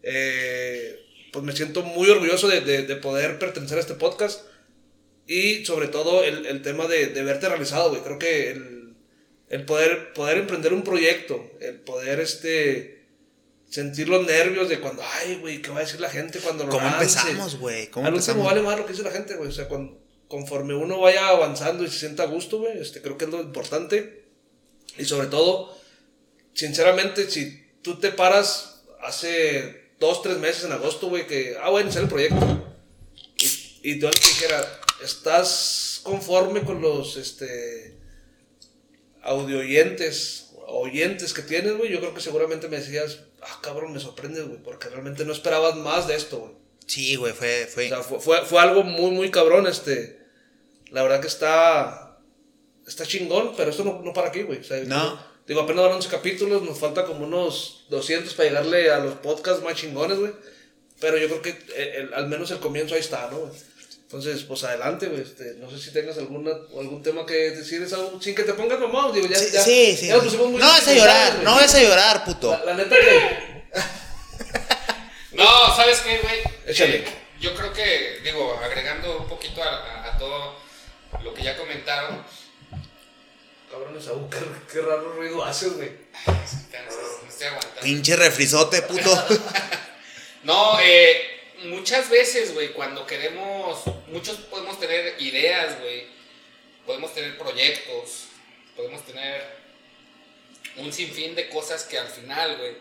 [0.02, 1.05] eh,
[1.36, 4.46] pues me siento muy orgulloso de, de, poder pertenecer a este podcast.
[5.28, 8.02] Y sobre todo el, el tema de, de, verte realizado, güey.
[8.04, 8.96] Creo que el,
[9.50, 13.04] el, poder, poder emprender un proyecto, el poder este
[13.70, 16.70] sentir los nervios de cuando, ay, güey, ¿qué va a decir la gente cuando lo
[16.70, 17.90] ¿Cómo empezamos, güey?
[17.96, 19.50] Al último vale más lo que dice la gente, güey.
[19.50, 20.00] O sea, cuando,
[20.30, 23.42] conforme uno vaya avanzando y se sienta a gusto, güey, este, creo que es lo
[23.42, 24.24] importante.
[24.98, 25.78] Y sobre todo,
[26.54, 31.82] sinceramente, si tú te paras hace dos, tres meses en agosto, güey, que, ah, a
[31.82, 32.64] iniciar el proyecto.
[33.38, 37.98] Y, y dijera, ¿estás conforme con los, este,
[39.22, 41.92] audio oyentes, oyentes que tienes, güey?
[41.92, 45.76] Yo creo que seguramente me decías, ah, cabrón, me sorprende, güey, porque realmente no esperabas
[45.76, 46.52] más de esto, güey.
[46.88, 47.86] Sí, güey, fue, fue...
[47.86, 50.20] O sea, fue, fue, algo muy, muy cabrón, este.
[50.92, 52.20] La verdad que está.
[52.86, 54.60] está chingón, pero esto no, no para aquí, güey.
[54.60, 55.35] O sea, No.
[55.48, 59.64] Digo, apenas van 11 capítulos, nos falta como unos 200 para llegarle a los podcasts
[59.64, 60.32] más chingones, güey.
[61.00, 63.38] Pero yo creo que eh, el- al menos el comienzo ahí está, ¿no?
[63.40, 63.52] güey?
[64.04, 65.22] Entonces, pues adelante, güey.
[65.22, 68.80] Este, no sé si tengas alguna, algún tema que decir, Esaú, sin que te pongas
[68.80, 70.08] mamón, digo, ya, Sí, ya, sí, sí.
[70.08, 71.46] ya pusimos muy No vas a llorar, güey.
[71.46, 72.50] no vas a llorar, puto.
[72.52, 73.66] La, la neta que...
[75.34, 76.40] No, ¿sabes qué, güey?
[76.66, 76.98] Échale.
[76.98, 77.06] Eh,
[77.42, 80.56] yo creo que, digo, agregando un poquito a, a- a todo
[81.24, 82.24] lo que ya comentaron,
[83.76, 84.38] Cabrón, Esaú, qué,
[84.72, 85.90] qué raro ruido haces, güey.
[85.90, 87.82] me estoy aguantando.
[87.82, 89.12] Pinche refrizote, puto.
[90.44, 91.26] No, eh,
[91.66, 96.06] muchas veces, güey, cuando queremos, muchos podemos tener ideas, güey,
[96.86, 98.28] podemos tener proyectos,
[98.76, 99.42] podemos tener
[100.78, 102.78] un sinfín de cosas que al final, güey,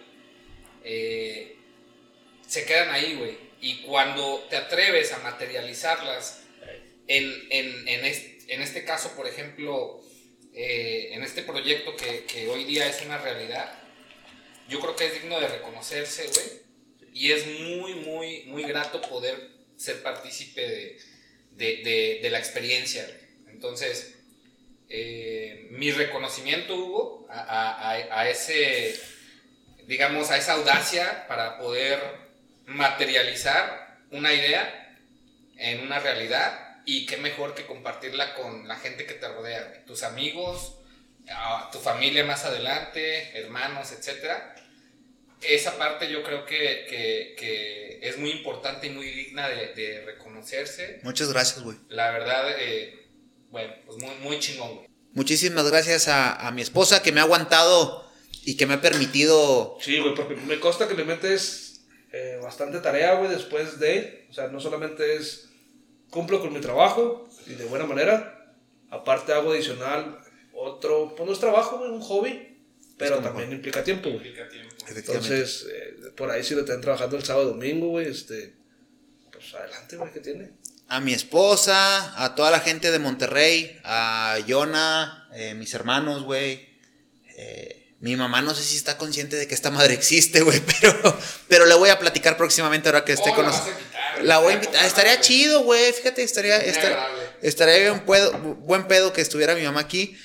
[0.85, 1.57] eh,
[2.47, 3.39] se quedan ahí, güey.
[3.63, 6.43] Y cuando te atreves a materializarlas,
[7.09, 10.04] en, en, en, es- en este caso, por ejemplo,
[10.55, 13.73] eh, en este proyecto que, que hoy día es una realidad,
[14.69, 16.65] yo creo que es digno de reconocerse, güey.
[17.13, 19.37] Y es muy, muy, muy grato poder
[19.77, 20.99] ser partícipe
[21.53, 23.07] de, de, la experiencia.
[23.49, 24.15] Entonces,
[24.89, 28.99] eh, mi reconocimiento, Hugo, a- a- a ese,
[29.87, 32.01] digamos, a esa audacia para poder
[32.67, 34.99] materializar una idea
[35.57, 40.03] en una realidad y qué mejor que compartirla con la gente que te rodea, tus
[40.03, 40.77] amigos,
[41.31, 44.55] a tu familia más adelante, hermanos, etcétera.
[45.41, 50.03] Esa parte yo creo que, que- que es muy importante y muy digna de, de
[50.05, 51.01] reconocerse.
[51.03, 51.77] Muchas gracias, güey.
[51.89, 53.07] La verdad, eh,
[53.51, 54.89] bueno, pues muy, muy chingón, güey.
[55.13, 58.11] Muchísimas gracias a, a mi esposa que me ha aguantado
[58.45, 59.79] y que me ha permitido.
[59.81, 64.27] Sí, güey, porque me consta que le metes eh, bastante tarea, güey, después de él.
[64.31, 65.51] O sea, no solamente es
[66.11, 68.55] cumplo con mi trabajo y de buena manera.
[68.91, 70.19] Aparte hago adicional
[70.55, 72.59] otro, pues no es trabajo, güey, un hobby,
[72.97, 74.29] pero también implica tiempo, güey.
[74.29, 74.75] Implica tiempo.
[74.87, 75.35] Efectivamente.
[75.35, 78.55] Entonces, eh, por ahí si lo están trabajando el sábado domingo, güey, este,
[79.33, 80.53] pues adelante, güey, ¿qué tiene?
[80.89, 86.69] a mi esposa, a toda la gente de Monterrey, a Yona, eh, mis hermanos, güey.
[87.37, 91.19] Eh, mi mamá no sé si está consciente de que esta madre existe, güey, pero,
[91.49, 93.53] pero le voy a platicar próximamente ahora que esté Oh, con la
[94.23, 94.75] La voy a invitar.
[94.75, 95.93] poca Estaría chido, güey.
[95.93, 96.59] Fíjate, estaría,
[97.43, 100.17] estaría, bien pedo, buen pedo que estuviera mi mamá aquí.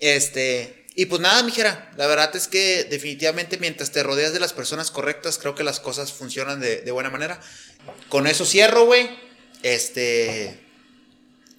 [0.00, 1.90] Este, y pues nada, mijera.
[1.96, 5.80] La verdad es que definitivamente mientras te rodeas de las personas correctas, creo que las
[5.80, 7.40] cosas funcionan de, de buena manera.
[8.08, 9.08] Con eso cierro, güey.
[9.62, 10.58] Este.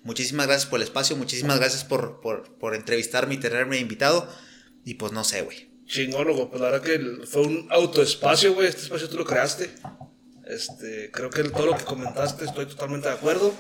[0.04, 4.28] Muchísimas gracias por el espacio, muchísimas gracias por, por, por entrevistarme y tenerme invitado.
[4.86, 5.70] Y pues no sé, güey.
[5.86, 9.70] Chingón, loco, pues la verdad que fue un autoespacio, güey, este espacio tú lo creaste.
[10.50, 13.54] Este, creo que el- todo lo que comentaste estoy totalmente de acuerdo.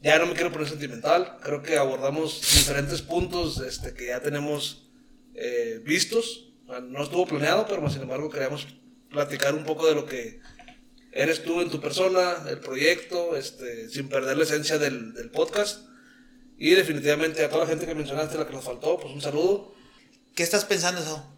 [0.00, 4.90] Ya no me quiero poner sentimental, creo que abordamos diferentes puntos este, que ya tenemos
[5.34, 6.52] eh, vistos.
[6.84, 8.66] No estuvo planeado, pero sin embargo queríamos
[9.10, 10.40] platicar un poco de lo que
[11.12, 15.88] eres tú en tu persona, el proyecto, este, sin perder la esencia del, del podcast.
[16.58, 19.74] Y definitivamente a toda la gente que mencionaste, la que nos faltó, pues un saludo.
[20.34, 21.36] ¿Qué estás pensando, eso?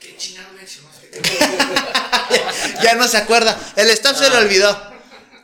[0.00, 0.93] ¿Qué chingado mencionaste?
[2.82, 3.58] Ya no se acuerda.
[3.76, 4.70] El staff se lo olvidó.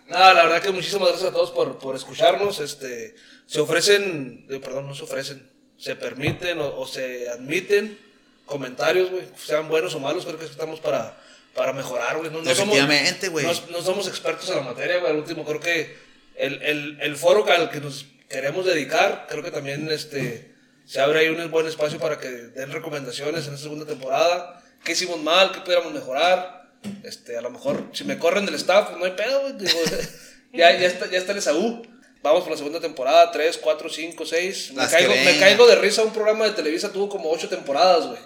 [0.08, 2.58] No, la verdad que muchísimas gracias a todos por, por escucharnos.
[2.60, 3.14] Este,
[3.46, 5.48] se ofrecen, eh, perdón, no se ofrecen,
[5.78, 7.98] se permiten o, o se admiten
[8.46, 11.16] comentarios, güey, sean buenos o malos, creo que estamos para,
[11.54, 12.30] para mejorar, güey.
[12.30, 13.46] No, no somos- Efectivamente, güey.
[13.46, 15.12] No, no somos expertos en la materia, güey.
[15.12, 15.96] Al último, creo que
[16.36, 20.52] el, el, el foro al que nos queremos dedicar, creo que también este,
[20.86, 24.56] se abre ahí un buen espacio para que den recomendaciones en esta segunda temporada.
[24.84, 25.52] ¿Qué hicimos mal?
[25.52, 26.70] ¿Qué pudiéramos mejorar?
[27.04, 29.52] Este, a lo mejor, si me corren del staff, pues no hay pedo, güey.
[29.58, 29.78] Digo,
[30.52, 31.82] ya, ya, está, ya está el Esaú.
[32.22, 34.72] Vamos por la segunda temporada, 3, 4, 5, 6.
[34.74, 36.02] Me caigo, me caigo de risa.
[36.02, 38.18] Un programa de Televisa tuvo como 8 temporadas, güey.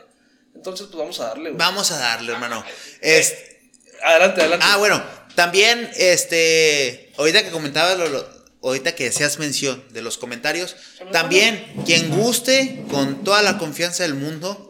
[0.55, 1.57] Entonces, pues vamos a darle, güey.
[1.59, 2.65] Vamos a darle, hermano.
[3.01, 3.61] Este,
[4.03, 4.67] Adelante, adelante.
[4.69, 5.03] ah, bueno,
[5.35, 8.29] también, este, ahorita que comentabas, lo, lo-
[8.63, 10.77] ahorita que hacías mención de los comentarios,
[11.13, 14.64] también, quien guste, con toda la confianza del mundo,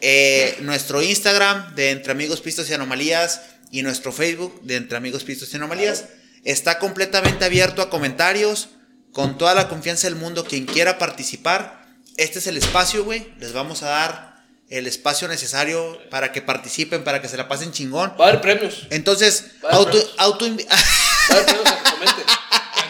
[0.00, 5.24] eh, nuestro Instagram de Entre Amigos Pistos y Anomalías y nuestro Facebook de Entre Amigos
[5.24, 6.06] Pistos y Anomalías
[6.44, 8.70] está completamente abierto a comentarios,
[9.12, 11.80] con toda la confianza del mundo, quien quiera participar,
[12.16, 17.02] este es el espacio, güey, les vamos a dar el espacio necesario para que participen,
[17.02, 18.14] para que se la pasen chingón.
[18.20, 18.86] Va a haber premios.
[18.90, 21.66] Entonces, Vale, auto, auto Va a haber premios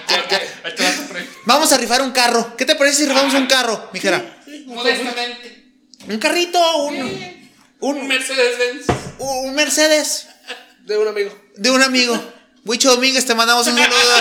[0.08, 0.50] a que.
[1.46, 2.54] Vamos a rifar un carro.
[2.56, 4.40] ¿Qué te parece si rifamos un carro, mijera?
[4.66, 5.59] Modestamente.
[6.10, 6.96] Un carrito, un,
[7.80, 8.86] Un un, Mercedes-Benz.
[9.18, 10.26] un Mercedes
[10.84, 11.40] De un amigo.
[11.56, 12.20] de un amigo.
[12.64, 13.96] Huicho Domínguez, te mandamos un saludo.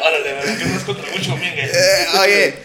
[0.00, 0.58] Órale, ¿verdad?
[0.58, 1.70] Que no es contra Miguel.
[1.72, 2.58] Eh, oye,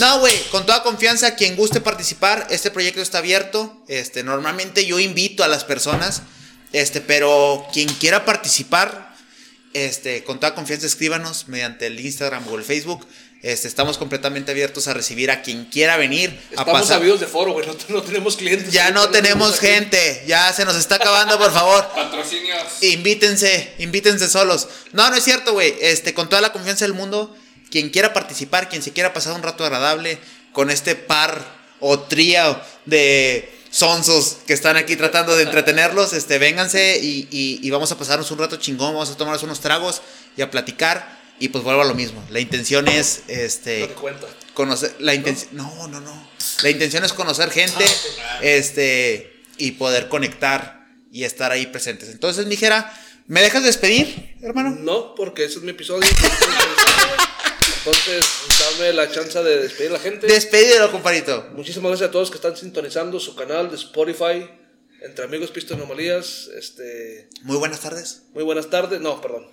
[0.00, 3.82] No, güey, con toda confianza, quien guste participar, este proyecto está abierto.
[3.88, 6.22] Este, normalmente yo invito a las personas,
[6.72, 9.14] este, pero quien quiera participar,
[9.72, 13.06] este, con toda confianza escríbanos mediante el Instagram o el Facebook.
[13.44, 16.96] Este, estamos completamente abiertos a recibir a quien quiera venir a Estamos pasar.
[16.96, 17.66] sabidos de foro, güey.
[17.66, 18.72] No, no tenemos clientes.
[18.72, 19.66] Ya no tenemos aquí.
[19.66, 21.86] gente, ya se nos está acabando, por favor.
[21.94, 22.82] Patrocinios.
[22.82, 24.68] Invítense, invítense solos.
[24.92, 25.74] No, no es cierto, güey.
[25.82, 27.36] Este, con toda la confianza del mundo,
[27.70, 30.18] quien quiera participar, quien se quiera pasar un rato agradable
[30.54, 31.44] con este par
[31.80, 37.70] o trío de sonsos que están aquí tratando de entretenerlos, este, vénganse y, y- y
[37.70, 40.00] vamos a pasarnos un rato chingón, vamos a tomarnos unos tragos
[40.34, 41.22] y a platicar.
[41.44, 42.24] Y pues vuelvo a lo mismo.
[42.30, 44.26] La intención es, este, No te cuenta.
[44.54, 46.28] conocer la intención no no no
[46.62, 47.84] la intención es conocer gente
[48.40, 52.78] este y poder conectar y estar ahí presentes entonces mijera
[53.26, 56.08] me dejas despedir hermano No, porque ese es mi episodio.
[57.86, 58.24] Entonces,
[58.60, 60.26] dame la chance de despedir a la gente.
[60.26, 64.48] despedidelo compadrito Muchísimas gracias a todos que están sintonizando su canal de Spotify.
[65.02, 66.48] Entre amigos Pisto Anomalías.
[66.56, 69.00] Este, muy buenas tardes muy buenas tardes.
[69.02, 69.46] No, perdón.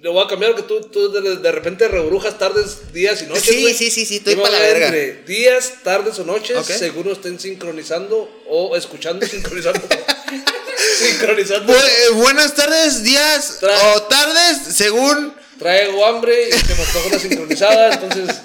[0.00, 3.44] Le voy a cambiar que tú, tú de, de repente rebrujas tardes, días y noches.
[3.44, 4.86] Sí, sí, sí, sí, estoy Yo me pa' la verga.
[4.86, 6.66] Entre días, tardes o noches, Ok.
[6.70, 9.80] según estén sincronizando o escuchando, sincronizando.
[10.98, 11.72] sincronizando.
[11.72, 17.06] Bu- eh, buenas tardes días Tra- o tardes según Traigo hambre y se me antoja
[17.08, 17.92] una sincronizada.
[17.94, 18.36] Entonces,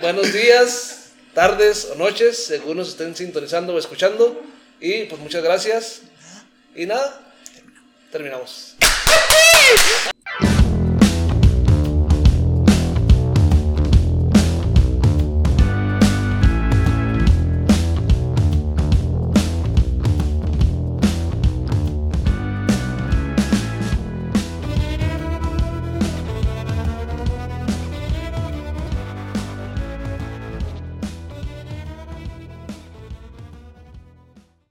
[0.00, 0.96] buenos días,
[1.34, 4.40] tardes o noches, según nos estén sintonizando o escuchando.
[4.80, 6.00] Y pues muchas gracias.
[6.76, 7.20] Y nada,
[8.12, 8.76] terminamos.